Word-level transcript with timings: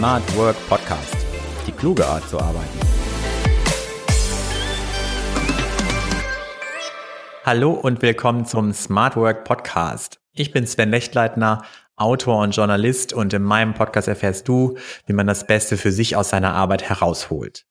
Smart 0.00 0.34
Work 0.34 0.56
Podcast. 0.66 1.14
Die 1.66 1.72
kluge 1.72 2.06
Art 2.06 2.26
zu 2.26 2.40
arbeiten. 2.40 2.80
Hallo 7.44 7.72
und 7.72 8.00
willkommen 8.00 8.46
zum 8.46 8.72
Smart 8.72 9.16
Work 9.16 9.44
Podcast. 9.44 10.18
Ich 10.32 10.52
bin 10.52 10.66
Sven 10.66 10.90
Lechtleitner, 10.90 11.66
Autor 11.96 12.42
und 12.42 12.56
Journalist 12.56 13.12
und 13.12 13.34
in 13.34 13.42
meinem 13.42 13.74
Podcast 13.74 14.08
erfährst 14.08 14.48
du, 14.48 14.78
wie 15.04 15.12
man 15.12 15.26
das 15.26 15.46
Beste 15.46 15.76
für 15.76 15.92
sich 15.92 16.16
aus 16.16 16.30
seiner 16.30 16.54
Arbeit 16.54 16.82
herausholt. 16.88 17.66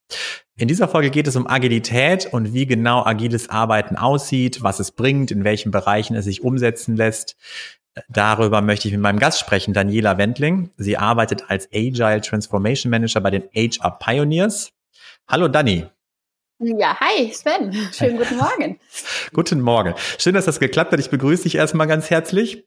In 0.56 0.68
dieser 0.68 0.88
Folge 0.88 1.10
geht 1.10 1.28
es 1.28 1.36
um 1.36 1.48
Agilität 1.48 2.28
und 2.32 2.54
wie 2.54 2.68
genau 2.68 3.04
agiles 3.04 3.50
Arbeiten 3.50 3.96
aussieht, 3.96 4.62
was 4.62 4.80
es 4.80 4.92
bringt, 4.92 5.32
in 5.32 5.46
welchen 5.46 5.72
Bereichen 5.72 6.16
es 6.16 6.26
sich 6.26 6.44
umsetzen 6.44 6.96
lässt. 6.96 7.38
Darüber 8.08 8.62
möchte 8.62 8.88
ich 8.88 8.94
mit 8.94 9.02
meinem 9.02 9.20
Gast 9.20 9.40
sprechen, 9.40 9.74
Daniela 9.74 10.18
Wendling. 10.18 10.72
Sie 10.78 10.98
arbeitet 10.98 11.50
als 11.50 11.68
Agile 11.74 12.22
Transformation 12.22 12.90
Manager 12.90 13.22
bei 13.22 13.32
den 13.32 13.44
HR 13.54 13.98
Pioneers. 14.00 14.72
Hallo 15.28 15.48
Dani. 15.48 15.86
Ja, 16.60 17.00
hi 17.00 17.32
Sven. 17.32 17.74
Schönen 17.94 18.18
guten 18.18 18.38
Morgen. 18.38 18.80
guten 19.34 19.62
Morgen. 19.62 19.94
Schön, 20.18 20.34
dass 20.34 20.46
das 20.46 20.60
geklappt 20.60 20.92
hat. 20.92 21.00
Ich 21.00 21.10
begrüße 21.10 21.44
dich 21.44 21.56
erstmal 21.56 21.88
ganz 21.88 22.10
herzlich. 22.10 22.66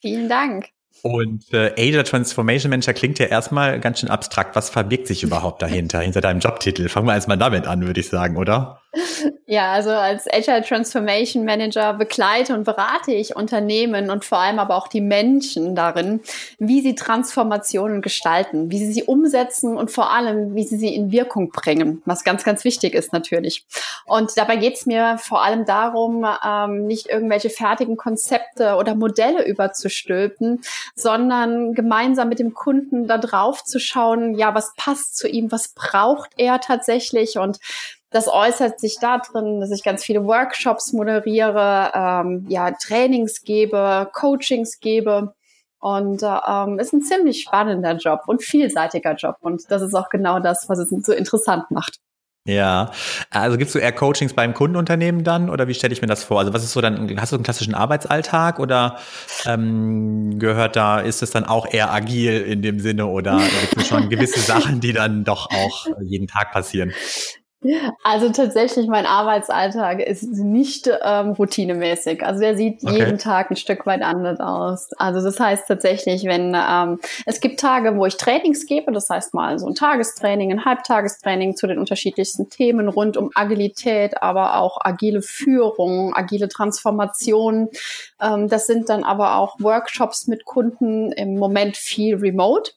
Vielen 0.00 0.28
Dank. 0.28 0.70
Und 1.02 1.52
äh, 1.52 1.72
Agile 1.76 2.02
Transformation 2.02 2.70
Manager 2.70 2.92
klingt 2.92 3.18
ja 3.20 3.26
erstmal 3.26 3.78
ganz 3.78 4.00
schön 4.00 4.08
abstrakt. 4.08 4.56
Was 4.56 4.70
verbirgt 4.70 5.06
sich 5.06 5.22
überhaupt 5.22 5.62
dahinter, 5.62 6.00
hinter 6.00 6.20
deinem 6.20 6.40
Jobtitel? 6.40 6.88
Fangen 6.88 7.06
wir 7.06 7.14
erstmal 7.14 7.38
damit 7.38 7.66
an, 7.66 7.86
würde 7.86 8.00
ich 8.00 8.08
sagen, 8.08 8.36
oder? 8.36 8.80
Ja, 9.46 9.72
also 9.72 9.90
als 9.90 10.26
Agile 10.32 10.62
Transformation 10.62 11.44
Manager 11.44 11.92
begleite 11.92 12.54
und 12.54 12.64
berate 12.64 13.12
ich 13.12 13.36
Unternehmen 13.36 14.10
und 14.10 14.24
vor 14.24 14.38
allem 14.38 14.58
aber 14.58 14.76
auch 14.76 14.88
die 14.88 15.02
Menschen 15.02 15.74
darin, 15.74 16.20
wie 16.58 16.80
sie 16.80 16.94
Transformationen 16.94 18.00
gestalten, 18.00 18.70
wie 18.70 18.78
sie 18.78 18.92
sie 18.92 19.02
umsetzen 19.02 19.76
und 19.76 19.90
vor 19.90 20.10
allem, 20.10 20.54
wie 20.54 20.64
sie 20.64 20.78
sie 20.78 20.94
in 20.94 21.12
Wirkung 21.12 21.50
bringen, 21.50 22.00
was 22.06 22.24
ganz, 22.24 22.44
ganz 22.44 22.64
wichtig 22.64 22.94
ist 22.94 23.12
natürlich. 23.12 23.66
Und 24.06 24.36
dabei 24.38 24.56
geht 24.56 24.76
es 24.76 24.86
mir 24.86 25.18
vor 25.18 25.44
allem 25.44 25.66
darum, 25.66 26.26
ähm, 26.44 26.86
nicht 26.86 27.08
irgendwelche 27.08 27.50
fertigen 27.50 27.98
Konzepte 27.98 28.76
oder 28.76 28.94
Modelle 28.94 29.46
überzustülpen, 29.46 30.62
sondern 30.94 31.74
gemeinsam 31.74 32.30
mit 32.30 32.38
dem 32.38 32.54
Kunden 32.54 33.06
da 33.06 33.18
drauf 33.18 33.64
zu 33.64 33.78
schauen, 33.78 34.34
ja, 34.34 34.54
was 34.54 34.72
passt 34.76 35.18
zu 35.18 35.28
ihm, 35.28 35.52
was 35.52 35.68
braucht 35.68 36.30
er 36.38 36.60
tatsächlich 36.60 37.36
und 37.38 37.58
das 38.10 38.28
äußert 38.28 38.80
sich 38.80 38.96
darin, 39.00 39.60
dass 39.60 39.70
ich 39.70 39.82
ganz 39.82 40.04
viele 40.04 40.24
Workshops 40.24 40.92
moderiere, 40.92 41.90
ähm, 41.94 42.46
ja, 42.48 42.70
Trainings 42.72 43.42
gebe, 43.42 44.08
Coachings 44.12 44.80
gebe. 44.80 45.34
Und 45.80 46.22
äh, 46.24 46.38
ähm, 46.48 46.78
ist 46.80 46.92
ein 46.92 47.02
ziemlich 47.02 47.42
spannender 47.42 47.96
Job 47.96 48.22
und 48.26 48.42
vielseitiger 48.42 49.14
Job. 49.14 49.36
Und 49.40 49.62
das 49.70 49.82
ist 49.82 49.94
auch 49.94 50.08
genau 50.08 50.40
das, 50.40 50.68
was 50.68 50.78
es 50.78 50.90
so 50.90 51.12
interessant 51.12 51.70
macht. 51.70 52.00
Ja, 52.48 52.92
also 53.30 53.58
gibst 53.58 53.74
du 53.74 53.78
eher 53.78 53.92
Coachings 53.92 54.32
beim 54.32 54.54
Kundenunternehmen 54.54 55.22
dann 55.22 55.50
oder 55.50 55.68
wie 55.68 55.74
stelle 55.74 55.92
ich 55.92 56.00
mir 56.00 56.08
das 56.08 56.24
vor? 56.24 56.38
Also 56.38 56.54
was 56.54 56.64
ist 56.64 56.72
so 56.72 56.80
dann, 56.80 57.20
hast 57.20 57.30
du 57.30 57.36
einen 57.36 57.44
klassischen 57.44 57.74
Arbeitsalltag 57.74 58.58
oder 58.58 58.96
ähm, 59.44 60.38
gehört 60.38 60.74
da, 60.74 60.98
ist 60.98 61.22
es 61.22 61.30
dann 61.30 61.44
auch 61.44 61.70
eher 61.70 61.92
agil 61.92 62.40
in 62.40 62.62
dem 62.62 62.80
Sinne 62.80 63.06
oder 63.06 63.38
gibt 63.60 63.82
es 63.82 63.88
schon 63.88 64.08
gewisse 64.08 64.40
Sachen, 64.40 64.80
die 64.80 64.94
dann 64.94 65.24
doch 65.24 65.50
auch 65.50 65.86
jeden 66.02 66.26
Tag 66.26 66.50
passieren? 66.52 66.94
Also 68.04 68.30
tatsächlich, 68.30 68.86
mein 68.86 69.04
Arbeitsalltag 69.04 70.00
ist 70.00 70.22
nicht 70.22 70.88
ähm, 71.02 71.32
routinemäßig. 71.32 72.24
Also 72.24 72.40
der 72.40 72.56
sieht 72.56 72.84
okay. 72.84 72.98
jeden 72.98 73.18
Tag 73.18 73.50
ein 73.50 73.56
Stück 73.56 73.84
weit 73.84 74.02
anders 74.02 74.38
aus. 74.38 74.90
Also 74.96 75.20
das 75.20 75.40
heißt 75.40 75.66
tatsächlich, 75.66 76.24
wenn 76.24 76.56
ähm, 76.56 77.00
es 77.26 77.40
gibt 77.40 77.58
Tage, 77.58 77.96
wo 77.96 78.06
ich 78.06 78.16
Trainings 78.16 78.64
gebe, 78.66 78.92
das 78.92 79.10
heißt 79.10 79.34
mal 79.34 79.58
so 79.58 79.66
ein 79.66 79.74
Tagestraining, 79.74 80.52
ein 80.52 80.64
Halbtagestraining 80.64 81.56
zu 81.56 81.66
den 81.66 81.78
unterschiedlichsten 81.78 82.48
Themen 82.48 82.88
rund 82.88 83.16
um 83.16 83.30
Agilität, 83.34 84.22
aber 84.22 84.58
auch 84.60 84.78
agile 84.80 85.20
Führung, 85.20 86.14
agile 86.14 86.48
Transformation. 86.48 87.70
Ähm, 88.20 88.48
das 88.48 88.68
sind 88.68 88.88
dann 88.88 89.02
aber 89.02 89.36
auch 89.36 89.58
Workshops 89.58 90.28
mit 90.28 90.44
Kunden 90.44 91.10
im 91.10 91.36
Moment 91.36 91.76
viel 91.76 92.14
remote. 92.14 92.70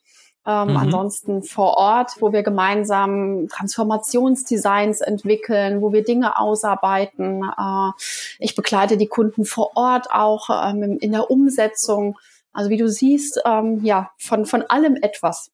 Ähm, 0.44 0.70
mhm. 0.70 0.76
Ansonsten 0.76 1.42
vor 1.42 1.76
Ort, 1.76 2.20
wo 2.20 2.32
wir 2.32 2.42
gemeinsam 2.42 3.48
Transformationsdesigns 3.48 5.00
entwickeln, 5.00 5.80
wo 5.80 5.92
wir 5.92 6.02
Dinge 6.02 6.38
ausarbeiten. 6.38 7.44
Äh, 7.44 7.90
ich 8.38 8.56
begleite 8.56 8.96
die 8.96 9.06
Kunden 9.06 9.44
vor 9.44 9.76
Ort 9.76 10.10
auch 10.10 10.50
ähm, 10.50 10.98
in 11.00 11.12
der 11.12 11.30
Umsetzung. 11.30 12.18
Also 12.52 12.70
wie 12.70 12.76
du 12.76 12.88
siehst, 12.88 13.40
ähm, 13.44 13.84
ja, 13.84 14.10
von, 14.18 14.44
von 14.46 14.62
allem 14.62 14.96
etwas. 14.96 15.50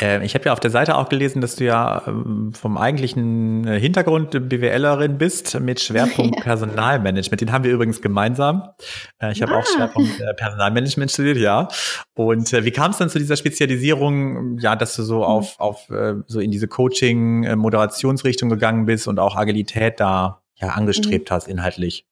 Äh, 0.00 0.24
ich 0.24 0.34
habe 0.34 0.46
ja 0.46 0.52
auf 0.52 0.60
der 0.60 0.70
Seite 0.70 0.96
auch 0.96 1.08
gelesen, 1.08 1.40
dass 1.40 1.56
du 1.56 1.64
ja 1.64 2.02
ähm, 2.06 2.52
vom 2.52 2.76
eigentlichen 2.76 3.66
äh, 3.66 3.80
Hintergrund 3.80 4.30
BWLerin 4.30 5.18
bist 5.18 5.58
mit 5.60 5.80
Schwerpunkt 5.80 6.40
Personalmanagement. 6.42 7.40
Den 7.40 7.52
haben 7.52 7.64
wir 7.64 7.72
übrigens 7.72 8.02
gemeinsam. 8.02 8.68
Äh, 9.20 9.32
ich 9.32 9.42
habe 9.42 9.52
ah. 9.52 9.58
auch 9.58 9.66
Schwerpunkt 9.66 10.22
Personalmanagement 10.36 11.10
studiert, 11.10 11.38
ja. 11.38 11.68
Und 12.14 12.52
wie 12.52 12.70
kam 12.70 12.90
es 12.90 12.98
dann 12.98 13.08
zu 13.08 13.18
dieser 13.18 13.36
Spezialisierung, 13.36 14.58
ja, 14.58 14.76
dass 14.76 14.96
du 14.96 15.02
so 15.02 15.18
mhm. 15.18 15.24
auf, 15.24 15.60
auf 15.60 15.88
so 16.26 16.40
in 16.40 16.50
diese 16.50 16.68
Coaching-Moderationsrichtung 16.68 18.48
gegangen 18.48 18.86
bist 18.86 19.08
und 19.08 19.18
auch 19.18 19.36
Agilität 19.36 20.00
da 20.00 20.42
ja 20.56 20.68
angestrebt 20.68 21.30
mhm. 21.30 21.34
hast 21.34 21.48
inhaltlich? 21.48 22.06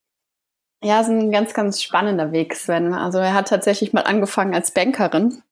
Ja, 0.82 1.00
ist 1.00 1.08
ein 1.08 1.30
ganz, 1.30 1.54
ganz 1.54 1.82
spannender 1.82 2.32
Weg, 2.32 2.54
Sven. 2.54 2.92
Also 2.92 3.18
er 3.18 3.32
hat 3.32 3.48
tatsächlich 3.48 3.92
mal 3.92 4.02
angefangen 4.02 4.54
als 4.54 4.72
Bankerin 4.72 5.42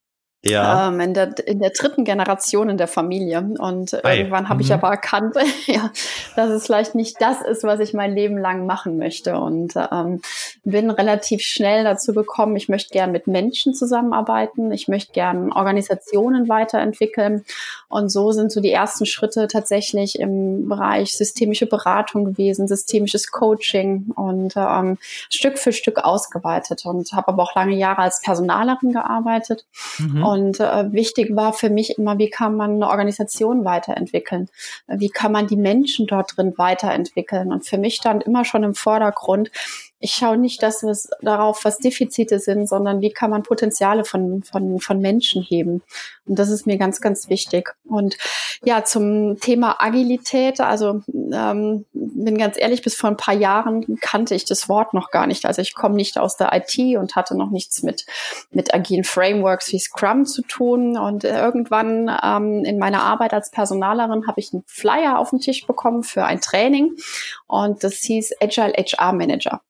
ja. 0.45 0.89
Ähm, 0.89 0.99
in, 0.99 1.15
der, 1.15 1.35
in 1.47 1.61
der 1.61 1.71
dritten 1.71 2.05
Generation 2.05 2.69
in 2.69 2.77
der 2.77 2.89
Familie. 2.89 3.49
Und 3.59 4.05
Ei. 4.05 4.19
irgendwann 4.19 4.49
habe 4.49 4.57
mhm. 4.57 4.63
ich 4.63 4.73
aber 4.73 4.89
erkannt, 4.89 5.37
ja, 5.67 5.91
dass 6.35 6.51
es 6.51 6.67
vielleicht 6.67 6.97
nicht 6.97 7.21
das 7.21 7.41
ist, 7.43 7.63
was 7.63 7.79
ich 7.79 7.95
mein 7.95 8.13
Leben 8.13 8.39
lang 8.39 8.67
machen 8.67 8.99
möchte. 8.99 9.39
Und 9.39 9.75
ähm, 9.77 10.21
bin 10.65 10.91
relativ 10.91 11.43
schnell 11.43 11.85
dazu 11.85 12.13
gekommen, 12.13 12.57
ich 12.57 12.69
möchte 12.69 12.93
gern 12.93 13.13
mit 13.13 13.29
Menschen 13.29 13.73
zusammenarbeiten, 13.73 14.73
ich 14.73 14.89
möchte 14.89 15.13
gern 15.13 15.53
Organisationen 15.53 16.49
weiterentwickeln. 16.49 17.45
Und 17.89 18.09
so 18.09 18.33
sind 18.33 18.51
so 18.51 18.61
die 18.61 18.73
ersten 18.73 19.07
Schritte 19.07 19.47
tatsächlich 19.47 20.19
im 20.19 20.69
Bereich 20.69 21.17
systemische 21.17 21.67
Beratung 21.67 22.25
gewesen, 22.25 22.67
systemisches 22.67 23.31
Coaching 23.31 24.07
und 24.17 24.55
ähm, 24.57 24.99
Stück 25.31 25.59
für 25.59 25.73
Stück 25.73 25.99
ausgeweitet. 25.99 26.85
Und 26.85 27.13
habe 27.13 27.29
aber 27.29 27.45
auch 27.45 27.55
lange 27.55 27.77
Jahre 27.77 28.03
als 28.03 28.21
Personalerin 28.23 28.93
gearbeitet. 28.93 29.67
Mhm. 29.99 30.32
Und 30.33 30.61
äh, 30.61 30.91
wichtig 30.93 31.37
war 31.37 31.53
für 31.53 31.69
mich 31.69 31.99
immer, 31.99 32.17
wie 32.17 32.31
kann 32.31 32.57
man 32.57 32.77
eine 32.77 32.89
Organisation 32.89 33.67
weiterentwickeln? 33.67 34.49
Wie 34.87 35.11
kann 35.11 35.31
man 35.31 35.47
die 35.47 35.59
Menschen 35.59 36.07
dort 36.07 36.39
drin 36.39 36.55
weiterentwickeln? 36.57 37.53
Und 37.53 37.67
für 37.67 37.77
mich 37.77 37.97
stand 37.97 38.25
immer 38.25 38.47
schon 38.47 38.63
im 38.63 38.75
Vordergrund, 38.75 39.51
ich 40.03 40.13
schaue 40.15 40.37
nicht 40.37 40.63
dass 40.63 40.83
es 40.83 41.09
darauf, 41.23 41.65
was 41.65 41.79
Defizite 41.79 42.41
sind, 42.41 42.69
sondern 42.69 43.01
wie 43.01 43.11
kann 43.11 43.31
man 43.31 43.45
Potenziale 43.45 44.05
von, 44.05 44.43
von, 44.43 44.81
von 44.81 44.99
Menschen 44.99 45.43
heben. 45.43 45.83
Und 46.27 46.39
das 46.39 46.51
ist 46.51 46.67
mir 46.67 46.77
ganz, 46.77 47.01
ganz 47.01 47.29
wichtig. 47.29 47.75
Und 47.85 48.17
ja, 48.65 48.85
zum 48.85 49.39
Thema 49.39 49.77
Agilität, 49.81 50.61
also 50.61 51.03
ähm, 51.13 51.85
bin 51.93 52.37
ganz 52.37 52.57
ehrlich, 52.59 52.83
bis 52.83 52.97
vor 52.97 53.11
ein 53.11 53.17
paar 53.17 53.35
Jahren 53.35 53.99
kannte 54.01 54.35
ich 54.35 54.45
das 54.45 54.69
Wort 54.69 54.93
noch 54.93 55.11
gar 55.11 55.27
nicht. 55.27 55.47
Also 55.47 55.63
ich 55.63 55.75
komme 55.75 55.95
nicht 55.95 56.19
aus 56.19 56.37
der 56.37 56.53
IT 56.53 56.79
und 56.97 57.15
hatte 57.15 57.37
noch 57.37 57.51
nichts 57.51 57.83
mit, 57.83 58.05
mit 58.51 58.75
agilen 58.75 59.05
Frameworks 59.05 59.73
wie 59.73 59.79
Scrum 59.79 60.27
zu 60.27 60.43
tun. 60.43 60.99
Und 60.99 61.25
irgendwann 61.25 62.11
ähm, 62.23 62.65
in 62.65 62.79
meiner 62.79 63.03
Arbeit 63.03 63.35
als 63.35 63.51
Personalerin 63.51 64.27
habe 64.27 64.41
ich 64.41 64.53
einen 64.53 64.65
Flyer 64.67 65.19
auf 65.19 65.31
den 65.31 65.41
Tisch 65.41 65.67
bekommen 65.67 66.03
für 66.03 66.25
ein 66.25 66.41
Training. 66.41 66.91
Und 67.47 67.85
das 67.85 67.99
hieß 67.99 68.35
Agile 68.41 68.73
HR 68.73 69.13
Manager. 69.13 69.61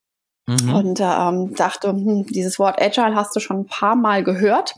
Mhm. 0.47 0.75
Und 0.75 1.01
ähm, 1.01 1.55
dachte, 1.55 1.89
hm, 1.89 2.27
dieses 2.27 2.59
Wort 2.59 2.81
Agile 2.81 3.15
hast 3.15 3.35
du 3.37 3.41
schon 3.41 3.61
ein 3.61 3.67
paar 3.67 3.95
Mal 3.95 4.25
gehört, 4.25 4.75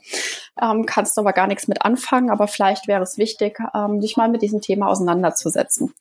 ähm, 0.61 0.87
kannst 0.87 1.19
aber 1.19 1.33
gar 1.33 1.47
nichts 1.47 1.67
mit 1.69 1.85
anfangen, 1.85 2.31
aber 2.31 2.47
vielleicht 2.47 2.87
wäre 2.87 3.03
es 3.03 3.19
wichtig, 3.19 3.59
ähm, 3.75 4.01
dich 4.01 4.17
mal 4.17 4.29
mit 4.29 4.43
diesem 4.43 4.61
Thema 4.61 4.89
auseinanderzusetzen. 4.89 5.93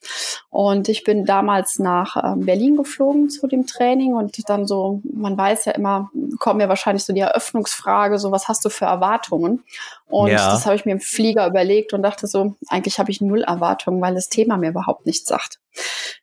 Und 0.50 0.90
ich 0.90 1.04
bin 1.04 1.26
damals 1.26 1.80
nach 1.80 2.16
ähm, 2.24 2.46
Berlin 2.46 2.78
geflogen 2.78 3.30
zu 3.30 3.48
dem 3.48 3.66
Training 3.66 4.14
und 4.14 4.38
dann 4.50 4.68
so, 4.68 5.02
man 5.04 5.38
weiß 5.38 5.66
ja 5.66 5.72
immer, 5.74 6.12
kommt 6.40 6.58
mir 6.58 6.70
wahrscheinlich 6.70 7.04
so 7.04 7.14
die 7.14 7.22
Eröffnungsfrage, 7.22 8.20
so 8.20 8.32
was 8.32 8.48
hast 8.48 8.64
du 8.66 8.70
für 8.70 8.86
Erwartungen? 8.86 9.64
Und 10.08 10.30
ja. 10.30 10.52
das 10.52 10.66
habe 10.66 10.76
ich 10.76 10.86
mir 10.86 10.92
im 10.92 11.00
Flieger 11.00 11.48
überlegt 11.48 11.94
und 11.94 12.04
dachte 12.04 12.28
so, 12.28 12.56
eigentlich 12.68 13.00
habe 13.00 13.10
ich 13.10 13.22
null 13.22 13.42
Erwartungen, 13.42 14.00
weil 14.02 14.14
das 14.14 14.30
Thema 14.30 14.58
mir 14.58 14.70
überhaupt 14.70 15.08
nichts 15.08 15.28
sagt. 15.28 15.60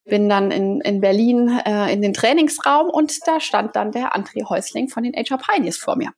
Bin 0.05 0.29
dann 0.29 0.53
in, 0.53 0.81
in 0.83 1.00
Berlin 1.00 1.61
äh, 1.67 1.93
in 1.93 2.00
den 2.00 2.15
Trainingsraum 2.15 2.88
und 2.88 3.26
da 3.26 3.41
stand 3.41 3.75
dann 3.75 3.91
der 3.91 4.15
André 4.15 4.49
Häusling 4.49 4.88
von 4.88 5.03
den 5.03 5.15
HR 5.15 5.38
Pioneers 5.38 5.76
vor 5.76 5.97
mir. 5.97 6.12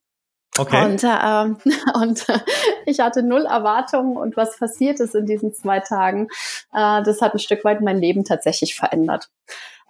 Okay. 0.59 0.85
Und, 0.85 1.03
ähm, 1.05 1.57
und 1.95 2.29
äh, 2.29 2.39
ich 2.85 3.01
hatte 3.01 3.23
null 3.23 3.47
Erwartungen 3.47 4.17
und 4.17 4.37
was 4.37 4.59
passiert 4.59 5.01
ist 5.01 5.15
in 5.15 5.27
diesen 5.27 5.55
zwei 5.55 5.81
Tagen, 5.81 6.29
äh, 6.75 7.03
das 7.03 7.23
hat 7.23 7.35
ein 7.35 7.39
Stück 7.39 7.65
weit 7.65 7.81
mein 7.81 7.99
Leben 7.99 8.25
tatsächlich 8.25 8.75
verändert. 8.75 9.31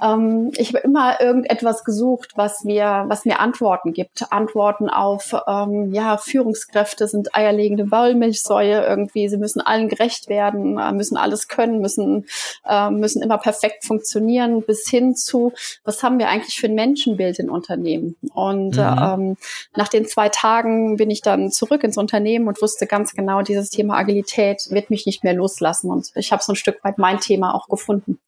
Ähm, 0.00 0.50
ich 0.56 0.68
habe 0.68 0.78
immer 0.78 1.20
irgendetwas 1.20 1.84
gesucht, 1.84 2.32
was 2.36 2.64
mir, 2.64 3.04
was 3.08 3.24
mir 3.24 3.40
Antworten 3.40 3.92
gibt. 3.92 4.32
Antworten 4.32 4.88
auf, 4.88 5.34
ähm, 5.46 5.92
ja, 5.92 6.16
Führungskräfte 6.16 7.06
sind 7.06 7.34
eierlegende 7.34 7.90
Wollmilchsäue 7.90 8.84
irgendwie. 8.84 9.28
Sie 9.28 9.36
müssen 9.36 9.60
allen 9.60 9.88
gerecht 9.88 10.28
werden, 10.28 10.78
äh, 10.78 10.92
müssen 10.92 11.16
alles 11.16 11.48
können, 11.48 11.80
müssen, 11.80 12.26
äh, 12.66 12.90
müssen 12.90 13.22
immer 13.22 13.38
perfekt 13.38 13.84
funktionieren, 13.84 14.62
bis 14.62 14.88
hin 14.88 15.14
zu, 15.14 15.52
was 15.84 16.02
haben 16.02 16.18
wir 16.18 16.28
eigentlich 16.28 16.56
für 16.56 16.66
ein 16.66 16.74
Menschenbild 16.74 17.38
in 17.38 17.50
Unternehmen? 17.50 18.16
Und 18.34 18.76
mhm. 18.76 18.98
ähm, 19.00 19.36
nach 19.76 19.88
den 19.88 20.06
zwei 20.06 20.28
Tagen 20.28 20.96
bin 20.96 21.10
ich 21.10 21.22
dann 21.22 21.50
zurück 21.50 21.84
ins 21.84 21.96
Unternehmen 21.96 22.48
und 22.48 22.60
wusste 22.62 22.86
ganz 22.86 23.14
genau, 23.14 23.42
dieses 23.42 23.70
Thema 23.70 23.96
Agilität 23.96 24.66
wird 24.70 24.90
mich 24.90 25.06
nicht 25.06 25.24
mehr 25.24 25.34
loslassen. 25.34 25.90
Und 25.90 26.10
ich 26.14 26.32
habe 26.32 26.42
so 26.42 26.52
ein 26.52 26.56
Stück 26.56 26.82
weit 26.84 26.98
mein 26.98 27.20
Thema 27.20 27.54
auch 27.54 27.68
gefunden. 27.68 28.18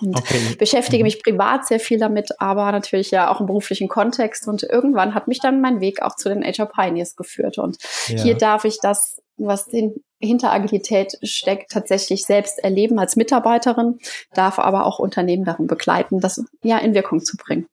Und 0.00 0.16
okay. 0.16 0.54
beschäftige 0.58 1.02
mhm. 1.02 1.04
mich 1.04 1.22
privat 1.22 1.66
sehr 1.66 1.80
viel 1.80 1.98
damit, 1.98 2.40
aber 2.40 2.70
natürlich 2.72 3.10
ja 3.10 3.30
auch 3.30 3.40
im 3.40 3.46
beruflichen 3.46 3.88
Kontext. 3.88 4.48
Und 4.48 4.62
irgendwann 4.62 5.14
hat 5.14 5.28
mich 5.28 5.40
dann 5.40 5.60
mein 5.60 5.80
Weg 5.80 6.02
auch 6.02 6.16
zu 6.16 6.28
den 6.28 6.42
HR 6.42 6.66
Pioneers 6.66 7.16
geführt. 7.16 7.58
Und 7.58 7.78
ja. 8.08 8.22
hier 8.22 8.36
darf 8.36 8.64
ich 8.64 8.78
das, 8.80 9.20
was 9.36 9.66
den, 9.66 9.94
hinter 10.20 10.52
Agilität 10.52 11.18
steckt, 11.22 11.72
tatsächlich 11.72 12.24
selbst 12.24 12.58
erleben 12.58 12.98
als 12.98 13.16
Mitarbeiterin, 13.16 13.98
darf 14.32 14.58
aber 14.58 14.86
auch 14.86 14.98
Unternehmen 14.98 15.44
darin 15.44 15.66
begleiten, 15.66 16.20
das 16.20 16.42
ja 16.62 16.78
in 16.78 16.94
Wirkung 16.94 17.20
zu 17.20 17.36
bringen. 17.36 17.66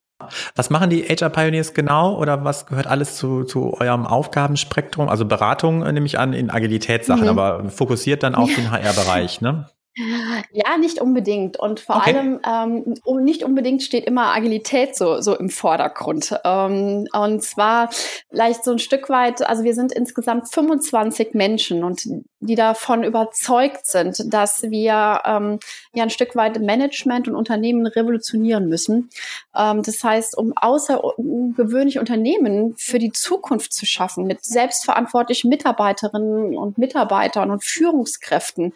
Was 0.56 0.70
machen 0.70 0.90
die 0.90 1.04
HR 1.04 1.30
Pioneers 1.30 1.74
genau 1.74 2.16
oder 2.18 2.44
was 2.44 2.68
gehört 2.68 2.88
alles 2.88 3.16
zu, 3.16 3.44
zu 3.44 3.74
eurem 3.80 4.06
Aufgabenspektrum? 4.06 5.10
Also 5.10 5.26
Beratung 5.26 5.80
nehme 5.80 6.06
ich 6.06 6.20
an 6.20 6.34
in 6.34 6.50
Agilitätssachen, 6.52 7.24
mhm. 7.24 7.30
aber 7.30 7.70
fokussiert 7.70 8.24
dann 8.24 8.36
auf 8.36 8.50
ja. 8.50 8.56
den 8.58 8.72
HR-Bereich, 8.72 9.42
ne? 9.42 9.68
Ja, 9.96 10.78
nicht 10.78 11.02
unbedingt. 11.02 11.58
Und 11.58 11.80
vor 11.82 11.98
okay. 11.98 12.16
allem 12.16 12.40
ähm, 12.48 13.24
nicht 13.24 13.44
unbedingt 13.44 13.84
steht 13.84 14.06
immer 14.06 14.34
Agilität 14.34 14.96
so, 14.96 15.22
so 15.22 15.36
im 15.36 15.50
Vordergrund. 15.50 16.34
Ähm, 16.46 17.08
und 17.12 17.44
zwar 17.44 17.90
vielleicht 18.30 18.64
so 18.64 18.72
ein 18.72 18.80
Stück 18.80 19.10
weit, 19.10 19.46
also 19.48 19.64
wir 19.64 19.74
sind 19.74 19.92
insgesamt 19.92 20.50
25 20.52 21.34
Menschen 21.34 21.84
und 21.84 22.08
die 22.42 22.56
davon 22.56 23.04
überzeugt 23.04 23.86
sind, 23.86 24.34
dass 24.34 24.64
wir 24.64 25.22
ähm, 25.26 25.60
ja 25.94 26.04
ein 26.04 26.10
Stück 26.10 26.36
weit 26.36 26.60
Management 26.60 27.28
und 27.28 27.36
Unternehmen 27.36 27.86
revolutionieren 27.86 28.68
müssen. 28.68 29.10
Ähm, 29.56 29.84
das 29.84 30.04
heißt, 30.04 30.38
um 30.38 30.54
außergewöhnliche 30.56 32.00
Unternehmen 32.00 32.76
für 32.78 32.98
die 32.98 33.12
Zukunft 33.12 33.74
zu 33.74 33.86
schaffen, 33.86 34.26
mit 34.26 34.44
selbstverantwortlichen 34.44 35.50
Mitarbeiterinnen 35.50 36.58
und 36.58 36.80
Mitarbeitern 36.80 37.52
und 37.52 37.64
Führungskräften. 37.64 38.74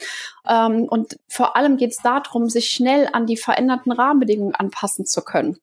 Ähm, 0.47 0.83
und 0.83 1.17
vor 1.27 1.55
allem 1.55 1.77
geht 1.77 1.91
es 1.91 1.97
darum, 1.97 2.49
sich 2.49 2.69
schnell 2.69 3.09
an 3.11 3.25
die 3.25 3.37
veränderten 3.37 3.91
Rahmenbedingungen 3.91 4.53
anpassen 4.53 5.05
zu 5.07 5.23
können. 5.23 5.57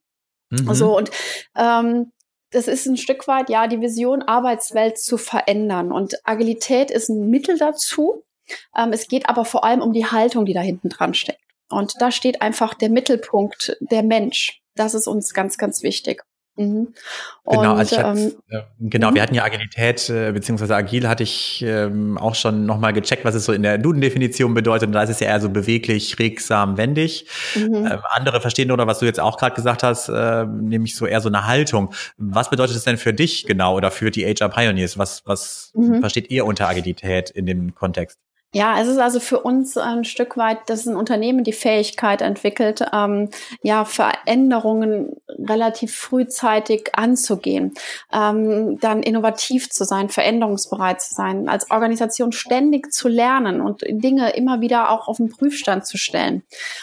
Mhm. 0.51 0.75
So 0.75 0.97
und 0.97 1.11
ähm, 1.57 2.13
das 2.53 2.69
ist 2.69 2.87
ein 2.87 2.97
Stück 2.97 3.27
weit, 3.29 3.51
ja, 3.51 3.67
die 3.67 3.81
Vision, 3.81 4.23
Arbeitswelt 4.23 4.99
zu 4.99 5.17
verändern. 5.17 5.91
Und 5.91 6.15
Agilität 6.25 6.91
ist 6.91 7.09
ein 7.09 7.29
Mittel 7.29 7.59
dazu. 7.59 8.25
Ähm, 8.77 8.93
es 8.93 9.09
geht 9.09 9.29
aber 9.29 9.45
vor 9.45 9.65
allem 9.65 9.81
um 9.81 9.93
die 9.93 10.07
Haltung, 10.07 10.45
die 10.45 10.55
da 10.55 10.61
hinten 10.61 10.91
dran 10.91 11.15
steckt. 11.15 11.41
Und 11.71 11.95
da 12.01 12.11
steht 12.11 12.43
einfach 12.43 12.75
der 12.75 12.91
Mittelpunkt, 12.91 13.77
der 13.81 14.03
Mensch. 14.03 14.61
Das 14.75 14.95
ist 14.95 15.07
uns 15.09 15.33
ganz, 15.33 15.57
ganz 15.57 15.83
wichtig. 15.83 16.23
Mhm. 16.57 16.89
Genau, 17.47 17.75
also 17.75 17.95
ich 17.95 18.03
hatte, 18.03 18.21
ähm, 18.21 18.33
äh, 18.51 18.61
genau, 18.81 19.11
mhm. 19.11 19.15
wir 19.15 19.23
hatten 19.23 19.35
ja 19.35 19.43
Agilität, 19.43 20.11
äh, 20.11 20.33
beziehungsweise 20.33 20.77
agil 20.77 21.09
hatte 21.09 21.23
ich 21.23 21.65
ähm, 21.67 22.19
auch 22.19 22.35
schon 22.35 22.67
nochmal 22.67 22.93
gecheckt, 22.93 23.25
was 23.25 23.35
es 23.35 23.47
so 23.47 23.53
in 23.53 23.63
der 23.63 23.79
Duden-Definition 23.79 24.53
bedeutet. 24.53 24.89
Und 24.89 24.93
da 24.93 25.03
ist 25.03 25.11
es 25.11 25.21
ja 25.21 25.29
eher 25.29 25.41
so 25.41 25.49
beweglich, 25.49 26.19
regsam, 26.19 26.77
wendig. 26.77 27.27
Mhm. 27.55 27.87
Ähm, 27.87 27.99
andere 28.11 28.41
verstehen 28.43 28.71
oder 28.71 28.87
was 28.87 28.99
du 28.99 29.07
jetzt 29.07 29.19
auch 29.19 29.39
gerade 29.39 29.55
gesagt 29.55 29.83
hast, 29.83 30.09
äh, 30.11 30.45
nämlich 30.45 30.95
so 30.95 31.07
eher 31.07 31.23
so 31.23 31.29
eine 31.29 31.47
Haltung. 31.47 31.95
Was 32.19 32.51
bedeutet 32.51 32.77
es 32.77 32.85
denn 32.85 32.99
für 32.99 33.15
dich 33.15 33.47
genau 33.47 33.77
oder 33.77 33.91
für 33.91 34.11
die 34.11 34.25
HR 34.27 34.51
Pioneers? 34.51 34.99
Was, 34.99 35.23
was 35.25 35.73
mhm. 35.75 36.01
versteht 36.01 36.31
ihr 36.31 36.45
unter 36.45 36.69
Agilität 36.69 37.31
in 37.31 37.47
dem 37.47 37.75
Kontext? 37.75 38.19
Ja, 38.55 38.79
es 38.79 38.87
ist 38.87 38.99
also 38.99 39.19
für 39.19 39.41
uns 39.41 39.79
ein 39.79 40.05
Stück 40.05 40.37
weit, 40.37 40.69
dass 40.69 40.85
ein 40.85 40.95
Unternehmen 40.95 41.43
die 41.43 41.55
Fähigkeit 41.55 42.21
entwickelt, 42.21 42.85
ähm, 42.93 43.31
ja, 43.63 43.87
Veränderungen 43.87 45.17
relativ 45.39 45.97
frühzeitig 45.97 46.91
anzugehen, 46.93 47.73
ähm, 48.13 48.79
dann 48.79 49.03
innovativ 49.03 49.71
zu 49.71 49.85
sein, 49.85 50.11
veränderungsbereit 50.11 51.01
zu 51.01 51.15
sein, 51.15 51.49
als 51.49 51.71
Organisation 51.71 52.33
ständig 52.33 52.93
zu 52.93 53.09
lernen 53.09 53.63
und 53.63 53.85
Dinge 53.89 54.31
immer 54.37 54.61
wieder 54.61 54.91
auch 54.91 55.09
auf 55.09 55.17
den 55.17 55.31
Prüfstand 55.31 55.87
zu 55.87 55.97
stellen. 55.97 56.43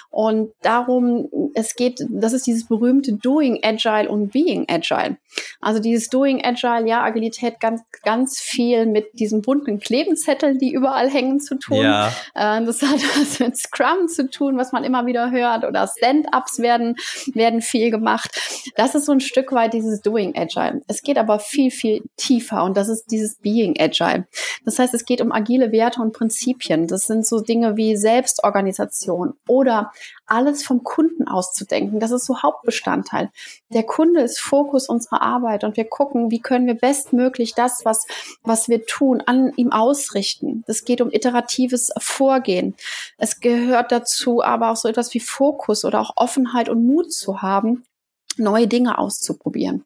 Und 0.09 0.51
darum, 0.63 1.29
es 1.53 1.75
geht, 1.75 2.03
das 2.09 2.33
ist 2.33 2.47
dieses 2.47 2.65
berühmte 2.65 3.13
Doing 3.13 3.59
Agile 3.63 4.09
und 4.09 4.31
Being 4.31 4.65
Agile. 4.67 5.17
Also 5.61 5.79
dieses 5.79 6.09
Doing 6.09 6.43
Agile, 6.43 6.87
ja, 6.87 7.03
Agilität 7.03 7.59
ganz, 7.59 7.81
ganz 8.03 8.39
viel 8.39 8.85
mit 8.85 9.19
diesen 9.19 9.41
bunten 9.41 9.79
Klebenzetteln, 9.79 10.57
die 10.57 10.71
überall 10.71 11.09
hängen 11.09 11.39
zu 11.39 11.55
tun. 11.55 11.83
Ja. 11.83 12.07
Äh, 12.33 12.63
das 12.65 12.81
hat 12.81 12.95
was 13.19 13.39
mit 13.39 13.57
Scrum 13.57 14.07
zu 14.07 14.29
tun, 14.29 14.57
was 14.57 14.71
man 14.71 14.83
immer 14.83 15.05
wieder 15.05 15.31
hört, 15.31 15.65
oder 15.65 15.87
Stand-ups 15.87 16.59
werden, 16.59 16.95
werden 17.33 17.61
viel 17.61 17.91
gemacht. 17.91 18.29
Das 18.75 18.95
ist 18.95 19.05
so 19.05 19.11
ein 19.11 19.19
Stück 19.19 19.51
weit 19.51 19.73
dieses 19.73 20.01
Doing 20.01 20.35
Agile. 20.37 20.81
Es 20.87 21.01
geht 21.01 21.17
aber 21.17 21.39
viel, 21.39 21.71
viel 21.71 22.03
tiefer 22.17 22.63
und 22.63 22.77
das 22.77 22.89
ist 22.89 23.11
dieses 23.11 23.35
Being 23.37 23.75
Agile. 23.79 24.27
Das 24.65 24.79
heißt, 24.79 24.93
es 24.93 25.05
geht 25.05 25.21
um 25.21 25.31
agile 25.31 25.71
Werte 25.71 26.01
und 26.01 26.13
Prinzipien. 26.13 26.87
Das 26.87 27.07
sind 27.07 27.25
so 27.25 27.39
Dinge 27.39 27.77
wie 27.77 27.95
Selbstorganisation 27.95 29.33
oder 29.47 29.91
alles 30.25 30.63
vom 30.63 30.83
Kunden 30.83 31.27
auszudenken. 31.27 31.99
Das 31.99 32.11
ist 32.11 32.25
so 32.25 32.41
Hauptbestandteil. 32.41 33.31
Der 33.69 33.83
Kunde 33.83 34.21
ist 34.21 34.39
Fokus 34.39 34.87
unserer 34.87 35.18
Arbeit 35.21 35.63
und 35.63 35.77
wir 35.77 35.85
gucken, 35.85 36.31
wie 36.31 36.39
können 36.39 36.67
wir 36.67 36.75
bestmöglich 36.75 37.53
das, 37.53 37.85
was, 37.85 38.05
was 38.43 38.69
wir 38.69 38.85
tun, 38.85 39.21
an 39.25 39.53
ihm 39.55 39.71
ausrichten. 39.71 40.63
Es 40.67 40.85
geht 40.85 41.01
um 41.01 41.11
iteratives 41.11 41.91
Vorgehen. 41.99 42.75
Es 43.17 43.39
gehört 43.39 43.91
dazu 43.91 44.43
aber 44.43 44.71
auch 44.71 44.75
so 44.75 44.87
etwas 44.87 45.13
wie 45.13 45.19
Fokus 45.19 45.85
oder 45.85 45.99
auch 45.99 46.13
Offenheit 46.15 46.69
und 46.69 46.85
Mut 46.85 47.11
zu 47.11 47.41
haben, 47.41 47.83
neue 48.37 48.67
Dinge 48.67 48.97
auszuprobieren. 48.97 49.85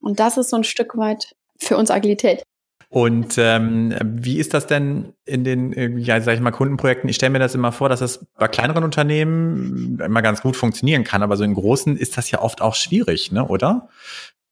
Und 0.00 0.20
das 0.20 0.36
ist 0.36 0.50
so 0.50 0.56
ein 0.56 0.64
Stück 0.64 0.96
weit 0.96 1.34
für 1.58 1.76
uns 1.76 1.90
Agilität. 1.90 2.44
Und 2.90 3.36
ähm, 3.36 3.94
wie 4.02 4.38
ist 4.38 4.54
das 4.54 4.66
denn 4.66 5.12
in 5.26 5.44
den, 5.44 5.74
äh, 5.74 5.88
ja, 5.98 6.22
sag 6.22 6.34
ich 6.34 6.40
mal, 6.40 6.52
Kundenprojekten? 6.52 7.08
Ich 7.10 7.16
stelle 7.16 7.30
mir 7.30 7.38
das 7.38 7.54
immer 7.54 7.70
vor, 7.70 7.90
dass 7.90 8.00
das 8.00 8.26
bei 8.38 8.48
kleineren 8.48 8.82
Unternehmen 8.82 10.00
immer 10.02 10.22
ganz 10.22 10.40
gut 10.40 10.56
funktionieren 10.56 11.04
kann, 11.04 11.22
aber 11.22 11.36
so 11.36 11.44
in 11.44 11.52
großen 11.52 11.98
ist 11.98 12.16
das 12.16 12.30
ja 12.30 12.40
oft 12.40 12.62
auch 12.62 12.74
schwierig, 12.74 13.30
ne, 13.30 13.46
oder? 13.46 13.90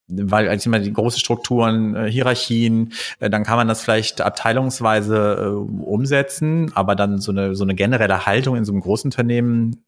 Weil 0.08 0.48
als 0.48 0.64
immer 0.66 0.78
die 0.78 0.92
große 0.92 1.18
Strukturen, 1.18 1.96
äh, 1.96 2.10
Hierarchien, 2.10 2.92
äh, 3.18 3.28
dann 3.30 3.44
kann 3.44 3.56
man 3.56 3.68
das 3.68 3.82
vielleicht 3.82 4.20
abteilungsweise 4.20 5.36
äh, 5.40 5.84
umsetzen, 5.84 6.72
aber 6.74 6.94
dann 6.94 7.18
so 7.18 7.32
eine 7.32 7.54
so 7.54 7.64
eine 7.64 7.74
generelle 7.74 8.26
Haltung 8.26 8.56
in 8.56 8.64
so 8.64 8.72
einem 8.72 8.80
großen 8.80 9.08
Unternehmen 9.08 9.85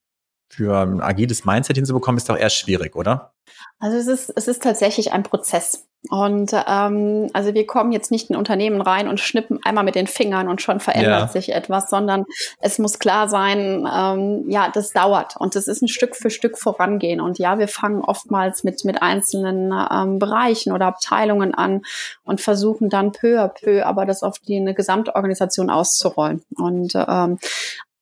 für 0.48 0.78
ein 0.78 1.00
agiles 1.00 1.44
Mindset 1.44 1.76
hinzubekommen, 1.76 2.18
ist 2.18 2.28
doch 2.28 2.36
eher 2.36 2.50
schwierig, 2.50 2.96
oder? 2.96 3.32
Also 3.78 3.96
es 3.96 4.06
ist, 4.06 4.32
es 4.36 4.48
ist 4.48 4.62
tatsächlich 4.62 5.12
ein 5.12 5.22
Prozess. 5.22 5.88
Und 6.10 6.52
ähm, 6.52 7.28
also 7.32 7.54
wir 7.54 7.66
kommen 7.66 7.90
jetzt 7.90 8.12
nicht 8.12 8.30
in 8.30 8.36
Unternehmen 8.36 8.80
rein 8.80 9.08
und 9.08 9.18
schnippen 9.18 9.58
einmal 9.64 9.82
mit 9.82 9.96
den 9.96 10.06
Fingern 10.06 10.48
und 10.48 10.62
schon 10.62 10.78
verändert 10.78 11.20
ja. 11.20 11.28
sich 11.28 11.52
etwas, 11.52 11.90
sondern 11.90 12.24
es 12.60 12.78
muss 12.78 13.00
klar 13.00 13.28
sein, 13.28 13.86
ähm, 13.92 14.44
ja, 14.48 14.70
das 14.72 14.92
dauert 14.92 15.36
und 15.36 15.56
es 15.56 15.66
ist 15.66 15.82
ein 15.82 15.88
Stück 15.88 16.14
für 16.14 16.30
Stück 16.30 16.56
vorangehen. 16.56 17.20
Und 17.20 17.38
ja, 17.38 17.58
wir 17.58 17.66
fangen 17.66 18.00
oftmals 18.00 18.62
mit, 18.62 18.84
mit 18.84 19.02
einzelnen 19.02 19.74
ähm, 19.92 20.20
Bereichen 20.20 20.72
oder 20.72 20.86
Abteilungen 20.86 21.52
an 21.52 21.82
und 22.22 22.40
versuchen 22.40 22.88
dann 22.88 23.10
peu 23.10 23.42
à 23.42 23.48
peu 23.48 23.84
aber 23.84 24.06
das 24.06 24.22
auf 24.22 24.38
die 24.38 24.56
eine 24.56 24.74
Gesamtorganisation 24.74 25.68
auszurollen. 25.68 26.42
Und 26.56 26.92
ähm, 26.94 27.38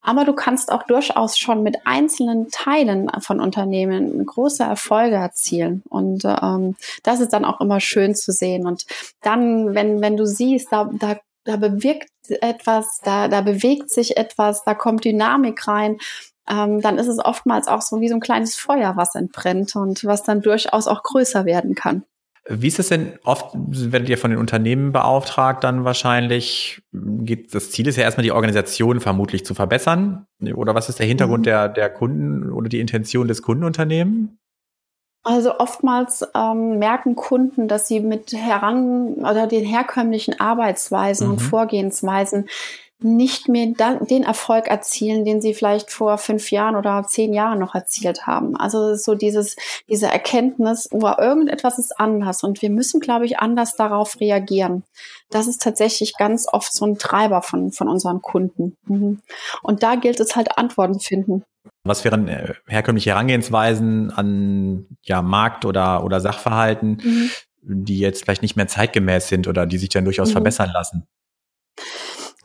aber 0.06 0.25
du 0.25 0.34
kannst 0.34 0.70
auch 0.70 0.84
durchaus 0.84 1.36
schon 1.36 1.64
mit 1.64 1.84
einzelnen 1.84 2.48
Teilen 2.52 3.10
von 3.18 3.40
Unternehmen 3.40 4.25
große 4.25 4.62
Erfolge 4.62 5.16
erzielen. 5.16 5.82
Und 5.88 6.25
ähm, 6.25 6.76
das 7.02 7.18
ist 7.18 7.32
dann 7.32 7.44
auch 7.44 7.60
immer 7.60 7.80
schön 7.80 8.14
zu 8.14 8.30
sehen. 8.30 8.68
Und 8.68 8.86
dann, 9.20 9.75
wenn, 9.75 10.00
wenn 10.00 10.16
du 10.16 10.25
siehst, 10.25 10.70
da, 10.70 10.88
da, 10.92 11.18
da 11.42 11.56
bewirkt 11.56 12.08
etwas, 12.40 13.00
da, 13.02 13.26
da 13.26 13.40
bewegt 13.40 13.90
sich 13.90 14.16
etwas, 14.16 14.62
da 14.62 14.75
kommt 14.75 15.04
Dynamik 15.04 15.66
rein, 15.66 15.98
ähm, 16.48 16.80
dann 16.80 16.98
ist 16.98 17.08
es 17.08 17.18
oftmals 17.18 17.66
auch 17.66 17.82
so 17.82 18.00
wie 18.00 18.08
so 18.08 18.14
ein 18.14 18.20
kleines 18.20 18.54
Feuer, 18.54 18.96
was 18.96 19.16
entbrennt 19.16 19.75
und 19.75 20.04
was 20.04 20.22
dann 20.22 20.40
durchaus 20.40 20.86
auch 20.86 21.02
größer 21.02 21.46
werden 21.46 21.75
kann. 21.75 22.04
Wie 22.48 22.68
ist 22.68 22.78
es 22.78 22.88
denn 22.88 23.18
oft, 23.24 23.50
werdet 23.54 24.08
ihr 24.08 24.18
von 24.18 24.30
den 24.30 24.38
Unternehmen 24.38 24.92
beauftragt, 24.92 25.64
dann 25.64 25.84
wahrscheinlich, 25.84 26.80
geht, 26.92 27.54
das 27.54 27.72
Ziel 27.72 27.88
ist 27.88 27.96
ja 27.96 28.04
erstmal 28.04 28.22
die 28.22 28.32
Organisation 28.32 29.00
vermutlich 29.00 29.44
zu 29.44 29.54
verbessern? 29.54 30.26
Oder 30.54 30.74
was 30.74 30.88
ist 30.88 31.00
der 31.00 31.06
Hintergrund 31.06 31.40
mhm. 31.40 31.44
der, 31.44 31.68
der 31.68 31.90
Kunden 31.90 32.52
oder 32.52 32.68
die 32.68 32.80
Intention 32.80 33.26
des 33.26 33.42
Kundenunternehmens? 33.42 34.30
Also 35.24 35.58
oftmals 35.58 36.24
ähm, 36.36 36.78
merken 36.78 37.16
Kunden, 37.16 37.66
dass 37.66 37.88
sie 37.88 37.98
mit 37.98 38.32
heran 38.32 39.14
oder 39.14 39.48
den 39.48 39.64
herkömmlichen 39.64 40.38
Arbeitsweisen 40.38 41.26
mhm. 41.26 41.32
und 41.32 41.38
Vorgehensweisen 41.40 42.48
nicht 42.98 43.48
mehr 43.48 43.66
den 44.08 44.22
Erfolg 44.22 44.68
erzielen, 44.68 45.24
den 45.26 45.42
sie 45.42 45.52
vielleicht 45.52 45.90
vor 45.90 46.16
fünf 46.16 46.50
Jahren 46.50 46.76
oder 46.76 47.04
zehn 47.06 47.34
Jahren 47.34 47.58
noch 47.58 47.74
erzielt 47.74 48.26
haben. 48.26 48.56
Also 48.56 48.94
so 48.94 49.14
dieses, 49.14 49.56
diese 49.88 50.06
Erkenntnis, 50.06 50.88
oh, 50.90 51.10
irgendetwas 51.18 51.78
ist 51.78 52.00
anders 52.00 52.42
und 52.42 52.62
wir 52.62 52.70
müssen, 52.70 53.00
glaube 53.00 53.26
ich, 53.26 53.38
anders 53.38 53.76
darauf 53.76 54.18
reagieren. 54.18 54.82
Das 55.28 55.46
ist 55.46 55.60
tatsächlich 55.60 56.16
ganz 56.16 56.46
oft 56.50 56.72
so 56.72 56.86
ein 56.86 56.96
Treiber 56.96 57.42
von, 57.42 57.70
von 57.70 57.88
unseren 57.88 58.22
Kunden. 58.22 58.76
Mhm. 58.86 59.20
Und 59.62 59.82
da 59.82 59.96
gilt 59.96 60.20
es 60.20 60.34
halt 60.34 60.56
Antworten 60.56 60.98
zu 60.98 61.08
finden. 61.08 61.44
Was 61.84 62.04
wären 62.04 62.28
äh, 62.28 62.54
herkömmliche 62.66 63.10
Herangehensweisen 63.10 64.10
an 64.10 64.86
ja, 65.02 65.20
Markt 65.20 65.66
oder, 65.66 66.02
oder 66.02 66.20
Sachverhalten, 66.20 67.00
mhm. 67.02 67.30
die 67.62 67.98
jetzt 67.98 68.24
vielleicht 68.24 68.42
nicht 68.42 68.56
mehr 68.56 68.68
zeitgemäß 68.68 69.28
sind 69.28 69.48
oder 69.48 69.66
die 69.66 69.78
sich 69.78 69.90
dann 69.90 70.04
durchaus 70.04 70.30
mhm. 70.30 70.32
verbessern 70.32 70.70
lassen? 70.72 71.06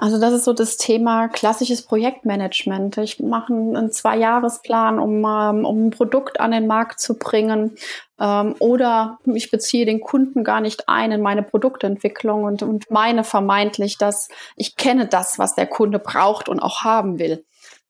Also 0.02 0.20
das 0.20 0.34
ist 0.34 0.46
so 0.46 0.54
das 0.54 0.78
Thema 0.78 1.28
klassisches 1.28 1.84
Projektmanagement. 1.84 2.98
Ich 2.98 3.20
mache 3.20 3.54
einen 3.54 3.92
Zwei-Jahres-Plan, 3.92 4.98
um, 4.98 5.24
um 5.24 5.86
ein 5.86 5.92
Produkt 5.92 6.40
an 6.40 6.50
den 6.50 6.66
Markt 6.66 7.00
zu 7.00 7.20
bringen. 7.20 7.76
Ähm, 8.20 8.56
oder 8.58 9.20
ich 9.26 9.52
beziehe 9.52 9.86
den 9.86 10.02
Kunden 10.02 10.44
gar 10.44 10.60
nicht 10.60 10.90
ein 10.90 11.12
in 11.12 11.22
meine 11.22 11.44
Produktentwicklung 11.44 12.46
und, 12.46 12.64
und 12.64 12.90
meine 12.90 13.24
vermeintlich, 13.24 14.00
dass 14.00 14.30
ich 14.56 14.76
kenne 14.76 15.06
das, 15.06 15.38
was 15.38 15.54
der 15.54 15.68
Kunde 15.68 16.00
braucht 16.00 16.50
und 16.50 16.62
auch 16.62 16.82
haben 16.82 17.20
will. 17.20 17.46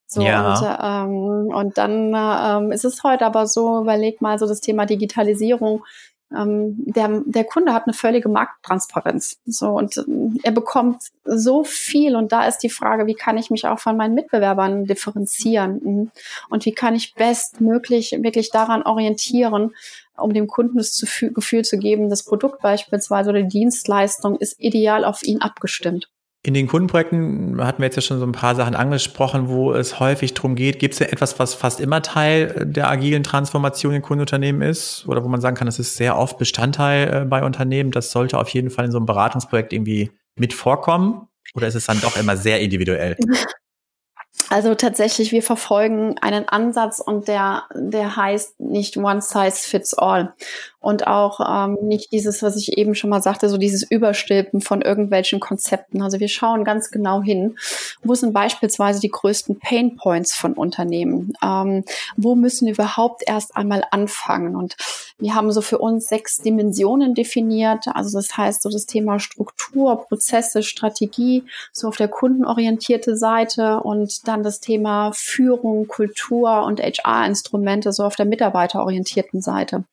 So, 0.05 0.21
ja. 0.21 0.51
und, 0.51 1.47
ähm, 1.47 1.55
und 1.55 1.77
dann 1.77 2.13
ähm, 2.13 2.73
ist 2.73 2.83
es 2.83 3.05
heute 3.05 3.25
aber 3.25 3.47
so, 3.47 3.79
überleg 3.79 4.21
mal 4.21 4.37
so 4.37 4.45
das 4.45 4.59
Thema 4.59 4.85
Digitalisierung 4.85 5.85
der, 6.33 7.21
der 7.25 7.43
Kunde 7.43 7.73
hat 7.73 7.85
eine 7.85 7.93
völlige 7.93 8.29
Markttransparenz. 8.29 9.39
So, 9.45 9.69
und 9.71 9.97
ähm, 9.97 10.39
er 10.43 10.51
bekommt 10.51 11.03
so 11.25 11.63
viel. 11.63 12.15
Und 12.15 12.31
da 12.31 12.47
ist 12.47 12.59
die 12.59 12.69
Frage, 12.69 13.05
wie 13.05 13.15
kann 13.15 13.37
ich 13.37 13.49
mich 13.49 13.67
auch 13.67 13.79
von 13.79 13.97
meinen 13.97 14.15
Mitbewerbern 14.15 14.85
differenzieren? 14.85 15.81
Mhm. 15.83 16.11
Und 16.49 16.65
wie 16.65 16.71
kann 16.71 16.95
ich 16.95 17.15
bestmöglich 17.15 18.17
wirklich 18.21 18.49
daran 18.49 18.83
orientieren, 18.83 19.75
um 20.17 20.33
dem 20.33 20.47
Kunden 20.47 20.77
das 20.77 21.05
Gefühl 21.33 21.65
zu 21.65 21.77
geben, 21.77 22.09
das 22.09 22.23
Produkt 22.23 22.61
beispielsweise 22.61 23.31
oder 23.31 23.41
die 23.41 23.59
Dienstleistung 23.59 24.37
ist 24.37 24.59
ideal 24.59 25.03
auf 25.03 25.23
ihn 25.23 25.41
abgestimmt. 25.41 26.09
In 26.43 26.55
den 26.55 26.67
Kundenprojekten 26.67 27.63
hatten 27.63 27.83
wir 27.83 27.85
jetzt 27.85 27.97
ja 27.97 28.01
schon 28.01 28.17
so 28.17 28.25
ein 28.25 28.31
paar 28.31 28.55
Sachen 28.55 28.73
angesprochen, 28.73 29.47
wo 29.47 29.73
es 29.73 29.99
häufig 29.99 30.33
darum 30.33 30.55
geht, 30.55 30.79
gibt 30.79 30.95
es 30.95 30.99
ja 30.99 31.05
etwas, 31.05 31.37
was 31.37 31.53
fast 31.53 31.79
immer 31.79 32.01
Teil 32.01 32.65
der 32.65 32.89
agilen 32.89 33.21
Transformation 33.21 33.93
in 33.93 34.01
Kundenunternehmen 34.01 34.63
ist 34.63 35.07
oder 35.07 35.23
wo 35.23 35.27
man 35.27 35.39
sagen 35.39 35.55
kann, 35.55 35.67
das 35.67 35.77
ist 35.77 35.97
sehr 35.97 36.17
oft 36.17 36.39
Bestandteil 36.39 37.13
äh, 37.13 37.25
bei 37.25 37.43
Unternehmen. 37.43 37.91
Das 37.91 38.11
sollte 38.11 38.39
auf 38.39 38.49
jeden 38.49 38.71
Fall 38.71 38.85
in 38.85 38.91
so 38.91 38.97
einem 38.97 39.05
Beratungsprojekt 39.05 39.71
irgendwie 39.71 40.09
mit 40.35 40.53
vorkommen 40.53 41.27
oder 41.53 41.67
ist 41.67 41.75
es 41.75 41.85
dann 41.85 42.01
doch 42.01 42.17
immer 42.17 42.35
sehr 42.37 42.59
individuell? 42.59 43.17
Also 44.49 44.75
tatsächlich, 44.75 45.31
wir 45.31 45.43
verfolgen 45.43 46.17
einen 46.19 46.47
Ansatz 46.47 46.99
und 46.99 47.29
der, 47.29 47.63
der 47.73 48.17
heißt 48.17 48.59
nicht 48.59 48.97
One 48.97 49.21
Size 49.21 49.55
Fits 49.55 49.93
All 49.93 50.33
und 50.81 51.05
auch 51.05 51.39
ähm, 51.47 51.77
nicht 51.83 52.11
dieses, 52.11 52.41
was 52.41 52.57
ich 52.57 52.77
eben 52.77 52.95
schon 52.95 53.11
mal 53.11 53.21
sagte, 53.21 53.47
so 53.49 53.57
dieses 53.57 53.83
Überstülpen 53.83 54.61
von 54.61 54.81
irgendwelchen 54.81 55.39
Konzepten. 55.39 56.01
Also 56.01 56.19
wir 56.19 56.27
schauen 56.27 56.63
ganz 56.63 56.89
genau 56.89 57.21
hin, 57.21 57.55
wo 58.01 58.15
sind 58.15 58.33
beispielsweise 58.33 58.99
die 58.99 59.09
größten 59.09 59.59
Pain 59.59 59.95
Points 59.95 60.33
von 60.33 60.53
Unternehmen? 60.53 61.33
Ähm, 61.43 61.85
wo 62.17 62.33
müssen 62.33 62.65
wir 62.65 62.73
überhaupt 62.73 63.21
erst 63.27 63.55
einmal 63.55 63.83
anfangen? 63.91 64.55
Und 64.55 64.75
wir 65.19 65.35
haben 65.35 65.51
so 65.51 65.61
für 65.61 65.77
uns 65.77 66.07
sechs 66.07 66.37
Dimensionen 66.37 67.13
definiert. 67.13 67.85
Also 67.93 68.17
das 68.17 68.35
heißt 68.35 68.63
so 68.63 68.69
das 68.69 68.87
Thema 68.87 69.19
Struktur, 69.19 70.07
Prozesse, 70.07 70.63
Strategie, 70.63 71.43
so 71.71 71.89
auf 71.89 71.97
der 71.97 72.07
kundenorientierte 72.07 73.15
Seite 73.15 73.81
und 73.81 74.27
dann 74.27 74.41
das 74.41 74.61
Thema 74.61 75.11
Führung, 75.13 75.87
Kultur 75.87 76.63
und 76.63 76.81
HR-Instrumente 76.81 77.93
so 77.93 78.03
auf 78.03 78.15
der 78.15 78.25
mitarbeiterorientierten 78.25 79.41
Seite. 79.41 79.83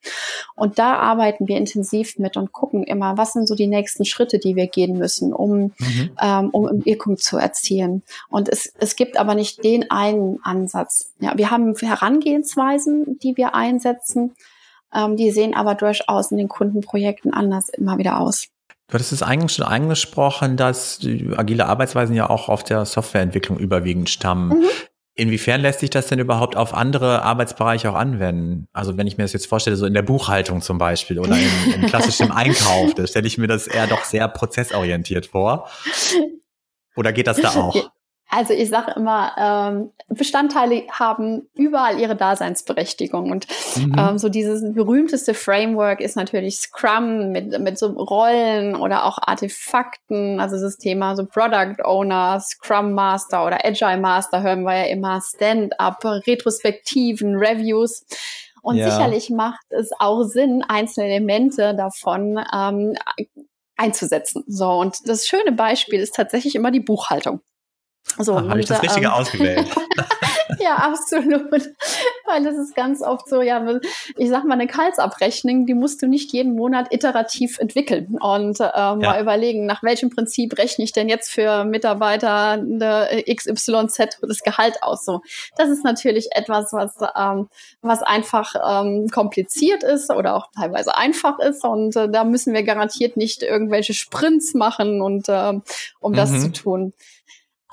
Und 0.54 0.77
da 0.78 0.96
arbeiten 0.96 1.48
wir 1.48 1.56
intensiv 1.56 2.18
mit 2.18 2.36
und 2.36 2.52
gucken 2.52 2.84
immer, 2.84 3.16
was 3.16 3.32
sind 3.32 3.48
so 3.48 3.54
die 3.54 3.66
nächsten 3.66 4.04
Schritte, 4.04 4.38
die 4.38 4.56
wir 4.56 4.66
gehen 4.66 4.96
müssen, 4.96 5.32
um, 5.32 5.72
mhm. 5.78 6.10
ähm, 6.20 6.50
um 6.50 6.84
Wirkung 6.84 7.16
zu 7.16 7.36
erzielen. 7.36 8.02
Und 8.28 8.48
es, 8.48 8.72
es 8.78 8.96
gibt 8.96 9.18
aber 9.18 9.34
nicht 9.34 9.64
den 9.64 9.90
einen 9.90 10.38
Ansatz. 10.42 11.12
Ja, 11.20 11.36
wir 11.36 11.50
haben 11.50 11.74
Herangehensweisen, 11.76 13.18
die 13.22 13.36
wir 13.36 13.54
einsetzen. 13.54 14.34
Ähm, 14.94 15.16
die 15.16 15.30
sehen 15.30 15.54
aber 15.54 15.74
durchaus 15.74 16.30
in 16.30 16.38
den 16.38 16.48
Kundenprojekten 16.48 17.32
anders 17.32 17.68
immer 17.68 17.98
wieder 17.98 18.20
aus. 18.20 18.48
Du 18.88 18.94
hattest 18.94 19.12
es 19.12 19.22
eigentlich 19.22 19.52
schon 19.52 19.66
angesprochen, 19.66 20.56
dass 20.56 21.00
agile 21.36 21.66
Arbeitsweisen 21.66 22.14
ja 22.14 22.30
auch 22.30 22.48
auf 22.48 22.64
der 22.64 22.86
Softwareentwicklung 22.86 23.58
überwiegend 23.58 24.08
stammen. 24.08 24.60
Mhm. 24.60 24.64
Inwiefern 25.18 25.62
lässt 25.62 25.80
sich 25.80 25.90
das 25.90 26.06
denn 26.06 26.20
überhaupt 26.20 26.54
auf 26.54 26.72
andere 26.72 27.22
Arbeitsbereiche 27.22 27.90
auch 27.90 27.96
anwenden? 27.96 28.68
Also 28.72 28.96
wenn 28.96 29.08
ich 29.08 29.18
mir 29.18 29.24
das 29.24 29.32
jetzt 29.32 29.48
vorstelle, 29.48 29.74
so 29.74 29.84
in 29.84 29.92
der 29.92 30.02
Buchhaltung 30.02 30.62
zum 30.62 30.78
Beispiel 30.78 31.18
oder 31.18 31.36
im, 31.36 31.74
im 31.74 31.86
klassischen 31.88 32.30
Einkauf, 32.30 32.94
da 32.94 33.04
stelle 33.04 33.26
ich 33.26 33.36
mir 33.36 33.48
das 33.48 33.66
eher 33.66 33.88
doch 33.88 34.04
sehr 34.04 34.28
prozessorientiert 34.28 35.26
vor. 35.26 35.68
Oder 36.94 37.12
geht 37.12 37.26
das 37.26 37.40
da 37.40 37.52
auch? 37.54 37.90
Also 38.30 38.52
ich 38.52 38.68
sage 38.68 38.92
immer, 38.94 39.32
ähm, 39.38 39.90
Bestandteile 40.08 40.84
haben 40.90 41.48
überall 41.54 41.98
ihre 41.98 42.14
Daseinsberechtigung. 42.14 43.30
Und 43.30 43.46
mhm. 43.76 43.94
ähm, 43.98 44.18
so 44.18 44.28
dieses 44.28 44.62
berühmteste 44.74 45.32
Framework 45.32 46.00
ist 46.00 46.16
natürlich 46.16 46.58
Scrum 46.58 47.30
mit, 47.32 47.58
mit 47.58 47.78
so 47.78 47.86
Rollen 47.86 48.76
oder 48.76 49.04
auch 49.04 49.18
Artefakten. 49.20 50.40
Also 50.40 50.60
das 50.60 50.76
Thema 50.76 51.16
so 51.16 51.24
Product 51.24 51.82
Owner, 51.84 52.40
Scrum 52.40 52.92
Master 52.92 53.46
oder 53.46 53.64
Agile 53.64 53.98
Master 53.98 54.42
hören 54.42 54.62
wir 54.62 54.76
ja 54.76 54.84
immer, 54.84 55.20
Stand-up, 55.22 56.04
Retrospektiven, 56.04 57.36
Reviews. 57.36 58.04
Und 58.60 58.76
ja. 58.76 58.90
sicherlich 58.90 59.30
macht 59.30 59.64
es 59.70 59.90
auch 59.98 60.24
Sinn, 60.24 60.62
einzelne 60.68 61.06
Elemente 61.06 61.74
davon 61.74 62.38
ähm, 62.52 62.94
einzusetzen. 63.76 64.44
So, 64.46 64.70
und 64.70 65.08
das 65.08 65.26
schöne 65.26 65.52
Beispiel 65.52 66.00
ist 66.00 66.14
tatsächlich 66.14 66.54
immer 66.54 66.70
die 66.70 66.80
Buchhaltung. 66.80 67.40
So, 68.18 68.34
ah, 68.34 68.48
habe 68.48 68.60
ich 68.60 68.66
das 68.66 68.82
Richtige 68.82 69.06
ähm, 69.06 69.12
ausgewählt? 69.12 69.68
ja, 70.58 70.76
absolut. 70.76 71.70
Weil 72.26 72.44
das 72.44 72.56
ist 72.56 72.74
ganz 72.74 73.02
oft 73.02 73.28
so, 73.28 73.42
ja, 73.42 73.64
ich 74.16 74.28
sag 74.28 74.44
mal, 74.44 74.54
eine 74.54 74.66
Kaltsabrechnung, 74.66 75.66
die 75.66 75.74
musst 75.74 76.02
du 76.02 76.06
nicht 76.06 76.32
jeden 76.32 76.54
Monat 76.54 76.92
iterativ 76.92 77.58
entwickeln 77.58 78.18
und 78.20 78.60
äh, 78.60 78.64
ja. 78.64 78.96
mal 78.96 79.20
überlegen, 79.20 79.66
nach 79.66 79.82
welchem 79.82 80.10
Prinzip 80.10 80.58
rechne 80.58 80.84
ich 80.84 80.92
denn 80.92 81.08
jetzt 81.08 81.30
für 81.30 81.64
Mitarbeiter 81.64 82.52
eine 82.52 83.24
XYZ 83.28 84.18
das 84.20 84.40
Gehalt 84.40 84.82
aus. 84.82 85.04
So, 85.04 85.20
das 85.56 85.68
ist 85.68 85.84
natürlich 85.84 86.28
etwas, 86.32 86.72
was, 86.72 86.94
ähm, 87.16 87.48
was 87.80 88.02
einfach 88.02 88.54
ähm, 88.64 89.08
kompliziert 89.08 89.82
ist 89.82 90.10
oder 90.10 90.34
auch 90.34 90.48
teilweise 90.54 90.96
einfach 90.96 91.38
ist. 91.38 91.64
Und 91.64 91.96
äh, 91.96 92.10
da 92.10 92.24
müssen 92.24 92.52
wir 92.52 92.62
garantiert 92.62 93.16
nicht 93.16 93.42
irgendwelche 93.42 93.94
Sprints 93.94 94.54
machen 94.54 95.00
und 95.00 95.28
äh, 95.28 95.54
um 96.00 96.12
das 96.12 96.30
mhm. 96.30 96.40
zu 96.40 96.52
tun. 96.52 96.92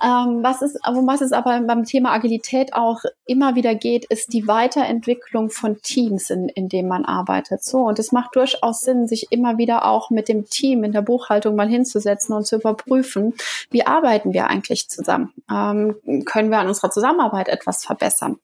Ähm, 0.04 0.44
was 0.44 0.62
ist, 0.62 0.78
um 0.88 1.08
was 1.08 1.22
es 1.22 1.32
aber 1.32 1.62
beim 1.62 1.86
Thema 1.86 2.12
Agilität 2.12 2.74
auch 2.74 3.00
immer 3.26 3.56
wieder 3.56 3.76
geht, 3.76 4.06
ist 4.06 4.34
die 4.34 4.48
Weiterentwicklung 4.48 5.50
von 5.50 5.82
Teams, 5.82 6.30
in, 6.30 6.50
in 6.50 6.68
dem 6.68 6.88
man 6.88 7.06
arbeitet. 7.06 7.64
So, 7.64 7.80
und 7.80 7.98
es 7.98 8.12
macht 8.12 8.36
durchaus 8.36 8.82
Sinn, 8.82 9.08
sich 9.08 9.28
immer 9.32 9.58
wieder 9.58 9.86
auch 9.86 10.10
mit 10.10 10.28
dem 10.28 10.46
Team 10.50 10.84
in 10.84 10.92
der 10.92 11.02
Buchhaltung 11.02 11.56
mal 11.56 11.70
hinzusetzen 11.70 12.36
und 12.36 12.46
zu 12.46 12.58
überprüfen, 12.58 13.36
wie 13.72 13.86
arbeiten 13.86 14.34
wir 14.34 14.48
eigentlich 14.48 14.90
zusammen? 14.90 15.34
Ähm, 15.50 15.96
können 16.26 16.50
wir 16.50 16.60
an 16.60 16.68
unserer 16.68 16.92
Zusammenarbeit 16.92 17.48
etwas 17.48 17.86
verbessern? 17.86 18.38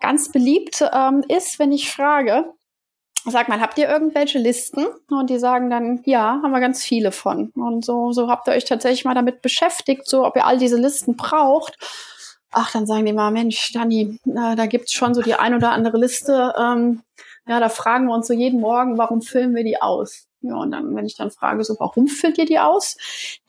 Ganz 0.00 0.32
beliebt 0.32 0.84
ähm, 0.92 1.22
ist, 1.28 1.58
wenn 1.58 1.70
ich 1.70 1.92
frage, 1.92 2.52
sag 3.24 3.48
mal, 3.48 3.60
habt 3.60 3.78
ihr 3.78 3.88
irgendwelche 3.88 4.38
Listen? 4.38 4.86
Und 5.08 5.30
die 5.30 5.38
sagen 5.38 5.70
dann, 5.70 6.02
ja, 6.04 6.40
haben 6.42 6.50
wir 6.50 6.60
ganz 6.60 6.82
viele 6.82 7.12
von. 7.12 7.50
Und 7.54 7.84
so, 7.84 8.12
so 8.12 8.28
habt 8.28 8.48
ihr 8.48 8.54
euch 8.54 8.64
tatsächlich 8.64 9.04
mal 9.04 9.14
damit 9.14 9.42
beschäftigt, 9.42 10.08
so 10.08 10.24
ob 10.24 10.36
ihr 10.36 10.46
all 10.46 10.58
diese 10.58 10.76
Listen 10.76 11.16
braucht. 11.16 11.76
Ach, 12.52 12.70
dann 12.72 12.86
sagen 12.86 13.06
die 13.06 13.12
mal, 13.12 13.30
Mensch, 13.30 13.72
Dani, 13.72 14.18
na, 14.24 14.56
da 14.56 14.66
gibt's 14.66 14.92
schon 14.92 15.14
so 15.14 15.22
die 15.22 15.34
ein 15.34 15.54
oder 15.54 15.70
andere 15.70 15.98
Liste. 15.98 16.54
Ähm, 16.58 17.02
ja, 17.46 17.60
da 17.60 17.68
fragen 17.68 18.06
wir 18.06 18.14
uns 18.14 18.26
so 18.26 18.32
jeden 18.32 18.60
Morgen, 18.60 18.98
warum 18.98 19.22
füllen 19.22 19.54
wir 19.54 19.64
die 19.64 19.80
aus? 19.80 20.26
Ja, 20.42 20.56
und 20.56 20.70
dann, 20.70 20.96
wenn 20.96 21.04
ich 21.04 21.16
dann 21.16 21.30
frage, 21.30 21.62
so, 21.64 21.76
warum 21.78 22.08
füllt 22.08 22.38
ihr 22.38 22.46
die 22.46 22.58
aus? 22.58 22.96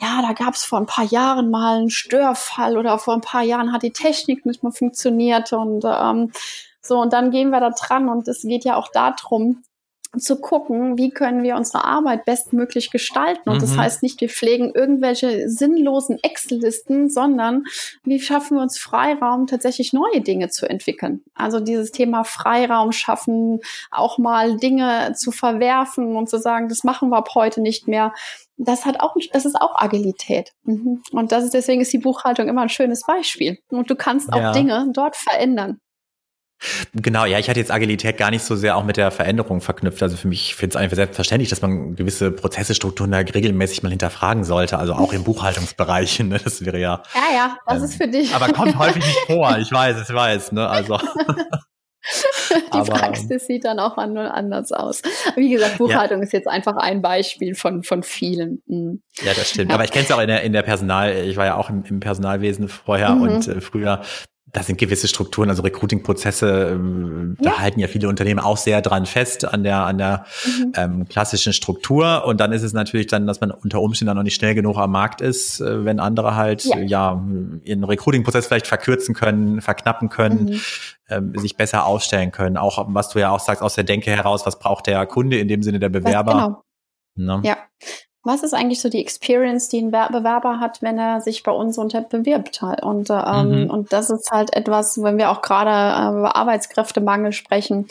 Ja, 0.01 0.21
da 0.21 0.33
gab's 0.33 0.65
vor 0.65 0.79
ein 0.79 0.85
paar 0.85 1.05
Jahren 1.05 1.49
mal 1.49 1.77
einen 1.79 1.89
Störfall 1.89 2.77
oder 2.77 2.99
vor 2.99 3.13
ein 3.13 3.21
paar 3.21 3.43
Jahren 3.43 3.71
hat 3.71 3.83
die 3.83 3.93
Technik 3.93 4.45
nicht 4.45 4.61
mehr 4.61 4.73
funktioniert 4.73 5.53
und 5.53 5.83
ähm, 5.85 6.31
so, 6.81 6.99
und 6.99 7.13
dann 7.13 7.31
gehen 7.31 7.49
wir 7.49 7.59
da 7.59 7.69
dran 7.69 8.09
und 8.09 8.27
es 8.27 8.41
geht 8.41 8.65
ja 8.65 8.75
auch 8.75 8.89
darum, 8.91 9.63
zu 10.17 10.41
gucken, 10.41 10.97
wie 10.97 11.09
können 11.09 11.41
wir 11.41 11.55
unsere 11.55 11.85
Arbeit 11.85 12.25
bestmöglich 12.25 12.91
gestalten. 12.91 13.49
Und 13.49 13.57
mhm. 13.57 13.61
das 13.61 13.77
heißt 13.77 14.03
nicht, 14.03 14.19
wir 14.19 14.27
pflegen 14.27 14.71
irgendwelche 14.73 15.47
sinnlosen 15.47 16.19
Excel-Listen, 16.21 17.09
sondern 17.09 17.63
wie 18.03 18.19
schaffen 18.19 18.57
wir 18.57 18.61
uns 18.61 18.77
Freiraum, 18.77 19.47
tatsächlich 19.47 19.93
neue 19.93 20.19
Dinge 20.19 20.49
zu 20.49 20.69
entwickeln. 20.69 21.23
Also 21.33 21.61
dieses 21.61 21.91
Thema 21.91 22.25
Freiraum 22.25 22.91
schaffen, 22.91 23.59
auch 23.89 24.17
mal 24.17 24.57
Dinge 24.57 25.13
zu 25.15 25.31
verwerfen 25.31 26.17
und 26.17 26.29
zu 26.29 26.39
sagen, 26.39 26.67
das 26.67 26.83
machen 26.83 27.09
wir 27.09 27.17
ab 27.17 27.29
heute 27.33 27.61
nicht 27.61 27.87
mehr. 27.87 28.13
Das 28.57 28.85
hat 28.85 28.99
auch, 28.99 29.15
das 29.31 29.45
ist 29.45 29.55
auch 29.55 29.75
Agilität. 29.75 30.51
Mhm. 30.63 31.01
Und 31.13 31.31
das 31.31 31.45
ist, 31.45 31.53
deswegen 31.53 31.79
ist 31.79 31.93
die 31.93 31.99
Buchhaltung 31.99 32.49
immer 32.49 32.63
ein 32.63 32.69
schönes 32.69 33.05
Beispiel. 33.05 33.59
Und 33.69 33.89
du 33.89 33.95
kannst 33.95 34.33
auch 34.33 34.37
ja. 34.37 34.51
Dinge 34.51 34.87
dort 34.93 35.15
verändern. 35.15 35.79
Genau, 36.93 37.25
ja, 37.25 37.39
ich 37.39 37.49
hatte 37.49 37.59
jetzt 37.59 37.71
Agilität 37.71 38.17
gar 38.17 38.29
nicht 38.29 38.43
so 38.43 38.55
sehr 38.55 38.77
auch 38.77 38.83
mit 38.83 38.97
der 38.97 39.11
Veränderung 39.11 39.61
verknüpft. 39.61 40.03
Also 40.03 40.17
für 40.17 40.27
mich 40.27 40.55
finde 40.55 40.75
es 40.75 40.75
einfach 40.75 40.95
selbstverständlich, 40.95 41.49
dass 41.49 41.61
man 41.61 41.95
gewisse 41.95 42.31
Prozesse, 42.31 42.75
Strukturen 42.75 43.11
da 43.11 43.17
regelmäßig 43.17 43.83
mal 43.83 43.89
hinterfragen 43.89 44.43
sollte. 44.43 44.77
Also 44.77 44.93
auch 44.93 45.13
im 45.13 45.23
Buchhaltungsbereich. 45.23 46.21
Ne? 46.31 46.39
Das 46.43 46.63
wäre 46.63 46.79
ja. 46.79 47.01
Ja, 47.15 47.35
ja, 47.35 47.57
das 47.65 47.79
ähm, 47.79 47.83
ist 47.85 47.95
für 47.95 48.07
dich. 48.07 48.35
Aber 48.35 48.53
kommt 48.53 48.77
häufig 48.77 49.03
nicht 49.03 49.19
vor. 49.25 49.57
Ich 49.61 49.71
weiß, 49.71 50.07
ich 50.07 50.15
weiß. 50.15 50.51
Ne? 50.51 50.67
Also. 50.67 50.99
Die 52.51 52.77
aber, 52.77 52.93
Praxis 52.93 53.47
sieht 53.47 53.65
dann 53.65 53.79
auch 53.79 53.97
anders 53.97 54.71
aus. 54.71 55.01
Wie 55.35 55.51
gesagt, 55.51 55.77
Buchhaltung 55.77 56.19
ja. 56.19 56.23
ist 56.23 56.33
jetzt 56.33 56.47
einfach 56.47 56.75
ein 56.77 57.01
Beispiel 57.01 57.55
von, 57.55 57.83
von 57.83 58.03
vielen. 58.03 58.61
Mhm. 58.65 59.01
Ja, 59.21 59.33
das 59.33 59.49
stimmt. 59.49 59.71
Aber 59.71 59.83
ich 59.83 59.91
kenne 59.91 60.05
es 60.05 60.11
auch 60.11 60.19
in 60.19 60.27
der, 60.27 60.41
in 60.41 60.53
der 60.53 60.63
Personal, 60.63 61.15
ich 61.15 61.37
war 61.37 61.45
ja 61.45 61.55
auch 61.55 61.69
im, 61.69 61.83
im 61.87 61.99
Personalwesen 61.99 62.67
vorher 62.67 63.11
mhm. 63.11 63.21
und 63.21 63.47
äh, 63.47 63.61
früher 63.61 64.01
da 64.53 64.63
sind 64.63 64.77
gewisse 64.77 65.07
Strukturen, 65.07 65.49
also 65.49 65.61
Recruiting-Prozesse, 65.63 66.71
ähm, 66.73 67.37
ja. 67.39 67.51
da 67.51 67.59
halten 67.59 67.79
ja 67.79 67.87
viele 67.87 68.09
Unternehmen 68.09 68.39
auch 68.39 68.57
sehr 68.57 68.81
dran 68.81 69.05
fest 69.05 69.45
an 69.45 69.63
der 69.63 69.85
an 69.85 69.97
der 69.97 70.25
mhm. 70.45 70.73
ähm, 70.75 71.07
klassischen 71.07 71.53
Struktur. 71.53 72.25
Und 72.25 72.39
dann 72.39 72.51
ist 72.51 72.63
es 72.63 72.73
natürlich 72.73 73.07
dann, 73.07 73.27
dass 73.27 73.39
man 73.39 73.51
unter 73.51 73.81
Umständen 73.81 74.07
dann 74.07 74.17
noch 74.17 74.23
nicht 74.23 74.35
schnell 74.35 74.53
genug 74.53 74.77
am 74.77 74.91
Markt 74.91 75.21
ist, 75.21 75.61
äh, 75.61 75.85
wenn 75.85 75.99
andere 75.99 76.35
halt 76.35 76.65
ja, 76.65 76.79
ja 76.79 77.25
ihren 77.63 77.83
Recruiting-Prozess 77.83 78.47
vielleicht 78.47 78.67
verkürzen 78.67 79.15
können, 79.15 79.61
verknappen 79.61 80.09
können, 80.09 80.45
mhm. 80.45 80.61
ähm, 81.09 81.33
sich 81.37 81.55
besser 81.55 81.85
aufstellen 81.85 82.31
können. 82.31 82.57
Auch 82.57 82.85
was 82.89 83.09
du 83.09 83.19
ja 83.19 83.31
auch 83.31 83.39
sagst 83.39 83.63
aus 83.63 83.75
der 83.75 83.85
Denke 83.85 84.11
heraus, 84.11 84.45
was 84.45 84.59
braucht 84.59 84.87
der 84.87 85.05
Kunde 85.05 85.39
in 85.39 85.47
dem 85.47 85.63
Sinne 85.63 85.79
der 85.79 85.89
Bewerber? 85.89 86.63
Genau. 87.15 87.37
Ne? 87.37 87.41
Ja, 87.45 87.57
was 88.23 88.43
ist 88.43 88.53
eigentlich 88.53 88.81
so 88.81 88.89
die 88.89 89.01
Experience, 89.01 89.69
die 89.69 89.81
ein 89.81 89.91
Bewerber 89.91 90.59
hat, 90.59 90.81
wenn 90.81 90.99
er 90.99 91.21
sich 91.21 91.43
bei 91.43 91.51
uns 91.51 91.77
unter 91.77 92.01
bewirbt? 92.01 92.61
Und, 92.81 93.09
ähm, 93.09 93.63
mhm. 93.63 93.69
und 93.69 93.91
das 93.91 94.09
ist 94.09 94.29
halt 94.31 94.53
etwas, 94.53 95.01
wenn 95.01 95.17
wir 95.17 95.31
auch 95.31 95.41
gerade 95.41 95.69
äh, 96.15 96.19
über 96.19 96.35
Arbeitskräftemangel 96.35 97.31
sprechen, 97.31 97.87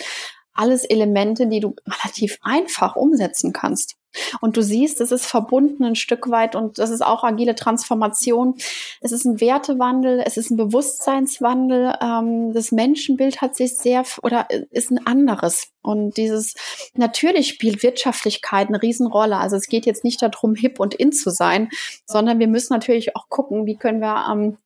alles 0.54 0.84
Elemente, 0.84 1.46
die 1.46 1.60
du 1.60 1.74
relativ 1.86 2.38
einfach 2.42 2.96
umsetzen 2.96 3.52
kannst. 3.52 3.96
Und 4.40 4.56
du 4.56 4.62
siehst, 4.62 5.00
es 5.00 5.12
ist 5.12 5.26
verbunden 5.26 5.84
ein 5.84 5.96
Stück 5.96 6.30
weit 6.30 6.56
und 6.56 6.78
das 6.78 6.90
ist 6.90 7.02
auch 7.02 7.24
agile 7.24 7.54
Transformation. 7.54 8.54
Es 9.00 9.12
ist 9.12 9.24
ein 9.24 9.40
Wertewandel, 9.40 10.22
es 10.24 10.36
ist 10.36 10.50
ein 10.50 10.56
Bewusstseinswandel. 10.56 11.94
Ähm, 12.00 12.52
das 12.52 12.72
Menschenbild 12.72 13.40
hat 13.40 13.56
sich 13.56 13.76
sehr 13.76 14.04
oder 14.22 14.48
ist 14.70 14.90
ein 14.90 15.06
anderes. 15.06 15.68
Und 15.82 16.16
dieses 16.16 16.54
natürlich 16.94 17.48
spielt 17.48 17.82
Wirtschaftlichkeit 17.82 18.68
eine 18.68 18.82
Riesenrolle. 18.82 19.38
Also 19.38 19.56
es 19.56 19.66
geht 19.66 19.86
jetzt 19.86 20.04
nicht 20.04 20.22
darum, 20.22 20.54
hip 20.54 20.80
und 20.80 20.94
in 20.94 21.12
zu 21.12 21.30
sein, 21.30 21.70
sondern 22.06 22.38
wir 22.38 22.48
müssen 22.48 22.72
natürlich 22.72 23.16
auch 23.16 23.28
gucken, 23.28 23.66
wie 23.66 23.76
können 23.76 24.00
wir 24.00 24.26
ähm, 24.30 24.58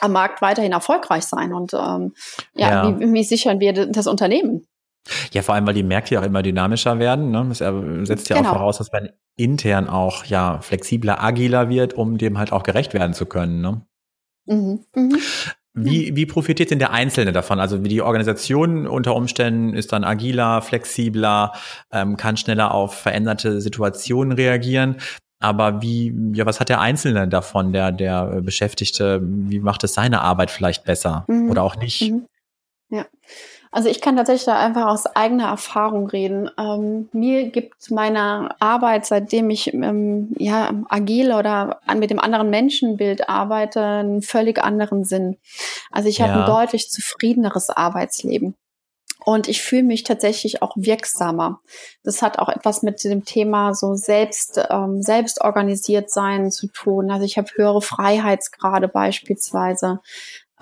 am 0.00 0.12
Markt 0.12 0.40
weiterhin 0.42 0.72
erfolgreich 0.72 1.24
sein 1.24 1.52
und 1.52 1.74
ähm, 1.74 2.14
ja, 2.54 2.88
ja. 2.88 3.00
Wie, 3.00 3.12
wie 3.12 3.24
sichern 3.24 3.60
wir 3.60 3.72
das 3.72 4.06
Unternehmen? 4.06 4.66
Ja, 5.32 5.42
vor 5.42 5.54
allem, 5.54 5.66
weil 5.66 5.74
die 5.74 5.82
Märkte 5.82 6.14
ja 6.14 6.20
auch 6.20 6.26
immer 6.26 6.42
dynamischer 6.42 6.98
werden. 6.98 7.30
Ne? 7.30 7.46
Das 7.48 7.58
setzt 8.06 8.28
ja 8.28 8.36
genau. 8.36 8.50
auch 8.50 8.54
voraus, 8.54 8.78
dass 8.78 8.92
man 8.92 9.10
intern 9.36 9.88
auch 9.88 10.24
ja 10.24 10.60
flexibler, 10.60 11.22
agiler 11.22 11.68
wird, 11.68 11.94
um 11.94 12.18
dem 12.18 12.38
halt 12.38 12.52
auch 12.52 12.62
gerecht 12.62 12.94
werden 12.94 13.14
zu 13.14 13.26
können. 13.26 13.60
Ne? 13.60 13.82
Mhm. 14.46 14.80
Mhm. 14.94 15.18
Wie, 15.72 16.16
wie 16.16 16.26
profitiert 16.26 16.70
denn 16.70 16.80
der 16.80 16.90
Einzelne 16.90 17.32
davon? 17.32 17.60
Also 17.60 17.84
wie 17.84 17.88
die 17.88 18.02
Organisation 18.02 18.86
unter 18.88 19.14
Umständen 19.14 19.72
ist 19.72 19.92
dann 19.92 20.02
agiler, 20.02 20.62
flexibler, 20.62 21.52
ähm, 21.92 22.16
kann 22.16 22.36
schneller 22.36 22.74
auf 22.74 22.94
veränderte 22.94 23.60
Situationen 23.60 24.32
reagieren. 24.32 24.96
Aber 25.38 25.80
wie, 25.80 26.12
ja, 26.34 26.44
was 26.44 26.60
hat 26.60 26.68
der 26.68 26.80
Einzelne 26.80 27.26
davon, 27.26 27.72
der, 27.72 27.92
der 27.92 28.42
Beschäftigte? 28.42 29.20
Wie 29.22 29.60
macht 29.60 29.84
es 29.84 29.94
seine 29.94 30.20
Arbeit 30.20 30.50
vielleicht 30.50 30.84
besser 30.84 31.24
mhm. 31.28 31.50
oder 31.50 31.62
auch 31.62 31.76
nicht? 31.76 32.10
Mhm. 32.10 32.26
Ja. 32.90 33.06
Also 33.72 33.88
ich 33.88 34.00
kann 34.00 34.16
tatsächlich 34.16 34.46
da 34.46 34.58
einfach 34.58 34.86
aus 34.86 35.06
eigener 35.06 35.48
Erfahrung 35.48 36.08
reden. 36.08 36.50
Ähm, 36.58 37.08
mir 37.12 37.50
gibt 37.50 37.90
meine 37.92 38.50
Arbeit, 38.60 39.06
seitdem 39.06 39.48
ich 39.48 39.72
ähm, 39.72 40.34
ja 40.38 40.72
agil 40.88 41.32
oder 41.32 41.80
an, 41.86 42.00
mit 42.00 42.10
dem 42.10 42.18
anderen 42.18 42.50
Menschenbild 42.50 43.28
arbeite, 43.28 43.80
einen 43.80 44.22
völlig 44.22 44.62
anderen 44.62 45.04
Sinn. 45.04 45.36
Also 45.92 46.08
ich 46.08 46.18
ja. 46.18 46.26
habe 46.26 46.40
ein 46.40 46.46
deutlich 46.46 46.90
zufriedeneres 46.90 47.70
Arbeitsleben. 47.70 48.56
Und 49.24 49.48
ich 49.48 49.62
fühle 49.62 49.82
mich 49.82 50.02
tatsächlich 50.02 50.62
auch 50.62 50.72
wirksamer. 50.76 51.60
Das 52.02 52.22
hat 52.22 52.38
auch 52.38 52.48
etwas 52.48 52.82
mit 52.82 53.04
dem 53.04 53.24
Thema 53.24 53.74
so 53.74 53.94
selbst, 53.94 54.60
ähm, 54.70 55.02
selbst 55.02 55.42
organisiert 55.42 56.10
sein 56.10 56.50
zu 56.50 56.68
tun. 56.68 57.10
Also 57.10 57.24
ich 57.24 57.36
habe 57.36 57.48
höhere 57.54 57.82
Freiheitsgrade 57.82 58.88
beispielsweise. 58.88 60.00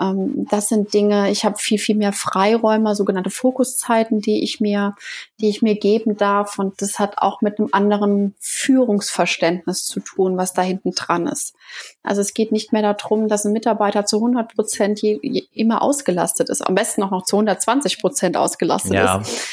Ähm, 0.01 0.47
das 0.51 0.69
sind 0.69 0.93
Dinge, 0.95 1.31
ich 1.31 1.45
habe 1.45 1.59
viel, 1.59 1.79
viel 1.79 1.97
mehr 1.97 2.13
Freiräume, 2.13 2.95
sogenannte 2.95 3.31
Fokuszeiten, 3.31 4.21
die 4.21 4.43
ich 4.43 4.61
mir, 4.61 4.95
die 5.41 5.49
ich 5.49 5.63
mir 5.63 5.75
geben 5.75 6.17
darf. 6.17 6.59
Und 6.59 6.81
das 6.83 6.99
hat 6.99 7.19
auch 7.19 7.41
mit 7.41 7.59
einem 7.59 7.69
anderen 7.73 8.35
Führungsverständnis 8.41 9.85
zu 9.85 10.01
tun, 10.01 10.37
was 10.37 10.53
da 10.53 10.63
hinten 10.63 10.93
dran 10.93 11.27
ist. 11.27 11.55
Also 12.03 12.21
es 12.21 12.35
geht 12.35 12.53
nicht 12.53 12.73
mehr 12.73 12.83
darum, 12.83 13.29
dass 13.29 13.45
ein 13.45 13.53
Mitarbeiter 13.53 14.05
zu 14.05 14.17
100 14.17 14.55
Prozent 14.55 15.03
immer 15.03 15.83
ausgelastet 15.83 16.49
ist, 16.49 16.67
am 16.67 16.75
besten 16.75 17.03
auch 17.03 17.11
noch 17.11 17.25
zu 17.25 17.37
120 17.37 18.01
Prozent 18.01 18.37
ausgelastet 18.37 18.95
ja. 18.95 19.19
ist 19.19 19.49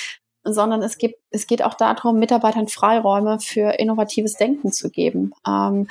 sondern 0.45 0.83
es 0.83 0.97
gibt, 0.97 1.15
es 1.31 1.47
geht 1.47 1.63
auch 1.63 1.73
darum, 1.73 2.19
Mitarbeitern 2.19 2.67
Freiräume 2.67 3.39
für 3.39 3.79
innovatives 3.79 4.35
Denken 4.35 4.71
zu 4.71 4.89
geben, 4.89 5.33
ähm, 5.45 5.87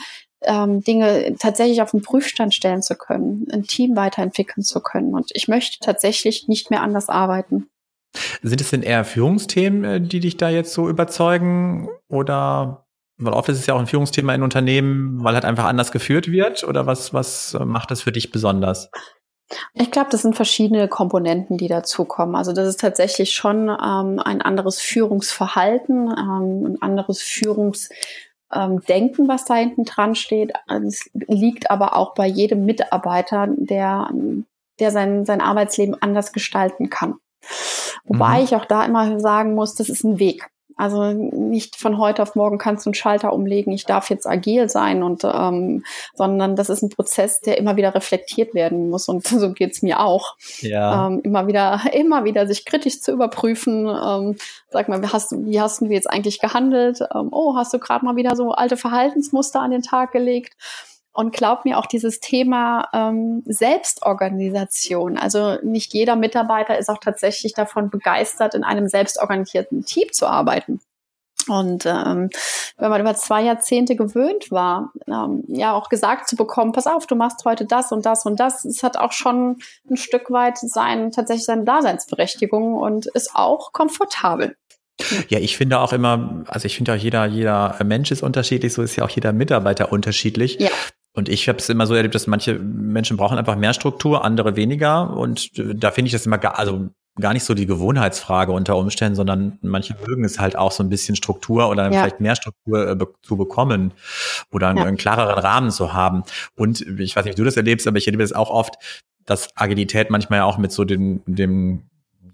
ähm, 0.47 0.83
Dinge 0.83 1.37
tatsächlich 1.39 1.83
auf 1.83 1.91
den 1.91 2.03
Prüfstand 2.03 2.55
stellen 2.55 2.83
zu 2.83 2.95
können, 2.97 3.47
ein 3.53 3.65
Team 3.65 3.97
weiterentwickeln 3.97 4.63
zu 4.63 4.81
können. 4.81 5.15
Und 5.15 5.31
ich 5.33 5.49
möchte 5.49 5.79
tatsächlich 5.81 6.49
nicht 6.49 6.71
mehr 6.71 6.83
anders 6.83 7.09
arbeiten. 7.09 7.69
Sind 8.43 8.61
es 8.61 8.71
denn 8.71 8.83
eher 8.83 9.05
Führungsthemen, 9.05 9.85
äh, 9.85 10.01
die 10.01 10.21
dich 10.21 10.37
da 10.37 10.49
jetzt 10.49 10.73
so 10.73 10.89
überzeugen? 10.89 11.89
Oder 12.09 12.87
weil 13.17 13.33
oft 13.33 13.49
ist 13.49 13.59
es 13.59 13.67
ja 13.67 13.75
auch 13.75 13.81
ein 13.81 13.87
Führungsthema 13.87 14.35
in 14.35 14.43
Unternehmen, 14.43 15.23
weil 15.23 15.35
halt 15.35 15.45
einfach 15.45 15.65
anders 15.65 15.93
geführt 15.93 16.31
wird? 16.31 16.65
Oder 16.65 16.87
was, 16.87 17.15
was 17.15 17.55
äh, 17.55 17.65
macht 17.65 17.91
das 17.91 18.03
für 18.03 18.13
dich 18.13 18.31
besonders? 18.31 18.91
Ich 19.75 19.91
glaube, 19.91 20.09
das 20.11 20.23
sind 20.23 20.37
verschiedene 20.37 20.89
Komponenten, 20.89 21.59
die 21.59 21.69
dazukommen. 21.69 22.35
Also 22.35 22.53
das 22.53 22.67
ist 22.67 22.81
tatsächlich 22.81 23.35
schon 23.35 23.69
ähm, 23.69 24.19
ein 24.19 24.43
anderes 24.43 24.81
Führungsverhalten, 24.81 26.09
ähm, 26.09 26.67
ein 26.67 26.83
anderes 26.83 27.23
Führungs 27.23 27.91
ähm, 28.53 28.81
denken, 28.81 29.29
was 29.29 29.45
da 29.45 29.55
hinten 29.55 29.85
dran 29.85 30.15
steht. 30.15 30.53
Es 30.87 31.11
liegt 31.13 31.71
aber 31.71 31.97
auch 31.97 32.15
bei 32.15 32.27
jedem 32.27 32.65
Mitarbeiter, 32.65 33.49
der, 33.49 34.11
der 34.81 34.91
sein, 34.91 35.25
sein 35.25 35.41
Arbeitsleben 35.41 36.01
anders 36.01 36.33
gestalten 36.33 36.91
kann. 36.91 37.17
Wobei 38.05 38.39
mhm. 38.39 38.45
ich 38.45 38.57
auch 38.57 38.65
da 38.65 38.85
immer 38.85 39.21
sagen 39.21 39.55
muss, 39.55 39.75
das 39.75 39.89
ist 39.89 40.05
ein 40.05 40.19
Weg. 40.19 40.49
Also 40.77 41.13
nicht 41.13 41.77
von 41.77 41.99
heute 41.99 42.23
auf 42.23 42.35
morgen 42.35 42.59
kannst 42.59 42.85
du 42.85 42.91
einen 42.91 42.95
Schalter 42.95 43.33
umlegen, 43.33 43.73
ich 43.73 43.85
darf 43.85 44.11
jetzt 44.11 44.27
agil 44.27 44.69
sein 44.69 45.03
und 45.03 45.23
ähm, 45.25 45.85
sondern 46.15 46.57
das 46.57 46.69
ist 46.69 46.83
ein 46.83 46.89
Prozess, 46.89 47.41
der 47.41 47.59
immer 47.59 47.77
wieder 47.77 47.95
reflektiert 47.95 48.55
werden 48.55 48.91
muss 48.91 49.09
und 49.09 49.27
so 49.27 49.53
geht's 49.53 49.83
mir 49.83 50.01
auch. 50.01 50.37
Ja. 50.61 51.07
Ähm, 51.07 51.21
immer 51.23 51.47
wieder, 51.47 51.81
immer 51.93 52.25
wieder 52.25 52.47
sich 52.47 52.65
kritisch 52.65 53.01
zu 53.01 53.13
überprüfen. 53.13 53.87
Ähm, 53.87 54.37
sag 54.71 54.89
mal, 54.89 55.03
wie 55.03 55.09
hast 55.09 55.33
du, 55.33 55.45
wie 55.47 55.61
hast 55.61 55.81
du 55.81 55.87
jetzt 55.87 56.11
eigentlich 56.11 56.41
gehandelt? 56.41 57.01
Ähm, 57.15 57.29
oh, 57.31 57.55
hast 57.57 57.73
du 57.73 57.79
gerade 57.79 58.05
mal 58.05 58.17
wieder 58.17 58.35
so 58.35 58.51
alte 58.53 58.77
Verhaltensmuster 58.77 59.61
an 59.61 59.71
den 59.71 59.83
Tag 59.83 60.13
gelegt? 60.13 60.55
Und 61.15 61.33
glaub 61.33 61.65
mir 61.65 61.79
auch 61.79 61.87
dieses 61.87 62.19
Thema 62.19 62.89
ähm, 62.93 63.45
Selbstorganisation. 63.47 65.17
Also 65.17 65.59
nicht 65.63 65.95
jeder 65.95 66.17
Mitarbeiter 66.17 66.77
ist 66.77 66.91
auch 66.91 66.99
tatsächlich 66.99 67.55
davon 67.55 67.89
begeistert, 67.89 68.55
in 68.55 68.65
einem 68.65 68.89
selbstorganisierten 68.89 69.85
Team 69.85 70.09
zu 70.11 70.27
arbeiten. 70.27 70.81
Und 71.49 71.87
ähm, 71.87 72.31
wenn 72.79 72.91
man 72.91 73.01
über 73.01 73.15
zwei 73.15 73.43
Jahrzehnte 73.43 73.97
gewöhnt 73.97 74.51
war, 74.51 74.93
ähm, 75.07 75.45
ja 75.47 75.73
auch 75.73 75.89
gesagt 75.89 76.29
zu 76.29 76.37
bekommen, 76.37 76.73
pass 76.73 76.87
auf, 76.87 77.07
du 77.07 77.15
machst 77.15 77.45
heute 77.45 77.65
das 77.65 77.93
und 77.93 78.07
das 78.07 78.27
und 78.27 78.41
das, 78.41 78.65
es 78.65 78.83
hat 78.83 78.97
auch 78.97 79.13
schon 79.13 79.59
ein 79.89 79.97
Stück 79.97 80.31
weit 80.31 80.59
sein, 80.59 81.13
tatsächlich 81.13 81.45
seine 81.45 81.65
Daseinsberechtigung 81.65 82.75
und 82.75 83.07
ist 83.07 83.35
auch 83.35 83.73
komfortabel. 83.73 84.57
Ja, 85.29 85.39
ich 85.41 85.57
finde 85.57 85.81
auch 85.81 85.93
immer, 85.93 86.45
also 86.47 86.67
ich 86.67 86.77
finde 86.77 86.93
auch 86.93 86.97
jeder, 86.97 87.27
jeder 87.27 87.77
Mensch 87.85 88.11
ist 88.11 88.23
unterschiedlich, 88.23 88.73
so 88.73 88.83
ist 88.83 88.97
ja 88.97 89.05
auch 89.05 89.11
jeder 89.11 89.33
Mitarbeiter 89.33 89.93
unterschiedlich. 89.93 90.59
Ja. 90.61 90.71
Und 91.15 91.29
ich 91.29 91.49
habe 91.49 91.59
es 91.59 91.69
immer 91.69 91.87
so 91.87 91.95
erlebt, 91.95 92.15
dass 92.15 92.27
manche 92.27 92.59
Menschen 92.59 93.17
brauchen 93.17 93.39
einfach 93.39 93.57
mehr 93.57 93.73
Struktur, 93.73 94.25
andere 94.25 94.57
weniger. 94.57 95.17
Und 95.17 95.53
da 95.57 95.93
finde 95.93 96.09
ich 96.09 96.13
das 96.13 96.27
immer, 96.27 96.59
also 96.59 96.91
gar 97.21 97.33
nicht 97.33 97.45
so 97.45 97.55
die 97.55 97.67
Gewohnheitsfrage 97.67 98.51
unter 98.51 98.77
Umständen, 98.77 99.15
sondern 99.15 99.59
manche 99.63 99.95
mögen 100.07 100.25
es 100.25 100.41
halt 100.41 100.57
auch 100.57 100.73
so 100.73 100.83
ein 100.83 100.89
bisschen 100.89 101.15
Struktur 101.15 101.69
oder 101.69 101.85
ja. 101.85 101.91
vielleicht 101.91 102.21
mehr 102.21 102.35
Struktur 102.35 102.91
äh, 102.91 102.97
be 102.97 103.07
zu 103.23 103.37
bekommen 103.37 103.93
oder 104.51 104.69
einen, 104.69 104.79
ja. 104.79 104.85
einen, 104.85 104.97
klareren 104.97 105.39
Rahmen 105.39 105.71
zu 105.71 105.93
haben. 105.93 106.25
Und 106.57 106.81
ich 106.81 107.15
weiß 107.15 107.25
nicht, 107.25 107.35
wie 107.37 107.41
du 107.41 107.45
das 107.45 107.57
erlebst, 107.57 107.87
aber 107.87 107.99
ich 107.99 108.07
erlebe 108.07 108.25
es 108.25 108.33
auch 108.33 108.51
oft, 108.51 108.75
dass 109.25 109.57
Agilität 109.57 110.11
manchmal 110.11 110.41
auch 110.41 110.59
mit 110.59 110.73
so 110.73 110.85
dem, 110.85 111.23
dem 111.27 111.85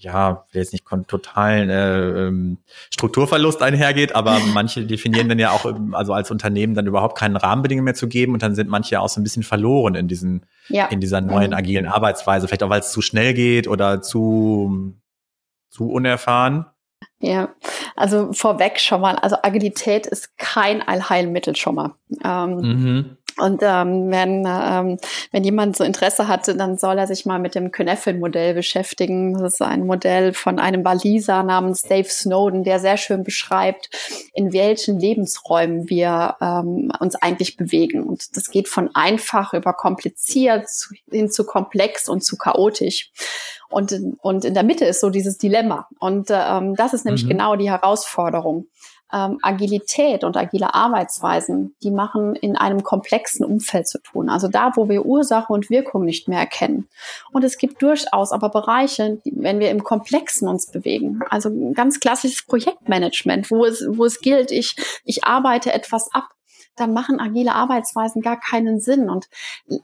ja, 0.01 0.47
jetzt 0.53 0.73
nicht 0.73 0.85
totalen 1.07 1.69
äh, 1.69 2.27
ähm, 2.27 2.59
Strukturverlust 2.93 3.63
einhergeht, 3.63 4.15
aber 4.15 4.39
manche 4.55 4.87
definieren 4.87 5.29
dann 5.29 5.39
ja 5.39 5.51
auch, 5.51 5.67
ähm, 5.67 5.95
also 5.95 6.13
als 6.13 6.31
Unternehmen 6.31 6.75
dann 6.75 6.87
überhaupt 6.87 7.19
keine 7.19 7.43
Rahmenbedingungen 7.43 7.85
mehr 7.85 7.95
zu 7.95 8.09
geben 8.09 8.33
und 8.33 8.43
dann 8.43 8.55
sind 8.55 8.69
manche 8.69 9.01
auch 9.01 9.09
so 9.09 9.21
ein 9.21 9.25
bisschen 9.25 9.43
verloren 9.43 9.95
in 9.95 10.09
diesen, 10.09 10.47
ja. 10.69 10.87
in 10.87 11.01
dieser 11.01 11.21
neuen 11.21 11.51
mhm. 11.51 11.57
agilen 11.57 11.87
Arbeitsweise, 11.87 12.49
vielleicht 12.49 12.63
auch 12.63 12.71
weil 12.71 12.81
es 12.81 12.93
zu 12.93 13.03
schnell 13.03 13.35
geht 13.35 13.69
oder 13.69 14.01
zu, 14.03 14.95
zu 15.69 15.91
unerfahren. 15.91 16.67
Ja, 17.23 17.55
also 17.97 18.33
vorweg 18.33 18.81
schon 18.81 19.03
mal, 19.03 19.17
also 19.17 19.37
Agilität 19.43 20.07
ist 20.07 20.39
kein 20.39 20.81
Allheilmittel 20.81 21.55
schon 21.55 21.75
mal. 21.75 21.95
Ähm, 22.25 22.57
mhm. 22.57 23.17
Und 23.39 23.61
ähm, 23.63 24.11
wenn, 24.11 24.45
ähm, 24.47 24.99
wenn 25.33 25.45
jemand 25.45 25.77
so 25.77 25.85
Interesse 25.85 26.29
hatte, 26.29 26.57
dann 26.57 26.77
soll 26.79 26.99
er 26.99 27.07
sich 27.07 27.27
mal 27.27 27.39
mit 27.39 27.55
dem 27.55 27.73
Kneffel-Modell 27.73 28.55
beschäftigen. 28.55 29.35
Das 29.35 29.55
ist 29.55 29.63
ein 29.63 29.87
Modell 29.87 30.33
von 30.33 30.59
einem 30.59 30.85
Waliser 30.85 31.43
namens 31.43 31.83
Dave 31.83 32.09
Snowden, 32.09 32.65
der 32.65 32.79
sehr 32.79 32.97
schön 32.97 33.25
beschreibt, 33.25 33.91
in 34.35 34.53
welchen 34.53 34.99
Lebensräumen 34.99 35.89
wir 35.89 36.37
ähm, 36.41 36.93
uns 37.01 37.17
eigentlich 37.17 37.57
bewegen. 37.57 38.03
Und 38.03 38.37
das 38.37 38.51
geht 38.51 38.69
von 38.69 38.91
einfach 38.95 39.53
über 39.53 39.73
kompliziert 39.73 40.67
hin 41.11 41.31
zu 41.31 41.45
komplex 41.45 42.09
und 42.09 42.25
zu 42.25 42.37
chaotisch. 42.37 43.11
Und, 43.69 43.95
und 44.21 44.45
in 44.45 44.55
der 44.55 44.65
Mitte 44.65 44.85
ist 44.85 45.01
so 45.01 45.11
dieses 45.11 45.39
Dilemma. 45.39 45.89
Und 46.01 46.29
ähm, 46.31 46.75
das 46.75 46.93
ist 46.93 47.05
nämlich 47.05 47.25
mhm. 47.25 47.31
genau 47.31 47.57
die 47.57 47.71
Herausforderung 47.71 48.67
ähm, 49.13 49.39
Agilität 49.43 50.25
und 50.25 50.37
agile 50.37 50.75
Arbeitsweisen, 50.75 51.75
die 51.83 51.91
machen 51.91 52.35
in 52.35 52.57
einem 52.57 52.83
komplexen 52.83 53.45
Umfeld 53.45 53.89
zu 53.89 54.01
tun. 54.01 54.29
Also 54.29 54.49
da, 54.49 54.73
wo 54.77 54.89
wir 54.89 55.05
Ursache 55.05 55.53
und 55.53 55.71
Wirkung 55.71 56.05
nicht 56.05 56.29
mehr 56.29 56.41
erkennen. 56.41 56.89
Und 57.33 57.45
es 57.45 57.59
gibt 57.59 57.83
durchaus 57.83 58.33
aber 58.33 58.49
Bereiche, 58.49 59.19
die, 59.25 59.33
wenn 59.37 59.61
wir 59.61 59.71
im 59.71 59.85
Komplexen 59.85 60.49
uns 60.49 60.71
bewegen, 60.71 61.21
also 61.29 61.51
ganz 61.75 62.01
klassisches 62.01 62.45
Projektmanagement, 62.47 63.51
wo 63.51 63.65
es, 63.65 63.85
wo 63.89 64.05
es 64.05 64.21
gilt, 64.21 64.51
ich, 64.51 64.77
ich 65.05 65.25
arbeite 65.25 65.73
etwas 65.73 66.13
ab 66.13 66.29
dann 66.77 66.93
machen 66.93 67.21
agile 67.21 67.55
Arbeitsweisen 67.55 68.23
gar 68.23 68.39
keinen 68.39 68.81
Sinn. 68.81 69.11
Und 69.11 69.29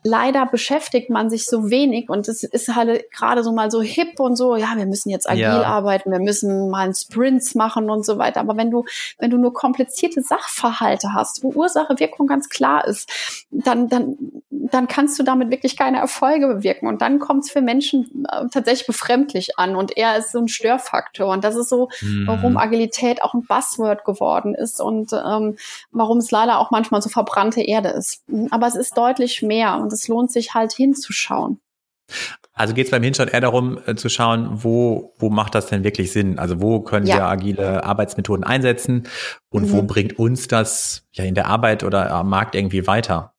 leider 0.02 0.46
beschäftigt 0.46 1.10
man 1.10 1.30
sich 1.30 1.46
so 1.46 1.70
wenig 1.70 2.08
und 2.08 2.28
es 2.28 2.42
ist 2.42 2.74
halt 2.74 3.10
gerade 3.12 3.42
so 3.42 3.52
mal 3.52 3.70
so 3.70 3.82
hip 3.82 4.18
und 4.18 4.36
so, 4.36 4.56
ja, 4.56 4.72
wir 4.76 4.86
müssen 4.86 5.10
jetzt 5.10 5.28
agil 5.28 5.42
ja. 5.42 5.62
arbeiten, 5.62 6.10
wir 6.10 6.20
müssen 6.20 6.70
mal 6.70 6.84
einen 6.84 6.94
Sprints 6.94 7.54
machen 7.54 7.90
und 7.90 8.04
so 8.04 8.18
weiter. 8.18 8.40
Aber 8.40 8.56
wenn 8.56 8.70
du, 8.70 8.84
wenn 9.18 9.30
du 9.30 9.36
nur 9.36 9.52
komplizierte 9.52 10.22
Sachverhalte 10.22 11.12
hast, 11.12 11.42
wo 11.42 11.50
Ursache, 11.50 11.98
Wirkung 11.98 12.26
ganz 12.26 12.48
klar 12.48 12.86
ist, 12.86 13.46
dann, 13.50 13.88
dann, 13.88 14.16
dann 14.50 14.88
kannst 14.88 15.18
du 15.18 15.22
damit 15.22 15.50
wirklich 15.50 15.76
keine 15.76 15.98
Erfolge 15.98 16.46
bewirken. 16.46 16.88
Und 16.88 17.02
dann 17.02 17.18
kommt 17.18 17.44
es 17.44 17.50
für 17.50 17.60
Menschen 17.60 18.26
äh, 18.30 18.48
tatsächlich 18.52 18.86
befremdlich 18.86 19.58
an 19.58 19.76
und 19.76 19.96
er 19.96 20.16
ist 20.16 20.32
so 20.32 20.38
ein 20.38 20.48
Störfaktor. 20.48 21.28
Und 21.28 21.44
das 21.44 21.56
ist 21.56 21.68
so, 21.68 21.88
mhm. 22.00 22.24
warum 22.26 22.56
Agilität 22.56 23.22
auch 23.22 23.34
ein 23.34 23.42
Buzzword 23.42 24.04
geworden 24.04 24.54
ist 24.54 24.80
und 24.80 25.12
ähm, 25.12 25.56
warum 25.90 26.18
es 26.18 26.30
leider 26.30 26.58
auch 26.58 26.70
manchmal 26.76 27.00
so 27.00 27.08
verbrannte 27.08 27.62
Erde 27.62 27.88
ist. 27.88 28.22
Aber 28.50 28.66
es 28.66 28.74
ist 28.74 28.96
deutlich 28.98 29.40
mehr 29.40 29.78
und 29.78 29.90
es 29.92 30.08
lohnt 30.08 30.30
sich 30.30 30.52
halt 30.52 30.72
hinzuschauen. 30.72 31.60
Also 32.52 32.72
geht 32.74 32.86
es 32.86 32.90
beim 32.90 33.02
Hinschauen 33.02 33.28
eher 33.28 33.40
darum 33.40 33.78
äh, 33.86 33.96
zu 33.96 34.08
schauen, 34.08 34.62
wo, 34.62 35.14
wo 35.18 35.28
macht 35.30 35.54
das 35.54 35.66
denn 35.66 35.82
wirklich 35.82 36.12
Sinn? 36.12 36.38
Also 36.38 36.60
wo 36.60 36.80
können 36.80 37.06
ja. 37.06 37.16
wir 37.16 37.24
agile 37.24 37.84
Arbeitsmethoden 37.84 38.44
einsetzen 38.44 39.08
und 39.48 39.64
mhm. 39.64 39.72
wo 39.72 39.82
bringt 39.82 40.18
uns 40.18 40.46
das 40.46 41.06
ja 41.12 41.24
in 41.24 41.34
der 41.34 41.46
Arbeit 41.46 41.82
oder 41.82 42.10
am 42.10 42.28
Markt 42.28 42.54
irgendwie 42.54 42.86
weiter? 42.86 43.34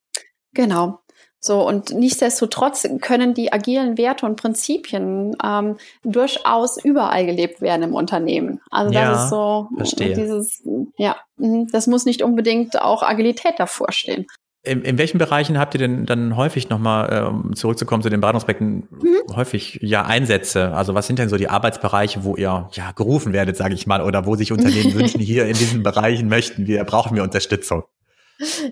Genau. 0.53 0.99
So, 1.39 1.65
und 1.65 1.91
nichtsdestotrotz 1.91 2.87
können 3.01 3.33
die 3.33 3.53
agilen 3.53 3.97
Werte 3.97 4.25
und 4.25 4.37
Prinzipien 4.37 5.35
ähm, 5.43 5.77
durchaus 6.03 6.83
überall 6.83 7.25
gelebt 7.25 7.61
werden 7.61 7.83
im 7.83 7.93
Unternehmen. 7.93 8.59
Also 8.71 8.93
ja, 8.93 9.11
das 9.11 9.23
ist 9.25 9.29
so 9.29 9.67
verstehe. 9.75 10.15
dieses, 10.15 10.63
ja, 10.97 11.15
mhm, 11.37 11.67
das 11.71 11.87
muss 11.87 12.05
nicht 12.05 12.23
unbedingt 12.23 12.81
auch 12.81 13.03
Agilität 13.03 13.53
davor 13.57 13.91
stehen. 13.91 14.25
In, 14.63 14.81
in 14.81 14.97
welchen 14.97 15.19
Bereichen 15.19 15.57
habt 15.59 15.75
ihr 15.75 15.79
denn 15.79 16.05
dann 16.05 16.35
häufig 16.35 16.69
nochmal, 16.69 17.27
um 17.27 17.55
zurückzukommen 17.55 18.03
zu 18.03 18.09
den 18.09 18.19
Beratungsprojekten, 18.19 18.87
mhm. 18.89 19.35
häufig 19.35 19.79
ja 19.81 20.03
Einsätze? 20.05 20.73
Also 20.73 20.95
was 20.95 21.07
sind 21.07 21.19
denn 21.19 21.29
so 21.29 21.37
die 21.37 21.47
Arbeitsbereiche, 21.47 22.23
wo 22.25 22.35
ihr 22.35 22.67
ja 22.73 22.91
gerufen 22.93 23.31
werdet, 23.31 23.55
sage 23.55 23.75
ich 23.75 23.87
mal, 23.87 24.01
oder 24.01 24.25
wo 24.25 24.35
sich 24.35 24.51
Unternehmen 24.51 24.93
wünschen, 24.95 25.21
hier 25.21 25.45
in 25.45 25.53
diesen 25.53 25.83
Bereichen 25.83 26.27
möchten 26.27 26.67
wir, 26.67 26.83
brauchen 26.83 27.15
wir 27.15 27.23
Unterstützung? 27.23 27.83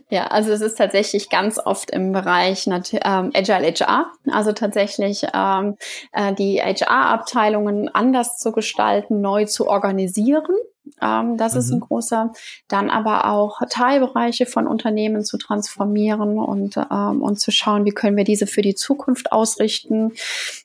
Ja, 0.09 0.27
also 0.27 0.51
es 0.51 0.61
ist 0.61 0.77
tatsächlich 0.77 1.29
ganz 1.29 1.59
oft 1.59 1.91
im 1.91 2.11
Bereich 2.11 2.67
ähm, 2.67 3.31
Agile 3.33 3.71
HR, 3.71 4.11
also 4.31 4.51
tatsächlich 4.51 5.25
ähm, 5.33 5.77
äh, 6.11 6.33
die 6.33 6.61
HR-Abteilungen 6.61 7.89
anders 7.93 8.37
zu 8.37 8.51
gestalten, 8.51 9.21
neu 9.21 9.45
zu 9.45 9.67
organisieren. 9.67 10.53
Ähm, 11.01 11.37
das 11.37 11.53
mhm. 11.53 11.59
ist 11.59 11.71
ein 11.71 11.79
mhm. 11.79 11.83
großer. 11.83 12.33
Dann 12.67 12.89
aber 12.89 13.31
auch 13.31 13.61
Teilbereiche 13.69 14.45
von 14.45 14.67
Unternehmen 14.67 15.23
zu 15.23 15.37
transformieren 15.37 16.37
und, 16.37 16.77
ähm, 16.77 17.21
und 17.21 17.39
zu 17.39 17.51
schauen, 17.51 17.85
wie 17.85 17.91
können 17.91 18.17
wir 18.17 18.23
diese 18.23 18.47
für 18.47 18.61
die 18.61 18.75
Zukunft 18.75 19.31
ausrichten. 19.31 20.13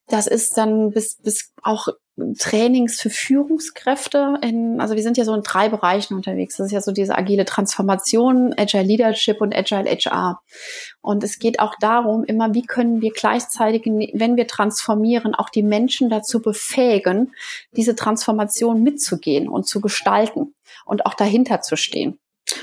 Das 0.09 0.27
ist 0.27 0.59
dann 0.59 0.91
bis, 0.91 1.17
bis 1.17 1.53
auch 1.63 1.89
Trainings 2.39 3.01
für 3.01 3.11
Führungskräfte. 3.11 4.39
In, 4.43 4.81
also 4.81 4.95
wir 4.95 5.03
sind 5.03 5.17
ja 5.17 5.25
so 5.25 5.35
in 5.35 5.43
drei 5.43 5.69
Bereichen 5.69 6.15
unterwegs. 6.15 6.57
Das 6.57 6.67
ist 6.67 6.73
ja 6.73 6.81
so 6.81 6.93
diese 6.93 7.17
agile 7.17 7.45
Transformation, 7.45 8.55
Agile 8.57 8.83
Leadership 8.83 9.41
und 9.41 9.55
Agile 9.55 9.91
HR. 9.91 10.41
Und 11.01 11.25
es 11.25 11.39
geht 11.39 11.61
auch 11.61 11.75
darum, 11.81 12.25
immer, 12.25 12.55
wie 12.55 12.63
können 12.63 13.01
wir 13.01 13.13
gleichzeitig, 13.13 13.85
wenn 13.87 14.37
wir 14.37 14.47
transformieren, 14.47 15.35
auch 15.35 15.51
die 15.51 15.63
Menschen 15.63 16.11
dazu 16.11 16.41
befähigen, 16.41 17.33
diese 17.77 17.95
Transformation 17.95 18.83
mitzugehen 18.83 19.49
und 19.49 19.67
zu 19.67 19.81
gestalten 19.81 20.55
und 20.85 21.07
auch 21.07 21.15
dahinter 21.15 21.61
zu 21.61 21.77
stehen. 21.77 22.19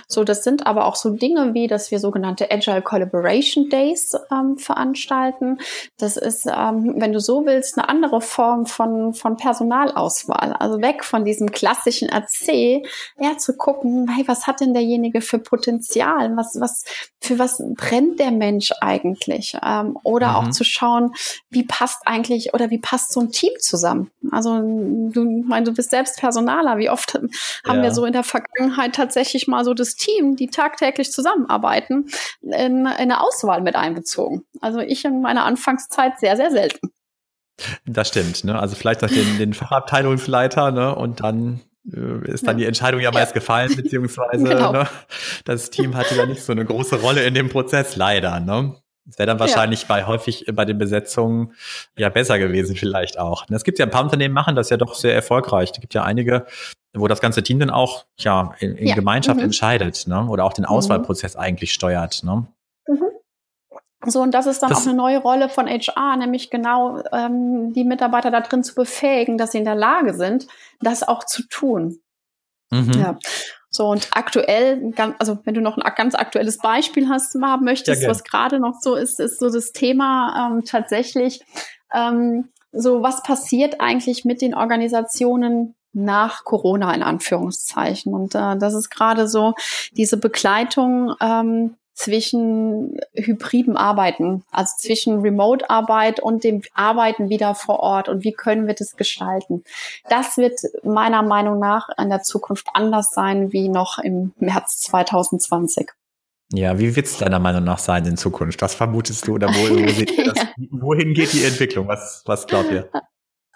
So, 0.07 0.23
das 0.23 0.43
sind 0.43 0.65
aber 0.65 0.85
auch 0.85 0.95
so 0.95 1.11
Dinge 1.11 1.53
wie, 1.53 1.67
dass 1.67 1.91
wir 1.91 1.99
sogenannte 1.99 2.51
Agile 2.51 2.81
Collaboration 2.81 3.69
Days 3.69 4.15
ähm, 4.31 4.57
veranstalten. 4.57 5.59
Das 5.97 6.17
ist, 6.17 6.45
ähm, 6.45 6.95
wenn 6.97 7.13
du 7.13 7.19
so 7.19 7.45
willst, 7.45 7.77
eine 7.77 7.89
andere 7.89 8.21
Form 8.21 8.65
von, 8.65 9.13
von 9.13 9.37
Personalauswahl. 9.37 10.53
Also 10.53 10.81
weg 10.81 11.03
von 11.03 11.25
diesem 11.25 11.51
klassischen 11.51 12.09
RC, 12.09 12.85
eher 13.17 13.37
zu 13.37 13.55
gucken, 13.55 14.09
hey, 14.09 14.27
was 14.27 14.47
hat 14.47 14.61
denn 14.61 14.73
derjenige 14.73 15.21
für 15.21 15.39
Potenzial? 15.39 16.35
Was, 16.35 16.59
was, 16.59 16.83
für 17.21 17.39
was 17.39 17.61
brennt 17.75 18.19
der 18.19 18.31
Mensch 18.31 18.71
eigentlich? 18.81 19.57
Ähm, 19.63 19.97
oder 20.03 20.29
mhm. 20.29 20.35
auch 20.35 20.49
zu 20.49 20.63
schauen, 20.63 21.13
wie 21.49 21.63
passt 21.63 22.01
eigentlich 22.05 22.53
oder 22.53 22.69
wie 22.69 22.79
passt 22.79 23.11
so 23.11 23.19
ein 23.19 23.31
Team 23.31 23.53
zusammen? 23.59 24.11
Also, 24.31 24.59
du, 24.59 25.43
mein, 25.45 25.65
du 25.65 25.73
bist 25.73 25.91
selbst 25.91 26.17
Personaler. 26.19 26.77
Wie 26.77 26.89
oft 26.89 27.13
haben 27.13 27.29
ja. 27.77 27.83
wir 27.83 27.91
so 27.91 28.05
in 28.05 28.13
der 28.13 28.23
Vergangenheit 28.23 28.95
tatsächlich 28.95 29.47
mal 29.47 29.63
so 29.63 29.73
das 29.79 29.95
Team, 29.95 30.35
die 30.35 30.47
tagtäglich 30.47 31.11
zusammenarbeiten, 31.11 32.09
in, 32.41 32.53
in 32.53 32.87
eine 32.87 33.21
Auswahl 33.21 33.61
mit 33.61 33.75
einbezogen. 33.75 34.43
Also 34.61 34.79
ich 34.79 35.05
in 35.05 35.21
meiner 35.21 35.45
Anfangszeit 35.45 36.19
sehr, 36.19 36.35
sehr 36.35 36.51
selten. 36.51 36.91
Das 37.85 38.09
stimmt, 38.09 38.43
ne? 38.43 38.59
Also 38.59 38.75
vielleicht 38.75 39.03
auch 39.03 39.09
den, 39.09 39.37
den 39.39 39.53
Fachabteilungsleiter, 39.53 40.71
ne? 40.71 40.93
Und 40.93 41.21
dann 41.21 41.61
äh, 41.91 42.31
ist 42.31 42.45
dann 42.45 42.57
ja. 42.57 42.63
die 42.63 42.65
Entscheidung 42.67 43.01
ja 43.01 43.11
meist 43.11 43.33
gefallen, 43.33 43.75
beziehungsweise 43.75 44.43
genau. 44.47 44.71
ne? 44.71 44.87
das 45.45 45.69
Team 45.69 45.95
hatte 45.95 46.15
ja 46.15 46.25
nicht 46.25 46.43
so 46.43 46.51
eine 46.51 46.65
große 46.65 47.01
Rolle 47.01 47.23
in 47.23 47.33
dem 47.33 47.49
Prozess, 47.49 47.95
leider, 47.95 48.39
ne? 48.39 48.75
Das 49.07 49.17
wäre 49.17 49.27
dann 49.27 49.39
wahrscheinlich 49.39 49.83
ja. 49.83 49.87
bei 49.87 50.05
häufig 50.05 50.45
bei 50.53 50.65
den 50.65 50.77
Besetzungen 50.77 51.53
ja 51.97 52.09
besser 52.09 52.37
gewesen, 52.39 52.75
vielleicht 52.75 53.17
auch. 53.17 53.45
Es 53.49 53.63
gibt 53.63 53.79
ja 53.79 53.85
ein 53.85 53.91
paar 53.91 54.03
Unternehmen, 54.03 54.33
machen 54.33 54.55
das 54.55 54.69
ja 54.69 54.75
doch 54.75 54.95
sehr 54.95 55.15
erfolgreich. 55.15 55.71
Es 55.73 55.79
gibt 55.79 55.93
ja 55.93 56.03
einige, 56.03 56.45
wo 56.93 57.07
das 57.07 57.21
ganze 57.21 57.41
Team 57.41 57.59
dann 57.59 57.69
auch 57.69 58.05
ja 58.17 58.53
in, 58.59 58.75
in 58.75 58.87
ja. 58.87 58.95
Gemeinschaft 58.95 59.37
mhm. 59.37 59.45
entscheidet, 59.45 60.07
ne? 60.07 60.27
Oder 60.27 60.43
auch 60.43 60.53
den 60.53 60.63
mhm. 60.63 60.71
Auswahlprozess 60.71 61.35
mhm. 61.35 61.39
eigentlich 61.39 61.71
steuert, 61.71 62.21
ne? 62.23 62.47
Mhm. 62.85 63.05
So, 64.05 64.21
und 64.21 64.33
das 64.33 64.45
ist 64.45 64.61
dann 64.61 64.69
das, 64.69 64.79
auch 64.79 64.87
eine 64.87 64.95
neue 64.95 65.19
Rolle 65.19 65.47
von 65.47 65.67
HR, 65.67 66.17
nämlich 66.17 66.49
genau 66.49 67.01
ähm, 67.13 67.73
die 67.73 67.85
Mitarbeiter 67.85 68.29
da 68.29 68.41
drin 68.41 68.63
zu 68.63 68.75
befähigen, 68.75 69.37
dass 69.37 69.53
sie 69.53 69.59
in 69.59 69.65
der 69.65 69.75
Lage 69.75 70.13
sind, 70.13 70.47
das 70.81 71.07
auch 71.07 71.23
zu 71.23 71.47
tun. 71.47 71.99
Mhm. 72.71 72.91
Ja. 72.91 73.17
So, 73.77 73.89
und 73.89 74.09
aktuell, 74.11 74.91
also 75.19 75.37
wenn 75.43 75.53
du 75.53 75.61
noch 75.61 75.77
ein 75.77 75.93
ganz 75.95 76.15
aktuelles 76.15 76.57
Beispiel 76.57 77.07
hast, 77.09 77.35
haben 77.39 77.63
möchtest, 77.63 78.01
ja, 78.01 78.09
was 78.09 78.23
gerade 78.23 78.59
noch 78.59 78.81
so 78.81 78.95
ist, 78.95 79.19
ist 79.19 79.39
so 79.39 79.51
das 79.51 79.71
Thema 79.71 80.49
ähm, 80.51 80.65
tatsächlich, 80.65 81.41
ähm, 81.93 82.49
so 82.71 83.03
was 83.03 83.21
passiert 83.21 83.79
eigentlich 83.79 84.25
mit 84.25 84.41
den 84.41 84.55
Organisationen 84.55 85.75
nach 85.93 86.43
Corona 86.43 86.91
in 86.95 87.03
Anführungszeichen. 87.03 88.15
Und 88.15 88.33
äh, 88.33 88.57
das 88.57 88.73
ist 88.73 88.89
gerade 88.89 89.27
so 89.27 89.53
diese 89.91 90.17
Begleitung 90.17 91.13
ähm, 91.21 91.75
zwischen 91.97 92.99
hybriden 93.13 93.75
Arbeiten, 93.75 94.43
also 94.51 94.73
zwischen 94.77 95.21
Remote-Arbeit 95.21 96.19
und 96.19 96.43
dem 96.43 96.61
Arbeiten 96.75 97.29
wieder 97.29 97.55
vor 97.55 97.79
Ort 97.79 98.07
und 98.07 98.23
wie 98.23 98.33
können 98.33 98.67
wir 98.67 98.75
das 98.75 98.95
gestalten. 98.95 99.63
Das 100.07 100.37
wird 100.37 100.59
meiner 100.83 101.23
Meinung 101.23 101.59
nach 101.59 101.89
in 101.97 102.09
der 102.09 102.21
Zukunft 102.21 102.67
anders 102.73 103.09
sein 103.13 103.51
wie 103.51 103.67
noch 103.67 103.97
im 103.97 104.31
März 104.37 104.79
2020. 104.81 105.89
Ja, 106.53 106.77
wie 106.77 106.95
wird 106.95 107.07
es 107.07 107.17
deiner 107.17 107.39
Meinung 107.39 107.63
nach 107.63 107.79
sein 107.79 108.05
in 108.05 108.15
Zukunft? 108.15 108.61
Was 108.61 108.75
vermutest 108.75 109.27
du 109.27 109.33
oder 109.33 109.49
wo, 109.49 109.69
wo 109.69 110.23
das, 110.33 110.47
wohin 110.69 111.15
geht 111.15 111.33
die 111.33 111.43
Entwicklung? 111.43 111.87
Was, 111.87 112.21
was 112.25 112.45
glaubt 112.45 112.71
ihr? 112.71 112.89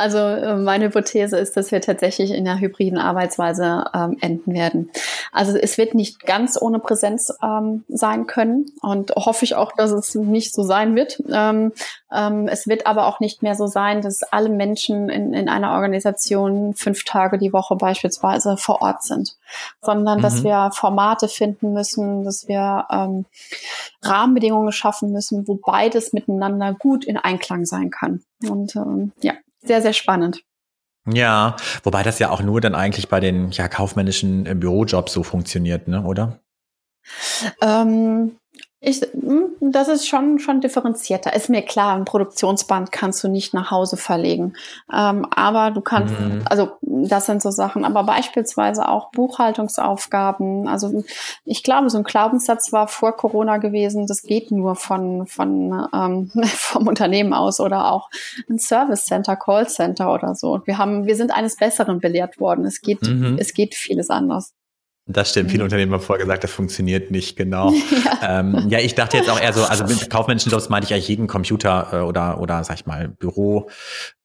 Also 0.02 0.18
äh, 0.18 0.56
meine 0.56 0.86
Hypothese 0.86 1.38
ist, 1.38 1.56
dass 1.56 1.72
wir 1.72 1.80
tatsächlich 1.80 2.32
in 2.32 2.44
der 2.44 2.60
hybriden 2.60 2.98
Arbeitsweise 2.98 3.86
ähm, 3.94 4.18
enden 4.20 4.52
werden. 4.56 4.90
Also 5.32 5.56
es 5.56 5.78
wird 5.78 5.94
nicht 5.94 6.26
ganz 6.26 6.60
ohne 6.60 6.80
Präsenz 6.80 7.32
ähm, 7.44 7.84
sein 7.88 8.26
können 8.26 8.66
und 8.82 9.12
hoffe 9.12 9.46
ich 9.46 9.54
auch, 9.54 9.72
dass 9.74 9.92
es 9.92 10.16
nicht 10.16 10.56
so 10.56 10.64
sein 10.64 10.96
wird. 10.96 11.22
Ähm, 11.32 11.72
ähm, 12.12 12.48
es 12.48 12.68
wird 12.68 12.88
aber 12.88 13.06
auch 13.06 13.20
nicht 13.20 13.44
mehr 13.44 13.54
so 13.54 13.68
sein, 13.68 14.02
dass 14.02 14.24
alle 14.24 14.50
Menschen 14.50 15.08
in, 15.10 15.36
in 15.36 15.48
einer 15.48 15.74
Organisation 15.74 16.74
fünf 16.74 17.04
Tage 17.04 17.38
die 17.38 17.54
Woche 17.54 17.76
beispielsweise 17.76 18.58
vor 18.58 18.82
Ort 18.82 19.04
sind, 19.04 19.38
sondern 19.84 20.18
mhm. 20.18 20.24
dass 20.24 20.44
wir 20.44 20.72
Formate 20.74 21.28
finden 21.28 21.74
müssen, 21.74 22.24
dass 22.24 22.48
wir 22.48 22.88
ähm, 22.92 23.26
Rahmenbedingungen 24.02 24.72
schaffen 24.72 25.12
müssen, 25.12 25.48
wo 25.48 25.60
beides 25.64 26.12
miteinander 26.12 26.74
gut 26.74 27.06
in 27.06 27.18
Einklang 27.18 27.66
sein 27.66 27.92
kann. 27.92 28.24
Und 28.50 28.76
ähm, 28.76 29.12
ja, 29.22 29.34
sehr, 29.64 29.82
sehr 29.82 29.94
spannend. 29.94 30.44
Ja, 31.08 31.56
wobei 31.84 32.04
das 32.04 32.20
ja 32.20 32.30
auch 32.30 32.42
nur 32.42 32.62
dann 32.62 32.76
eigentlich 32.76 33.10
bei 33.10 33.20
den 33.20 33.52
ja, 33.52 33.68
kaufmännischen 33.68 34.46
äh, 34.46 34.54
Bürojobs 34.54 35.14
so 35.14 35.24
funktioniert, 35.24 35.88
ne, 35.88 36.04
oder? 36.04 36.40
Ähm, 37.62 38.38
ich, 38.84 39.00
hm, 39.02 39.52
das 39.60 39.88
ist 39.88 40.08
schon, 40.08 40.40
schon 40.40 40.60
differenzierter. 40.60 41.36
Ist 41.36 41.50
mir 41.50 41.62
klar, 41.62 41.96
ein 41.96 42.04
Produktionsband 42.04 42.92
kannst 42.92 43.24
du 43.24 43.28
nicht 43.28 43.54
nach 43.54 43.70
Hause 43.70 43.96
verlegen. 43.96 44.56
Ähm, 44.92 45.28
aber 45.30 45.70
du 45.70 45.82
kannst, 45.82 46.20
mhm. 46.20 46.42
also 46.46 46.72
das 46.82 47.28
sind 47.28 47.44
so 47.44 47.52
Sachen, 47.52 47.86
aber 47.86 48.04
beispielsweise 48.04 48.90
auch 48.90 49.12
Buchhaltungsaufgaben. 49.12 50.68
Also 50.68 51.04
ich 51.46 51.62
glaube, 51.62 51.92
so 51.92 52.00
ein 52.00 52.04
Glaubenssatz 52.04 52.74
war 52.74 52.88
vor 52.88 53.16
Corona 53.16 53.58
gewesen, 53.58 54.08
das 54.08 54.24
geht 54.24 54.50
nur 54.50 54.76
von, 54.76 55.28
von 55.28 55.88
ähm, 55.94 56.32
vom 56.44 56.88
Unternehmen 56.88 57.34
aus 57.34 57.60
oder 57.60 57.92
auch 57.92 58.10
ein 58.50 58.58
Service 58.58 59.06
Center, 59.06 59.36
Call 59.36 59.68
Center 59.68 60.12
oder 60.12 60.34
so. 60.34 60.60
Wir 60.66 60.80
haben, 60.80 61.06
wir 61.06 61.16
sind 61.16 61.30
eines 61.30 61.56
Besseren 61.56 62.00
belehrt 62.00 62.40
worden. 62.40 62.66
Es 62.66 62.82
geht, 62.82 63.04
mhm. 63.04 63.38
es 63.40 63.54
geht 63.54 63.76
vieles 63.76 64.10
anders. 64.10 64.56
Das 65.14 65.32
stimmt. 65.32 65.52
Viele 65.52 65.64
mhm. 65.64 65.66
Unternehmen 65.66 65.94
haben 65.94 66.02
vorher 66.02 66.26
gesagt, 66.26 66.44
das 66.44 66.52
funktioniert 66.52 67.12
nicht 67.12 67.36
genau. 67.36 67.74
Ja. 68.22 68.40
Ähm, 68.40 68.68
ja, 68.70 68.80
ich 68.80 68.96
dachte 68.96 69.18
jetzt 69.18 69.30
auch 69.30 69.40
eher 69.40 69.54
so, 69.54 69.64
also 69.64 69.84
mit 69.84 70.10
kaufmännischen 70.10 70.52
Jobs 70.52 70.70
meinte 70.70 70.88
ich 70.88 70.94
eigentlich 70.94 71.08
jeden 71.08 71.28
Computer 71.28 71.90
äh, 71.92 71.96
oder 71.98 72.40
oder 72.40 72.64
sag 72.64 72.76
ich 72.76 72.86
mal 72.86 73.10
Büro, 73.10 73.70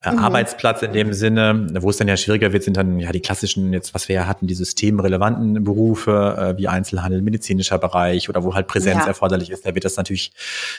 äh, 0.02 0.12
mhm. 0.12 0.18
Arbeitsplatz 0.18 0.82
in 0.82 0.92
dem 0.92 1.12
Sinne. 1.12 1.66
Wo 1.80 1.90
es 1.90 1.96
dann 1.96 2.08
ja 2.08 2.16
schwieriger 2.16 2.52
wird, 2.52 2.62
sind 2.62 2.76
dann 2.76 3.00
ja 3.00 3.12
die 3.12 3.20
klassischen 3.20 3.72
jetzt, 3.72 3.94
was 3.94 4.08
wir 4.08 4.16
ja 4.16 4.26
hatten, 4.26 4.46
die 4.46 4.54
systemrelevanten 4.54 5.64
Berufe 5.64 6.54
äh, 6.56 6.58
wie 6.58 6.68
Einzelhandel, 6.68 7.22
medizinischer 7.22 7.78
Bereich 7.78 8.28
oder 8.28 8.44
wo 8.44 8.54
halt 8.54 8.66
Präsenz 8.66 9.02
ja. 9.02 9.08
erforderlich 9.08 9.50
ist. 9.50 9.66
Da 9.66 9.74
wird 9.74 9.84
das 9.84 9.96
natürlich 9.96 10.32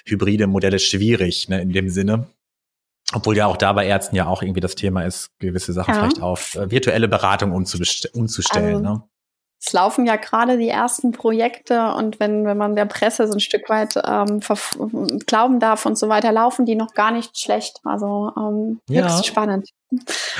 hybride 0.06 0.48
Modelle 0.48 0.80
schwierig 0.80 1.50
ne, 1.50 1.62
in 1.62 1.72
dem 1.72 1.90
Sinne. 1.90 2.28
Obwohl 3.14 3.38
ja 3.38 3.46
auch 3.46 3.58
da 3.58 3.72
bei 3.72 3.86
Ärzten 3.86 4.16
ja 4.16 4.28
auch 4.28 4.42
irgendwie 4.42 4.60
das 4.60 4.76
Thema 4.76 5.04
ist, 5.04 5.30
gewisse 5.40 5.72
Sachen 5.72 5.94
ja. 5.94 6.02
vielleicht 6.02 6.22
auf 6.22 6.56
äh, 6.56 6.70
virtuelle 6.70 7.08
Beratung 7.08 7.52
umzustellen. 7.54 8.76
Also, 8.76 8.80
ne? 8.82 9.04
Es 9.60 9.74
laufen 9.74 10.06
ja 10.06 10.16
gerade 10.18 10.58
die 10.58 10.70
ersten 10.70 11.12
Projekte 11.12 11.94
und 11.94 12.20
wenn, 12.20 12.46
wenn 12.46 12.58
man 12.58 12.76
der 12.76 12.86
Presse 12.86 13.28
so 13.28 13.34
ein 13.34 13.40
Stück 13.40 13.70
weit 13.70 13.96
ähm, 14.06 14.40
glauben 15.26 15.60
darf 15.60 15.86
und 15.86 15.98
so 15.98 16.10
weiter, 16.10 16.32
laufen 16.32 16.66
die 16.66 16.76
noch 16.76 16.94
gar 16.94 17.12
nicht 17.12 17.38
schlecht. 17.40 17.80
Also 17.84 18.32
ähm, 18.38 18.80
ja. 18.88 19.04
höchst 19.04 19.26
spannend. 19.26 19.70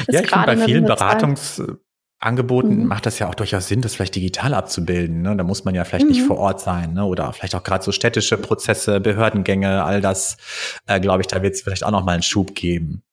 Ja, 0.08 0.22
ich 0.22 0.30
finde 0.30 0.46
bei 0.46 0.58
vielen 0.58 0.86
Beratungsangeboten 0.86 2.82
mhm. 2.82 2.86
macht 2.88 3.08
das 3.08 3.18
ja 3.18 3.28
auch 3.28 3.36
durchaus 3.36 3.68
Sinn, 3.68 3.82
das 3.82 3.96
vielleicht 3.96 4.16
digital 4.16 4.54
abzubilden. 4.54 5.24
Ne? 5.24 5.36
Da 5.36 5.44
muss 5.44 5.66
man 5.66 5.74
ja 5.74 5.84
vielleicht 5.84 6.06
mhm. 6.06 6.12
nicht 6.12 6.24
vor 6.24 6.38
Ort 6.38 6.62
sein, 6.62 6.94
ne? 6.94 7.06
Oder 7.06 7.34
vielleicht 7.34 7.56
auch 7.56 7.64
gerade 7.64 7.84
so 7.84 7.92
städtische 7.92 8.38
Prozesse, 8.38 9.00
Behördengänge, 9.00 9.84
all 9.84 10.00
das, 10.02 10.38
äh, 10.86 11.00
glaube 11.00 11.22
ich, 11.22 11.28
da 11.28 11.42
wird 11.42 11.56
es 11.56 11.62
vielleicht 11.62 11.84
auch 11.84 11.92
noch 11.92 12.06
mal 12.06 12.14
einen 12.14 12.24
Schub 12.24 12.54
geben. 12.54 13.04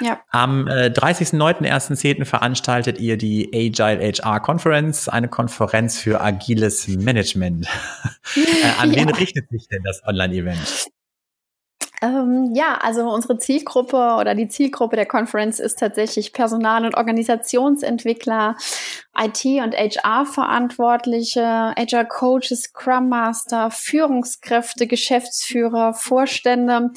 Ja. 0.00 0.20
Am 0.30 0.66
äh, 0.66 0.86
30.09.1.10. 0.86 2.24
veranstaltet 2.24 2.98
ihr 2.98 3.16
die 3.16 3.50
Agile 3.54 4.00
HR 4.00 4.40
Conference, 4.40 5.08
eine 5.08 5.28
Konferenz 5.28 5.98
für 5.98 6.20
agiles 6.20 6.88
Management. 6.88 7.66
äh, 8.36 8.80
an 8.80 8.94
wen 8.94 9.08
richtet 9.10 9.48
sich 9.50 9.68
denn 9.68 9.82
das 9.84 10.02
Online-Event? 10.06 10.90
Ähm, 12.02 12.52
ja, 12.54 12.78
also 12.80 13.10
unsere 13.10 13.36
Zielgruppe 13.38 14.16
oder 14.18 14.34
die 14.34 14.48
Zielgruppe 14.48 14.96
der 14.96 15.04
Conference 15.04 15.60
ist 15.60 15.78
tatsächlich 15.78 16.32
Personal- 16.32 16.86
und 16.86 16.96
Organisationsentwickler, 16.96 18.56
IT- 19.18 19.62
und 19.62 19.74
HR-Verantwortliche, 19.76 21.42
HR-Coaches, 21.76 22.62
Scrum 22.62 23.10
Master, 23.10 23.70
Führungskräfte, 23.70 24.86
Geschäftsführer, 24.86 25.92
Vorstände 25.92 26.90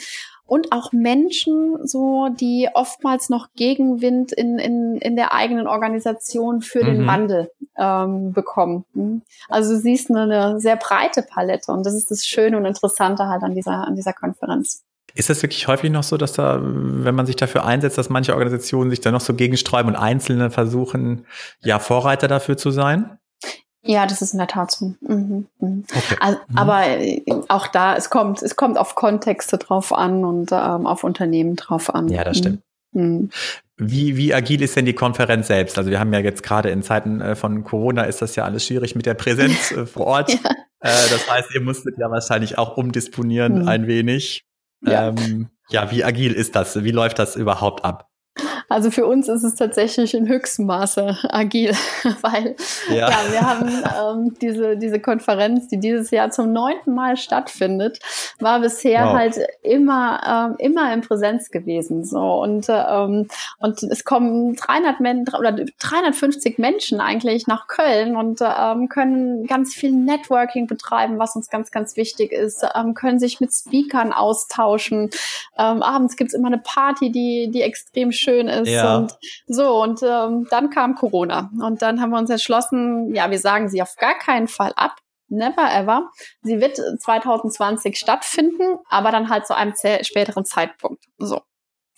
und 0.46 0.72
auch 0.72 0.92
Menschen, 0.92 1.78
so 1.88 2.30
die 2.30 2.70
oftmals 2.74 3.30
noch 3.30 3.48
Gegenwind 3.56 4.32
in, 4.34 4.60
in, 4.60 4.98
in 4.98 5.16
der 5.16 5.34
eigenen 5.34 5.68
Organisation 5.68 6.62
für 6.62 6.84
mhm. 6.84 6.88
den 6.88 7.08
Wandel 7.08 7.52
ähm, 7.78 8.34
bekommen. 8.34 8.86
Hm? 8.94 9.22
Also 9.50 9.74
du 9.74 9.80
siehst 9.80 10.10
eine, 10.10 10.24
eine 10.24 10.60
sehr 10.60 10.76
breite 10.76 11.24
Palette 11.24 11.72
und 11.72 11.86
das 11.86 11.94
ist 11.94 12.12
das 12.12 12.26
Schöne 12.26 12.58
und 12.58 12.66
Interessante 12.66 13.28
halt 13.28 13.44
an 13.44 13.56
dieser, 13.56 13.88
an 13.88 13.96
dieser 13.96 14.14
Konferenz. 14.14 14.84
Ist 15.16 15.30
das 15.30 15.44
wirklich 15.44 15.68
häufig 15.68 15.92
noch 15.92 16.04
so, 16.04 16.18
dass 16.18 16.34
da, 16.34 16.60
wenn 16.62 17.14
man 17.14 17.28
sich 17.28 17.36
dafür 17.36 17.66
einsetzt, 17.66 18.00
dass 18.00 18.10
manche 18.10 18.34
Organisationen 18.34 18.90
sich 18.90 19.00
da 19.00 19.12
noch 19.12 19.22
so 19.22 19.36
gegensträuben 19.36 19.94
und 19.94 20.00
Einzelne 20.00 20.50
versuchen, 20.50 21.26
ja, 21.62 21.78
Vorreiter 21.78 22.28
dafür 22.28 22.58
zu 22.58 22.72
sein? 22.72 23.20
Ja, 23.86 24.06
das 24.06 24.22
ist 24.22 24.34
in 24.34 24.40
der 24.40 24.48
Tat 24.48 24.72
so. 24.72 24.94
Mhm. 25.02 25.48
Mhm. 25.60 25.84
Okay. 25.94 26.16
Also, 26.20 26.40
mhm. 26.48 26.58
Aber 26.58 26.88
äh, 26.88 27.22
auch 27.50 27.68
da, 27.68 27.96
es 27.96 28.10
kommt, 28.10 28.42
es 28.42 28.56
kommt 28.56 28.78
auf 28.78 28.96
Kontexte 28.96 29.58
drauf 29.58 29.92
an 29.92 30.24
und 30.24 30.52
ähm, 30.52 30.88
auf 30.88 31.04
Unternehmen 31.04 31.58
drauf 31.58 31.94
an. 31.94 32.08
Ja, 32.08 32.24
das 32.24 32.38
stimmt. 32.38 32.62
Mhm. 32.92 33.04
mhm. 33.04 33.30
Wie, 33.76 34.18
wie 34.18 34.36
agil 34.36 34.62
ist 34.62 34.76
denn 34.76 34.86
die 34.86 34.94
Konferenz 34.94 35.48
selbst? 35.48 35.80
Also 35.80 35.90
wir 35.90 36.00
haben 36.00 36.14
ja 36.14 36.20
jetzt 36.20 36.44
gerade 36.44 36.70
in 36.70 36.84
Zeiten 36.84 37.22
äh, 37.22 37.36
von 37.36 37.64
Corona 37.64 38.04
ist 38.04 38.22
das 38.22 38.36
ja 38.36 38.46
alles 38.46 38.68
schwierig 38.68 38.96
mit 38.96 39.08
der 39.08 39.16
Präsenz 39.16 39.72
äh, 39.72 39.88
vor 39.88 40.06
Ort. 40.06 40.32
ja. 40.32 40.40
das 40.80 41.30
heißt, 41.30 41.50
ihr 41.56 41.62
musstet 41.62 41.98
ja 41.98 42.10
wahrscheinlich 42.12 42.60
auch 42.60 42.78
umdisponieren 42.78 43.64
mhm. 43.64 43.68
ein 43.68 43.88
wenig. 43.88 44.46
Ja. 44.82 45.08
Ähm, 45.08 45.50
ja, 45.70 45.90
wie 45.92 46.04
agil 46.04 46.34
ist 46.34 46.56
das? 46.56 46.84
Wie 46.84 46.92
läuft 46.92 47.18
das 47.18 47.36
überhaupt 47.36 47.84
ab? 47.84 48.13
Also 48.70 48.92
für 48.92 49.06
uns 49.06 49.28
ist 49.28 49.44
es 49.44 49.56
tatsächlich 49.56 50.14
in 50.14 50.28
höchstem 50.28 50.66
Maße 50.66 51.18
agil, 51.30 51.74
weil 52.22 52.56
ja. 52.90 53.10
ja 53.10 53.18
wir 53.30 53.42
haben 53.42 53.70
ähm, 54.28 54.36
diese, 54.42 54.78
diese 54.78 55.00
Konferenz, 55.00 55.68
die 55.68 55.80
dieses 55.80 56.12
Jahr 56.12 56.32
zum 56.32 56.54
neunten 56.54 56.94
Mal 56.94 57.18
stattfindet, 57.18 58.00
war 58.40 58.60
bisher 58.60 59.06
wow. 59.06 59.14
halt 59.14 59.40
immer, 59.62 60.50
ähm, 60.50 60.56
immer 60.60 60.94
in 60.94 61.02
Präsenz 61.02 61.50
gewesen. 61.50 62.04
So 62.04 62.42
und, 62.42 62.68
ähm, 62.70 63.28
und 63.60 63.84
es 63.84 64.04
kommen 64.04 64.56
300 64.56 65.00
Men 65.00 65.26
oder 65.38 65.52
350 65.52 66.58
Menschen 66.58 67.00
eigentlich 67.00 67.48
nach 67.48 67.68
Köln 67.68 68.16
und 68.16 68.40
ähm, 68.42 68.90
können 68.90 69.46
ganz 69.46 69.74
viel 69.74 69.92
Networking 69.92 70.68
betreiben, 70.68 71.20
was 71.20 71.36
uns 71.36 71.50
ganz, 71.50 71.72
ganz 71.72 71.98
wichtig 71.98 72.32
ist, 72.32 72.66
ähm, 72.76 72.94
können 72.94 73.20
sich 73.20 73.40
mit 73.40 73.52
Speakern 73.54 74.14
austauschen. 74.14 75.10
Ähm, 75.58 75.82
abends 75.82 76.16
gibt's 76.16 76.34
immer 76.34 76.48
eine 76.48 76.58
Party, 76.58 77.12
die, 77.12 77.50
die 77.52 77.62
extrem 77.62 78.12
schön 78.12 78.48
ist. 78.62 78.70
Ja. 78.70 78.98
Und 78.98 79.14
so, 79.48 79.82
und 79.82 80.02
ähm, 80.04 80.48
dann 80.50 80.70
kam 80.70 80.96
Corona. 80.96 81.52
Und 81.62 81.82
dann 81.82 82.02
haben 82.02 82.12
wir 82.12 82.20
uns 82.20 82.30
entschlossen, 82.30 83.14
ja, 83.14 83.30
wir 83.30 83.40
sagen 83.40 83.70
sie 83.70 83.82
auf 83.82 83.96
gar 83.98 84.18
keinen 84.18 84.48
Fall 84.48 84.74
ab. 84.76 84.98
Never 85.30 85.74
ever. 85.74 86.10
Sie 86.44 86.62
wird 86.62 86.78
2020 86.78 87.98
stattfinden, 87.98 88.78
aber 88.90 89.12
dann 89.12 89.30
halt 89.30 89.48
zu 89.48 89.56
einem 89.56 89.74
späteren 90.02 90.46
Zeitpunkt. 90.46 91.06
So. 91.18 91.42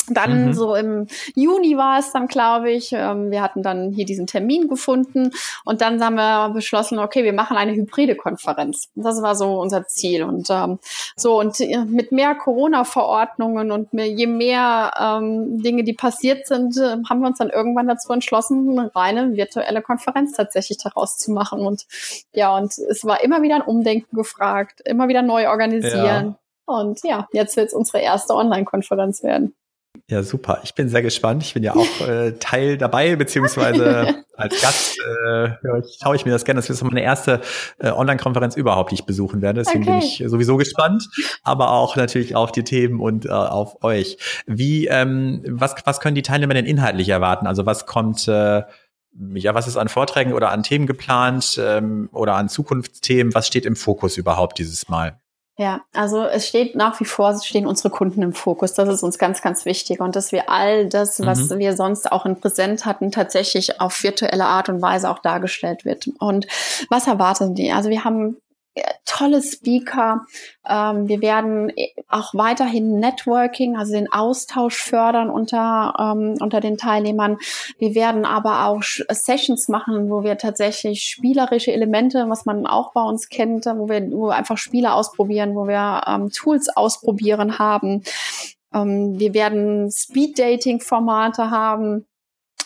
Dann 0.09 0.47
mhm. 0.47 0.53
so 0.53 0.75
im 0.75 1.07
Juni 1.35 1.77
war 1.77 1.99
es 1.99 2.11
dann, 2.11 2.27
glaube 2.27 2.71
ich. 2.71 2.91
Ähm, 2.91 3.31
wir 3.31 3.41
hatten 3.41 3.63
dann 3.63 3.91
hier 3.91 4.05
diesen 4.05 4.27
Termin 4.27 4.67
gefunden 4.67 5.31
und 5.63 5.81
dann 5.81 6.03
haben 6.03 6.15
wir 6.15 6.49
beschlossen, 6.49 6.99
okay, 6.99 7.23
wir 7.23 7.33
machen 7.33 7.57
eine 7.57 7.73
hybride 7.73 8.15
Konferenz. 8.15 8.89
Das 8.95 9.21
war 9.21 9.35
so 9.35 9.59
unser 9.59 9.87
Ziel. 9.87 10.23
Und 10.23 10.47
ähm, 10.49 10.79
so 11.15 11.39
und 11.39 11.59
äh, 11.59 11.85
mit 11.85 12.11
mehr 12.11 12.35
Corona-Verordnungen 12.35 13.71
und 13.71 13.93
mehr, 13.93 14.07
je 14.07 14.27
mehr 14.27 14.91
ähm, 14.99 15.61
Dinge, 15.61 15.83
die 15.83 15.93
passiert 15.93 16.47
sind, 16.47 16.77
äh, 16.77 16.97
haben 17.09 17.21
wir 17.21 17.27
uns 17.27 17.39
dann 17.39 17.49
irgendwann 17.49 17.87
dazu 17.87 18.13
entschlossen, 18.13 18.77
eine 18.77 18.95
reine 18.95 19.35
virtuelle 19.35 19.81
Konferenz 19.81 20.33
tatsächlich 20.33 20.77
daraus 20.77 21.17
zu 21.17 21.31
machen. 21.31 21.65
Und 21.65 21.85
ja, 22.33 22.55
und 22.55 22.77
es 22.77 23.05
war 23.05 23.23
immer 23.23 23.41
wieder 23.41 23.55
ein 23.55 23.61
Umdenken 23.61 24.15
gefragt, 24.15 24.81
immer 24.85 25.07
wieder 25.07 25.21
neu 25.21 25.49
organisieren. 25.49 26.35
Ja. 26.35 26.39
Und 26.65 27.03
ja, 27.03 27.27
jetzt 27.31 27.57
wird 27.57 27.67
es 27.67 27.73
unsere 27.73 27.99
erste 27.99 28.33
Online-Konferenz 28.33 29.23
werden. 29.23 29.55
Ja, 30.09 30.23
super. 30.23 30.59
Ich 30.63 30.73
bin 30.73 30.89
sehr 30.89 31.01
gespannt. 31.01 31.43
Ich 31.43 31.53
bin 31.53 31.63
ja 31.63 31.75
auch 31.75 32.01
äh, 32.07 32.33
Teil 32.33 32.77
dabei, 32.77 33.15
beziehungsweise 33.15 34.23
als 34.33 34.61
Gast 34.61 34.97
äh, 34.99 35.49
schaue 36.01 36.15
ich 36.15 36.25
mir 36.25 36.31
das 36.31 36.45
gerne. 36.45 36.59
Das 36.59 36.69
ist 36.69 36.83
meine 36.83 37.03
erste 37.03 37.41
äh, 37.79 37.89
Online-Konferenz 37.89 38.55
überhaupt, 38.55 38.91
die 38.91 38.95
ich 38.95 39.05
besuchen 39.05 39.41
werde. 39.41 39.63
Deswegen 39.63 39.83
okay. 39.83 39.91
bin 39.91 39.99
ich 39.99 40.23
sowieso 40.25 40.57
gespannt, 40.57 41.07
aber 41.43 41.71
auch 41.71 41.95
natürlich 41.95 42.35
auf 42.35 42.51
die 42.51 42.63
Themen 42.63 42.99
und 42.99 43.25
äh, 43.25 43.29
auf 43.29 43.83
euch. 43.83 44.17
Wie, 44.45 44.87
ähm, 44.87 45.43
was, 45.47 45.75
was 45.85 45.99
können 45.99 46.15
die 46.15 46.21
Teilnehmer 46.21 46.53
denn 46.53 46.65
inhaltlich 46.65 47.09
erwarten? 47.09 47.47
Also 47.47 47.65
was 47.65 47.85
kommt 47.85 48.27
äh, 48.27 48.63
ja, 49.33 49.55
was 49.55 49.67
ist 49.67 49.77
an 49.77 49.87
Vorträgen 49.87 50.33
oder 50.33 50.51
an 50.51 50.63
Themen 50.63 50.87
geplant 50.87 51.59
ähm, 51.61 52.09
oder 52.11 52.35
an 52.35 52.49
Zukunftsthemen? 52.49 53.33
Was 53.33 53.47
steht 53.47 53.65
im 53.65 53.75
Fokus 53.75 54.17
überhaupt 54.17 54.59
dieses 54.59 54.89
Mal? 54.89 55.19
Ja, 55.57 55.85
also 55.93 56.25
es 56.25 56.47
steht 56.47 56.75
nach 56.75 56.99
wie 56.99 57.05
vor, 57.05 57.41
stehen 57.41 57.65
unsere 57.65 57.89
Kunden 57.89 58.21
im 58.21 58.33
Fokus. 58.33 58.73
Das 58.73 58.89
ist 58.89 59.03
uns 59.03 59.17
ganz, 59.17 59.41
ganz 59.41 59.63
wichtig. 59.63 60.01
Und 60.01 60.17
dass 60.17 60.33
wir 60.33 60.49
all 60.49 60.87
das, 60.87 61.25
was 61.25 61.49
mhm. 61.49 61.59
wir 61.59 61.77
sonst 61.77 62.11
auch 62.11 62.25
in 62.25 62.39
Präsent 62.41 62.85
hatten, 62.85 63.09
tatsächlich 63.09 63.79
auf 63.79 64.03
virtuelle 64.03 64.45
Art 64.45 64.67
und 64.67 64.81
Weise 64.81 65.09
auch 65.09 65.19
dargestellt 65.19 65.85
wird. 65.85 66.09
Und 66.19 66.45
was 66.89 67.07
erwarten 67.07 67.55
die? 67.55 67.71
Also 67.71 67.89
wir 67.89 68.03
haben 68.03 68.35
tolle 69.05 69.41
Speaker. 69.41 70.25
Ähm, 70.67 71.07
wir 71.07 71.21
werden 71.21 71.71
auch 72.09 72.33
weiterhin 72.33 72.99
Networking, 72.99 73.77
also 73.77 73.93
den 73.93 74.11
Austausch 74.11 74.77
fördern 74.77 75.29
unter, 75.29 75.93
ähm, 75.99 76.35
unter 76.41 76.59
den 76.59 76.77
Teilnehmern. 76.77 77.37
Wir 77.77 77.95
werden 77.95 78.25
aber 78.25 78.65
auch 78.65 78.81
Sessions 78.83 79.69
machen, 79.69 80.09
wo 80.09 80.23
wir 80.23 80.37
tatsächlich 80.37 81.03
spielerische 81.03 81.71
Elemente, 81.71 82.25
was 82.27 82.45
man 82.45 82.65
auch 82.65 82.93
bei 82.93 83.01
uns 83.01 83.29
kennt, 83.29 83.65
wo 83.65 83.87
wir, 83.87 84.11
wo 84.11 84.27
wir 84.27 84.35
einfach 84.35 84.57
Spiele 84.57 84.93
ausprobieren, 84.93 85.55
wo 85.55 85.67
wir 85.67 86.03
ähm, 86.07 86.31
Tools 86.31 86.69
ausprobieren 86.75 87.59
haben. 87.59 88.03
Ähm, 88.73 89.17
wir 89.19 89.33
werden 89.33 89.89
Speed-Dating-Formate 89.91 91.51
haben 91.51 92.05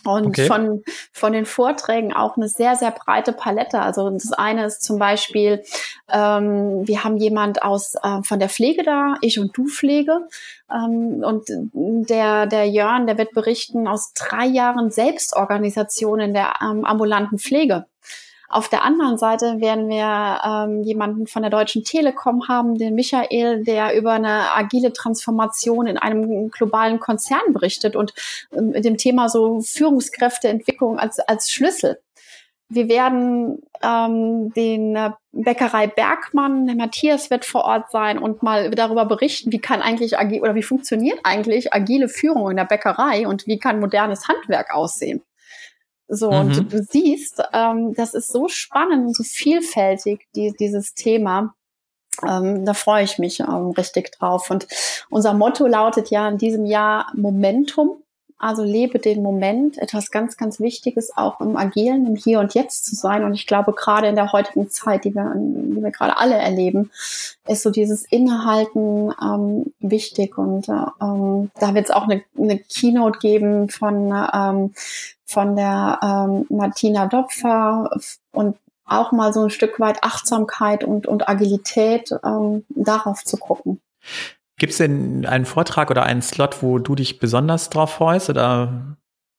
und 0.06 0.28
okay. 0.28 0.46
von, 0.46 0.84
von 1.12 1.34
den 1.34 1.46
Vorträgen 1.46 2.14
auch 2.14 2.38
eine 2.38 2.48
sehr, 2.48 2.76
sehr 2.76 2.92
breite 2.92 3.34
Palette. 3.34 3.80
Also 3.80 4.10
das 4.10 4.32
eine 4.32 4.66
ist 4.66 4.82
zum 4.82 5.00
Beispiel, 5.00 5.64
ähm, 6.12 6.88
wir 6.88 7.04
haben 7.04 7.18
jemand 7.18 7.64
aus 7.64 7.96
äh, 7.96 8.22
von 8.24 8.40
der 8.40 8.50
Pflege 8.50 8.84
da, 8.84 9.16
ich 9.22 9.40
und 9.40 9.56
du 9.58 9.68
Pflege. 9.68 10.28
Ähm, 10.72 11.24
und 11.24 11.46
der, 11.50 12.46
der 12.46 12.70
Jörn, 12.70 13.08
der 13.08 13.18
wird 13.18 13.34
berichten 13.34 13.88
aus 13.88 14.14
drei 14.14 14.46
Jahren 14.46 14.92
Selbstorganisation 14.92 16.20
in 16.20 16.34
der 16.34 16.54
ähm, 16.62 16.86
ambulanten 16.86 17.40
Pflege. 17.40 17.86
Auf 18.52 18.68
der 18.68 18.84
anderen 18.84 19.20
Seite 19.20 19.62
werden 19.62 19.90
wir 19.90 20.42
ähm, 20.44 20.82
jemanden 20.82 21.28
von 21.28 21.44
der 21.44 21.52
Deutschen 21.52 21.84
Telekom 21.84 22.48
haben, 22.48 22.80
den 22.80 22.96
Michael, 22.96 23.64
der 23.64 23.96
über 23.96 24.14
eine 24.14 24.56
agile 24.56 24.92
Transformation 24.92 25.86
in 25.86 26.00
einem 26.00 26.50
globalen 26.50 27.00
Konzern 27.00 27.54
berichtet 27.54 27.96
und 27.96 28.12
ähm, 28.52 28.72
mit 28.72 28.86
dem 28.86 28.98
Thema 28.98 29.30
so 29.30 29.62
Führungskräfteentwicklung 29.62 30.98
als, 30.98 31.20
als 31.20 31.52
Schlüssel. 31.52 32.00
Wir 32.70 32.90
werden 32.90 33.62
ähm, 33.84 34.52
den 34.54 34.96
äh, 34.96 35.12
Bäckerei 35.32 35.86
Bergmann, 35.86 36.66
der 36.66 36.76
Matthias 36.76 37.30
wird 37.30 37.46
vor 37.46 37.66
Ort 37.66 37.92
sein 37.92 38.18
und 38.18 38.42
mal 38.42 38.72
darüber 38.72 39.06
berichten, 39.06 39.52
wie 39.52 39.60
kann 39.60 39.84
eigentlich 39.84 40.18
agil 40.18 40.42
oder 40.42 40.56
wie 40.56 40.64
funktioniert 40.64 41.20
eigentlich 41.24 41.72
agile 41.72 42.10
Führung 42.10 42.50
in 42.50 42.58
der 42.58 42.66
Bäckerei 42.66 43.28
und 43.28 43.46
wie 43.46 43.60
kann 43.60 43.80
modernes 43.80 44.28
Handwerk 44.28 44.74
aussehen. 44.74 45.22
So, 46.12 46.32
mhm. 46.32 46.38
und 46.40 46.74
du 46.74 46.84
siehst, 46.84 47.42
ähm, 47.54 47.94
das 47.94 48.16
ist 48.16 48.32
so 48.32 48.48
spannend 48.48 49.08
und 49.08 49.16
so 49.16 49.24
vielfältig, 49.24 50.28
die, 50.36 50.54
dieses 50.60 50.96
Thema. 50.96 51.54
Ähm, 52.28 52.66
da 52.66 52.74
freue 52.74 53.04
ich 53.04 53.20
mich 53.20 53.40
ähm, 53.40 53.72
richtig 53.78 54.12
drauf. 54.12 54.50
Und 54.50 54.68
unser 55.10 55.34
Motto 55.34 55.68
lautet 55.68 56.10
ja 56.10 56.28
in 56.28 56.38
diesem 56.38 56.66
Jahr 56.66 57.12
Momentum. 57.16 58.04
Also 58.42 58.64
lebe 58.64 59.00
den 59.00 59.22
Moment, 59.22 59.78
etwas 59.78 60.12
ganz, 60.12 60.38
ganz 60.38 60.62
Wichtiges 60.62 61.16
auch 61.16 61.42
im 61.42 61.58
Agilen, 61.58 62.08
im 62.08 62.16
Hier 62.16 62.40
und 62.40 62.54
Jetzt 62.54 62.86
zu 62.86 62.96
sein. 62.96 63.26
Und 63.26 63.34
ich 63.34 63.46
glaube, 63.46 63.74
gerade 63.74 64.08
in 64.08 64.16
der 64.16 64.32
heutigen 64.32 64.70
Zeit, 64.70 65.04
die 65.04 65.14
wir, 65.14 65.34
die 65.36 65.84
wir 65.84 65.92
gerade 65.92 66.18
alle 66.18 66.38
erleben, 66.38 66.90
ist 67.48 67.64
so 67.64 67.70
dieses 67.70 68.06
Innehalten 68.06 69.14
ähm, 69.22 69.74
wichtig. 69.82 70.38
Und 70.38 70.70
äh, 70.70 70.86
ähm, 71.02 71.52
da 71.60 71.76
wird 71.76 71.86
es 71.86 71.92
auch 71.92 72.08
eine, 72.08 72.24
eine 72.38 72.60
Keynote 72.60 73.20
geben 73.20 73.68
von, 73.68 74.14
ähm, 74.34 74.74
von 75.26 75.58
der 75.58 76.00
ähm, 76.02 76.46
Martina 76.48 77.08
Dopfer 77.08 77.90
und 78.32 78.56
auch 78.86 79.12
mal 79.12 79.34
so 79.34 79.44
ein 79.44 79.50
Stück 79.50 79.82
weit 79.82 80.02
Achtsamkeit 80.02 80.86
und, 80.86 81.08
und 81.08 81.28
Agilität 81.28 82.12
ähm, 82.24 82.66
darauf 82.70 83.26
zu 83.26 83.36
gucken. 83.36 83.82
Gibt 84.60 84.72
es 84.72 84.78
denn 84.78 85.26
einen 85.26 85.46
Vortrag 85.46 85.90
oder 85.90 86.04
einen 86.04 86.22
Slot, 86.22 86.62
wo 86.62 86.80
du 86.80 86.94
dich 86.94 87.20
besonders 87.20 87.70
drauf 87.70 87.94
freust 87.94 88.30
oder 88.30 88.98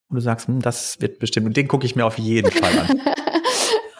wo 0.09 0.15
du 0.15 0.21
sagst, 0.21 0.47
hm, 0.47 0.61
das 0.61 0.99
wird 0.99 1.19
bestimmt, 1.19 1.47
und 1.47 1.55
den 1.55 1.67
gucke 1.67 1.85
ich 1.85 1.95
mir 1.95 2.05
auf 2.05 2.17
jeden 2.17 2.51
Fall 2.51 2.79
an? 2.79 3.01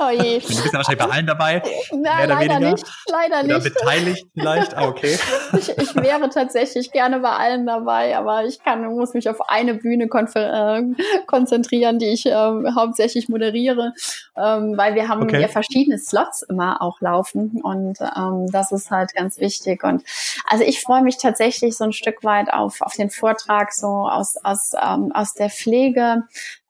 Oh 0.04 0.10
je. 0.10 0.40
Du 0.40 0.48
bist 0.48 0.66
ja 0.66 0.74
wahrscheinlich 0.74 1.06
bei 1.06 1.12
allen 1.12 1.28
dabei. 1.28 1.62
Nein, 1.92 2.30
leider 2.30 2.40
weniger. 2.40 2.72
nicht. 2.72 2.86
Leider 3.08 3.44
nicht. 3.44 3.56
Oder 3.56 3.64
beteiligt 3.64 4.28
vielleicht. 4.34 4.76
Ah, 4.76 4.88
okay. 4.88 5.18
Ich, 5.54 5.70
ich, 5.70 5.96
wäre 5.96 6.30
tatsächlich 6.30 6.92
gerne 6.92 7.20
bei 7.20 7.30
allen 7.30 7.66
dabei, 7.66 8.18
aber 8.18 8.46
ich 8.46 8.64
kann, 8.64 8.86
muss 8.96 9.14
mich 9.14 9.30
auf 9.30 9.50
eine 9.50 9.74
Bühne 9.74 10.06
äh, 10.06 10.84
konzentrieren, 11.26 12.00
die 12.00 12.08
ich 12.08 12.26
äh, 12.26 12.32
hauptsächlich 12.32 13.28
moderiere, 13.28 13.94
ähm, 14.38 14.78
weil 14.78 14.96
wir 14.96 15.10
haben 15.10 15.24
okay. 15.24 15.42
ja 15.42 15.50
verschiedene 15.50 15.98
Slots 15.98 16.44
immer 16.44 16.82
auch 16.82 17.02
laufen 17.02 17.60
und 17.62 18.00
ähm, 18.00 18.48
das 18.50 18.72
ist 18.72 18.92
halt 18.92 19.14
ganz 19.14 19.40
wichtig. 19.40 19.84
Und 19.84 20.04
also 20.48 20.64
ich 20.64 20.82
freue 20.82 21.04
mich 21.04 21.18
tatsächlich 21.18 21.76
so 21.76 21.84
ein 21.84 21.94
Stück 21.94 22.24
weit 22.24 22.52
auf, 22.54 22.82
auf 22.82 22.94
den 22.94 23.10
Vortrag 23.10 23.74
so 23.74 23.88
aus, 23.88 24.38
aus, 24.38 24.72
ähm, 24.82 25.12
aus 25.14 25.34
der 25.34 25.50
Pflege. 25.50 26.24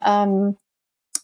Ähm, 0.03 0.57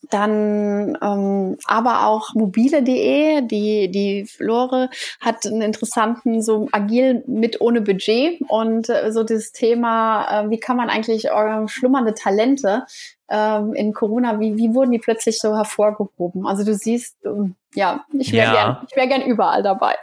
dann 0.10 0.98
ähm, 1.02 1.58
aber 1.66 2.06
auch 2.08 2.34
mobile.de, 2.34 3.42
die 3.42 3.90
die 3.90 4.26
Flore 4.26 4.90
hat 5.20 5.46
einen 5.46 5.62
interessanten 5.62 6.42
so 6.42 6.68
agil 6.72 7.24
mit 7.28 7.62
ohne 7.62 7.82
Budget 7.82 8.42
und 8.48 8.90
äh, 8.90 9.12
so 9.12 9.24
das 9.24 9.52
Thema, 9.52 10.46
äh, 10.46 10.50
wie 10.50 10.60
kann 10.60 10.78
man 10.78 10.90
eigentlich 10.90 11.26
äh, 11.26 11.68
schlummernde 11.68 12.14
Talente 12.14 12.86
ähm, 13.30 13.74
in 13.74 13.94
Corona, 13.94 14.40
wie, 14.40 14.58
wie 14.58 14.74
wurden 14.74 14.92
die 14.92 15.00
plötzlich 15.00 15.40
so 15.40 15.56
hervorgehoben? 15.56 16.46
Also 16.48 16.64
du 16.64 16.74
siehst, 16.74 17.18
ähm, 17.26 17.56
ja, 17.74 18.06
ich 18.18 18.32
wäre 18.32 18.48
ja. 18.48 18.54
gern, 18.54 18.78
ich 18.90 18.96
wäre 18.96 19.08
gern 19.08 19.22
überall 19.22 19.64
dabei. 19.64 19.96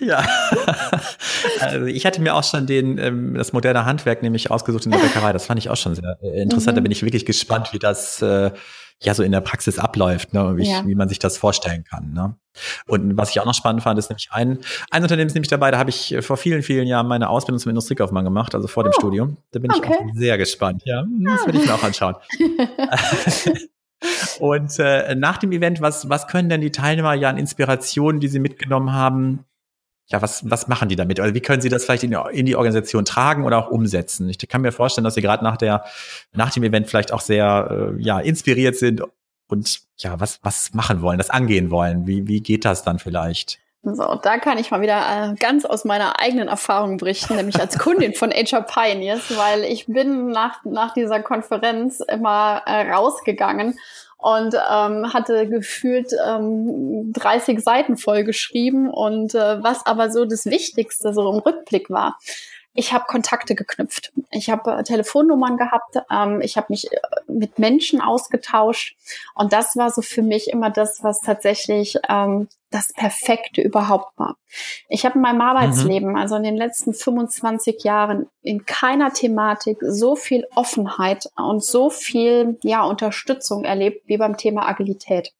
Ja, 0.00 0.24
also 1.60 1.86
ich 1.86 2.04
hatte 2.06 2.20
mir 2.20 2.34
auch 2.34 2.44
schon 2.44 2.66
den, 2.66 2.98
ähm, 2.98 3.34
das 3.34 3.52
moderne 3.52 3.84
Handwerk 3.84 4.22
nämlich 4.22 4.50
ausgesucht 4.50 4.84
in 4.84 4.90
der 4.90 4.98
Bäckerei. 5.02 5.32
Das 5.32 5.46
fand 5.46 5.58
ich 5.58 5.70
auch 5.70 5.76
schon 5.76 5.94
sehr 5.94 6.18
äh, 6.22 6.42
interessant. 6.42 6.74
Mhm. 6.74 6.80
Da 6.80 6.82
bin 6.82 6.92
ich 6.92 7.02
wirklich 7.02 7.24
gespannt, 7.24 7.72
wie 7.72 7.78
das 7.78 8.20
äh, 8.22 8.50
ja 9.04 9.14
so 9.14 9.22
in 9.22 9.32
der 9.32 9.40
Praxis 9.40 9.78
abläuft, 9.78 10.32
ne? 10.32 10.56
wie, 10.56 10.68
ja. 10.68 10.86
wie 10.86 10.94
man 10.94 11.08
sich 11.08 11.18
das 11.18 11.36
vorstellen 11.36 11.84
kann. 11.84 12.12
Ne? 12.12 12.34
Und 12.86 13.16
was 13.16 13.30
ich 13.30 13.40
auch 13.40 13.44
noch 13.44 13.54
spannend 13.54 13.82
fand, 13.82 13.98
ist 13.98 14.10
nämlich 14.10 14.28
ein, 14.32 14.58
ein 14.90 15.02
Unternehmen 15.02 15.26
ist 15.26 15.34
nämlich 15.34 15.48
dabei, 15.48 15.70
da 15.70 15.78
habe 15.78 15.90
ich 15.90 16.16
vor 16.20 16.36
vielen, 16.36 16.62
vielen 16.62 16.86
Jahren 16.86 17.06
meine 17.06 17.28
Ausbildung 17.28 17.58
zum 17.58 17.70
Industriekaufmann 17.70 18.24
gemacht, 18.24 18.54
also 18.54 18.68
vor 18.68 18.84
oh. 18.84 18.88
dem 18.88 18.92
Studium. 18.92 19.36
Da 19.50 19.58
bin 19.58 19.72
okay. 19.72 19.90
ich 19.92 19.98
auch 19.98 20.14
sehr 20.14 20.38
gespannt. 20.38 20.82
Ja, 20.84 21.04
das 21.24 21.46
werde 21.46 21.58
ich 21.58 21.66
mir 21.66 21.74
auch 21.74 21.82
anschauen. 21.82 22.16
Und 24.40 24.78
äh, 24.78 25.14
nach 25.14 25.38
dem 25.38 25.52
Event, 25.52 25.80
was, 25.80 26.08
was 26.08 26.26
können 26.26 26.48
denn 26.48 26.60
die 26.60 26.72
Teilnehmer 26.72 27.14
ja 27.14 27.28
an 27.28 27.38
Inspirationen, 27.38 28.20
die 28.20 28.28
sie 28.28 28.40
mitgenommen 28.40 28.92
haben, 28.92 29.44
ja, 30.12 30.20
was, 30.20 30.48
was 30.48 30.68
machen 30.68 30.88
die 30.88 30.96
damit? 30.96 31.18
Oder 31.18 31.34
wie 31.34 31.40
können 31.40 31.62
sie 31.62 31.70
das 31.70 31.84
vielleicht 31.84 32.04
in, 32.04 32.12
in 32.12 32.46
die 32.46 32.54
Organisation 32.54 33.04
tragen 33.04 33.44
oder 33.44 33.58
auch 33.58 33.70
umsetzen? 33.70 34.28
Ich 34.28 34.38
kann 34.48 34.60
mir 34.60 34.72
vorstellen, 34.72 35.04
dass 35.04 35.14
sie 35.14 35.22
gerade 35.22 35.42
nach 35.42 35.56
der, 35.56 35.84
nach 36.32 36.50
dem 36.52 36.62
Event 36.62 36.88
vielleicht 36.88 37.12
auch 37.12 37.20
sehr, 37.20 37.94
äh, 37.96 38.02
ja, 38.02 38.20
inspiriert 38.20 38.76
sind 38.76 39.02
und 39.48 39.80
ja, 39.98 40.20
was, 40.20 40.40
was 40.42 40.74
machen 40.74 41.00
wollen, 41.00 41.18
das 41.18 41.30
angehen 41.30 41.70
wollen. 41.70 42.06
Wie, 42.06 42.28
wie 42.28 42.40
geht 42.40 42.64
das 42.64 42.84
dann 42.84 42.98
vielleicht? 42.98 43.58
So, 43.84 44.14
da 44.22 44.38
kann 44.38 44.58
ich 44.58 44.70
mal 44.70 44.80
wieder 44.80 45.32
äh, 45.32 45.34
ganz 45.34 45.64
aus 45.64 45.84
meiner 45.84 46.20
eigenen 46.20 46.46
Erfahrung 46.46 46.98
berichten, 46.98 47.34
nämlich 47.34 47.58
als 47.58 47.78
Kundin 47.78 48.14
von 48.14 48.30
HR 48.30 48.62
Pioneers, 48.62 49.36
weil 49.36 49.64
ich 49.64 49.86
bin 49.86 50.28
nach, 50.28 50.64
nach 50.64 50.94
dieser 50.94 51.20
Konferenz 51.20 52.00
immer 52.00 52.62
äh, 52.66 52.92
rausgegangen 52.92 53.76
und 54.22 54.54
ähm, 54.54 55.12
hatte 55.12 55.48
gefühlt 55.48 56.12
ähm, 56.24 57.12
30 57.12 57.60
Seiten 57.60 57.96
voll 57.96 58.22
geschrieben 58.22 58.88
und 58.88 59.34
äh, 59.34 59.62
was 59.62 59.84
aber 59.84 60.10
so 60.10 60.24
das 60.24 60.46
Wichtigste 60.46 61.12
so 61.12 61.28
im 61.28 61.38
Rückblick 61.38 61.90
war, 61.90 62.18
ich 62.74 62.92
habe 62.92 63.04
Kontakte 63.06 63.54
geknüpft. 63.54 64.12
Ich 64.30 64.48
habe 64.48 64.78
äh, 64.78 64.82
Telefonnummern 64.82 65.58
gehabt. 65.58 65.96
Ähm, 66.10 66.40
ich 66.40 66.56
habe 66.56 66.68
mich 66.70 66.90
äh, 66.90 66.98
mit 67.26 67.58
Menschen 67.58 68.00
ausgetauscht. 68.00 68.96
Und 69.34 69.52
das 69.52 69.76
war 69.76 69.90
so 69.90 70.00
für 70.00 70.22
mich 70.22 70.48
immer 70.48 70.70
das, 70.70 71.02
was 71.02 71.20
tatsächlich 71.20 71.98
ähm, 72.08 72.48
das 72.70 72.92
Perfekte 72.94 73.60
überhaupt 73.60 74.18
war. 74.18 74.36
Ich 74.88 75.04
habe 75.04 75.16
in 75.16 75.20
meinem 75.20 75.42
Arbeitsleben, 75.42 76.10
mhm. 76.10 76.16
also 76.16 76.36
in 76.36 76.42
den 76.42 76.56
letzten 76.56 76.94
25 76.94 77.84
Jahren, 77.84 78.30
in 78.40 78.64
keiner 78.64 79.12
Thematik 79.12 79.76
so 79.82 80.16
viel 80.16 80.46
Offenheit 80.54 81.28
und 81.36 81.62
so 81.62 81.90
viel 81.90 82.58
ja, 82.62 82.84
Unterstützung 82.84 83.64
erlebt 83.64 84.04
wie 84.06 84.16
beim 84.16 84.38
Thema 84.38 84.66
Agilität. 84.66 85.32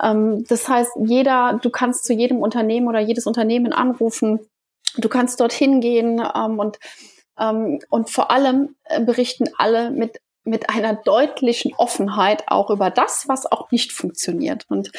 Ähm, 0.00 0.44
das 0.46 0.68
heißt, 0.68 0.92
jeder, 1.06 1.58
du 1.62 1.70
kannst 1.70 2.04
zu 2.04 2.12
jedem 2.12 2.42
Unternehmen 2.42 2.88
oder 2.88 3.00
jedes 3.00 3.26
Unternehmen 3.26 3.72
anrufen, 3.72 4.40
Du 4.98 5.08
kannst 5.08 5.40
dorthin 5.40 5.80
gehen 5.80 6.22
ähm, 6.34 6.58
und 6.58 6.78
Ähm, 7.38 7.78
und 7.88 8.10
vor 8.10 8.30
allem 8.30 8.76
äh, 8.84 9.00
berichten 9.00 9.48
alle 9.56 9.90
mit 9.90 10.20
mit 10.44 10.70
einer 10.70 10.94
deutlichen 10.94 11.72
Offenheit 11.76 12.44
auch 12.48 12.70
über 12.70 12.90
das, 12.90 13.28
was 13.28 13.50
auch 13.50 13.70
nicht 13.70 13.92
funktioniert. 13.92 14.64
Und 14.68 14.90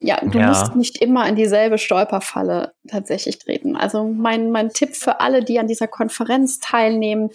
ja, 0.00 0.18
du 0.20 0.38
ja. 0.38 0.48
musst 0.48 0.74
nicht 0.76 1.00
immer 1.00 1.26
in 1.28 1.36
dieselbe 1.36 1.78
Stolperfalle 1.78 2.72
tatsächlich 2.88 3.38
treten. 3.38 3.76
Also 3.76 4.04
mein, 4.04 4.50
mein 4.50 4.70
Tipp 4.70 4.96
für 4.96 5.20
alle, 5.20 5.44
die 5.44 5.58
an 5.58 5.68
dieser 5.68 5.88
Konferenz 5.88 6.58
teilnehmen, 6.58 7.30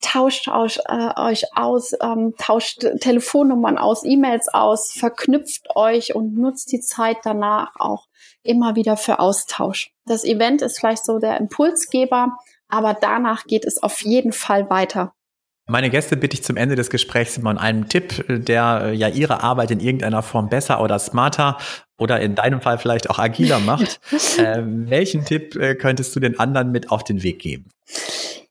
tauscht 0.00 0.48
euch, 0.48 0.78
äh, 0.86 1.20
euch 1.20 1.44
aus, 1.56 1.94
ähm, 2.02 2.34
tauscht 2.38 2.84
Telefonnummern 3.00 3.78
aus, 3.78 4.04
E-Mails 4.04 4.48
aus, 4.52 4.92
verknüpft 4.92 5.74
euch 5.76 6.14
und 6.14 6.36
nutzt 6.36 6.72
die 6.72 6.80
Zeit 6.80 7.18
danach 7.22 7.72
auch 7.78 8.06
immer 8.46 8.76
wieder 8.76 8.96
für 8.96 9.18
Austausch. 9.18 9.90
Das 10.06 10.24
Event 10.24 10.62
ist 10.62 10.78
vielleicht 10.78 11.04
so 11.04 11.18
der 11.18 11.38
Impulsgeber, 11.38 12.36
aber 12.68 12.94
danach 12.94 13.44
geht 13.44 13.64
es 13.64 13.82
auf 13.82 14.02
jeden 14.02 14.32
Fall 14.32 14.70
weiter. 14.70 15.12
Meine 15.68 15.90
Gäste 15.90 16.16
bitte 16.16 16.34
ich 16.34 16.44
zum 16.44 16.56
Ende 16.56 16.76
des 16.76 16.90
Gesprächs 16.90 17.36
immer 17.36 17.50
an 17.50 17.58
einem 17.58 17.88
Tipp, 17.88 18.24
der 18.28 18.82
äh, 18.84 18.92
ja 18.92 19.08
ihre 19.08 19.42
Arbeit 19.42 19.72
in 19.72 19.80
irgendeiner 19.80 20.22
Form 20.22 20.48
besser 20.48 20.80
oder 20.80 20.98
smarter 21.00 21.58
oder 21.98 22.20
in 22.20 22.36
deinem 22.36 22.60
Fall 22.60 22.78
vielleicht 22.78 23.10
auch 23.10 23.18
agiler 23.18 23.58
macht. 23.58 24.00
äh, 24.38 24.62
welchen 24.62 25.24
Tipp 25.24 25.56
äh, 25.56 25.74
könntest 25.74 26.14
du 26.14 26.20
den 26.20 26.38
anderen 26.38 26.70
mit 26.70 26.92
auf 26.92 27.02
den 27.02 27.24
Weg 27.24 27.40
geben? 27.40 27.68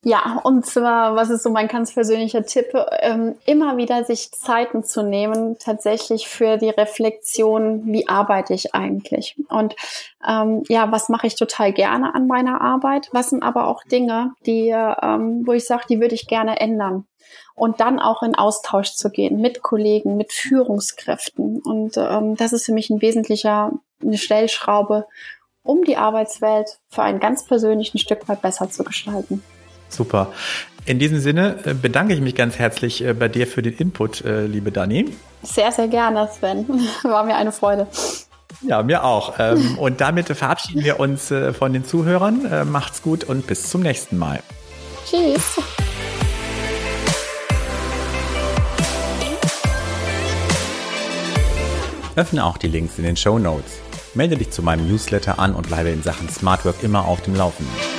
Ja, 0.07 0.39
und 0.43 0.67
zwar, 0.67 1.15
was 1.15 1.31
ist 1.31 1.41
so 1.41 1.49
mein 1.49 1.67
ganz 1.67 1.91
persönlicher 1.91 2.45
Tipp, 2.45 2.67
ähm, 2.99 3.33
immer 3.47 3.75
wieder 3.77 4.03
sich 4.03 4.31
Zeiten 4.31 4.83
zu 4.83 5.01
nehmen, 5.01 5.57
tatsächlich 5.57 6.27
für 6.27 6.57
die 6.57 6.69
Reflexion, 6.69 7.81
wie 7.87 8.07
arbeite 8.07 8.53
ich 8.53 8.75
eigentlich? 8.75 9.35
Und 9.49 9.75
ähm, 10.23 10.61
ja, 10.69 10.91
was 10.91 11.09
mache 11.09 11.25
ich 11.25 11.33
total 11.33 11.73
gerne 11.73 12.13
an 12.13 12.27
meiner 12.27 12.61
Arbeit? 12.61 13.09
Was 13.13 13.31
sind 13.31 13.41
aber 13.41 13.65
auch 13.65 13.83
Dinge, 13.83 14.35
die, 14.45 14.69
ähm, 14.69 15.41
wo 15.43 15.53
ich 15.53 15.65
sage, 15.65 15.85
die 15.89 15.99
würde 15.99 16.13
ich 16.13 16.27
gerne 16.27 16.59
ändern? 16.59 17.07
Und 17.55 17.79
dann 17.79 17.99
auch 17.99 18.21
in 18.21 18.35
Austausch 18.35 18.93
zu 18.93 19.09
gehen 19.09 19.41
mit 19.41 19.63
Kollegen, 19.63 20.17
mit 20.17 20.33
Führungskräften. 20.33 21.63
Und 21.63 21.97
ähm, 21.97 22.35
das 22.35 22.53
ist 22.53 22.67
für 22.67 22.73
mich 22.73 22.91
ein 22.91 23.01
wesentlicher, 23.01 23.71
eine 24.03 24.19
Stellschraube, 24.19 25.07
um 25.63 25.83
die 25.83 25.97
Arbeitswelt 25.97 26.77
für 26.89 27.01
einen 27.01 27.19
ganz 27.19 27.43
persönlichen 27.47 27.97
Stück 27.97 28.29
weit 28.29 28.43
besser 28.43 28.69
zu 28.69 28.83
gestalten. 28.83 29.41
Super. 29.89 30.31
In 30.85 30.99
diesem 30.99 31.19
Sinne 31.19 31.57
äh, 31.65 31.73
bedanke 31.73 32.13
ich 32.13 32.21
mich 32.21 32.35
ganz 32.35 32.59
herzlich 32.59 33.03
äh, 33.03 33.13
bei 33.13 33.27
dir 33.27 33.47
für 33.47 33.63
den 33.63 33.73
Input, 33.73 34.23
äh, 34.23 34.45
liebe 34.45 34.71
Dani. 34.71 35.05
Sehr, 35.41 35.71
sehr 35.71 35.87
gerne, 35.87 36.29
Sven. 36.31 36.67
War 37.03 37.23
mir 37.23 37.35
eine 37.35 37.51
Freude. 37.51 37.87
Ja, 38.61 38.83
mir 38.83 39.03
auch. 39.03 39.33
Ähm, 39.39 39.77
und 39.79 39.99
damit 39.99 40.27
verabschieden 40.27 40.83
wir 40.83 40.99
uns 40.99 41.33
von 41.57 41.73
den 41.73 41.85
Zuhörern. 41.85 42.69
Macht's 42.71 43.01
gut 43.01 43.23
und 43.23 43.47
bis 43.47 43.69
zum 43.69 43.81
nächsten 43.81 44.17
Mal. 44.17 44.41
Tschüss. 45.09 45.59
Öffne 52.15 52.45
auch 52.45 52.57
die 52.57 52.67
Links 52.67 52.97
in 52.97 53.03
den 53.03 53.17
Show 53.17 53.39
Notes. 53.39 53.73
Melde 54.13 54.37
dich 54.37 54.51
zu 54.51 54.63
meinem 54.63 54.87
Newsletter 54.87 55.37
an 55.37 55.53
und 55.53 55.67
bleibe 55.67 55.89
in 55.89 56.01
Sachen 56.01 56.29
Smart 56.29 56.63
Work 56.63 56.81
immer 56.81 57.05
auf 57.05 57.21
dem 57.21 57.35
Laufenden. 57.35 57.94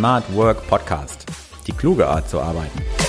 Smart 0.00 0.24
Work 0.34 0.66
Podcast. 0.66 1.26
Die 1.66 1.72
kluge 1.72 2.08
Art 2.08 2.26
zu 2.26 2.40
arbeiten. 2.40 2.99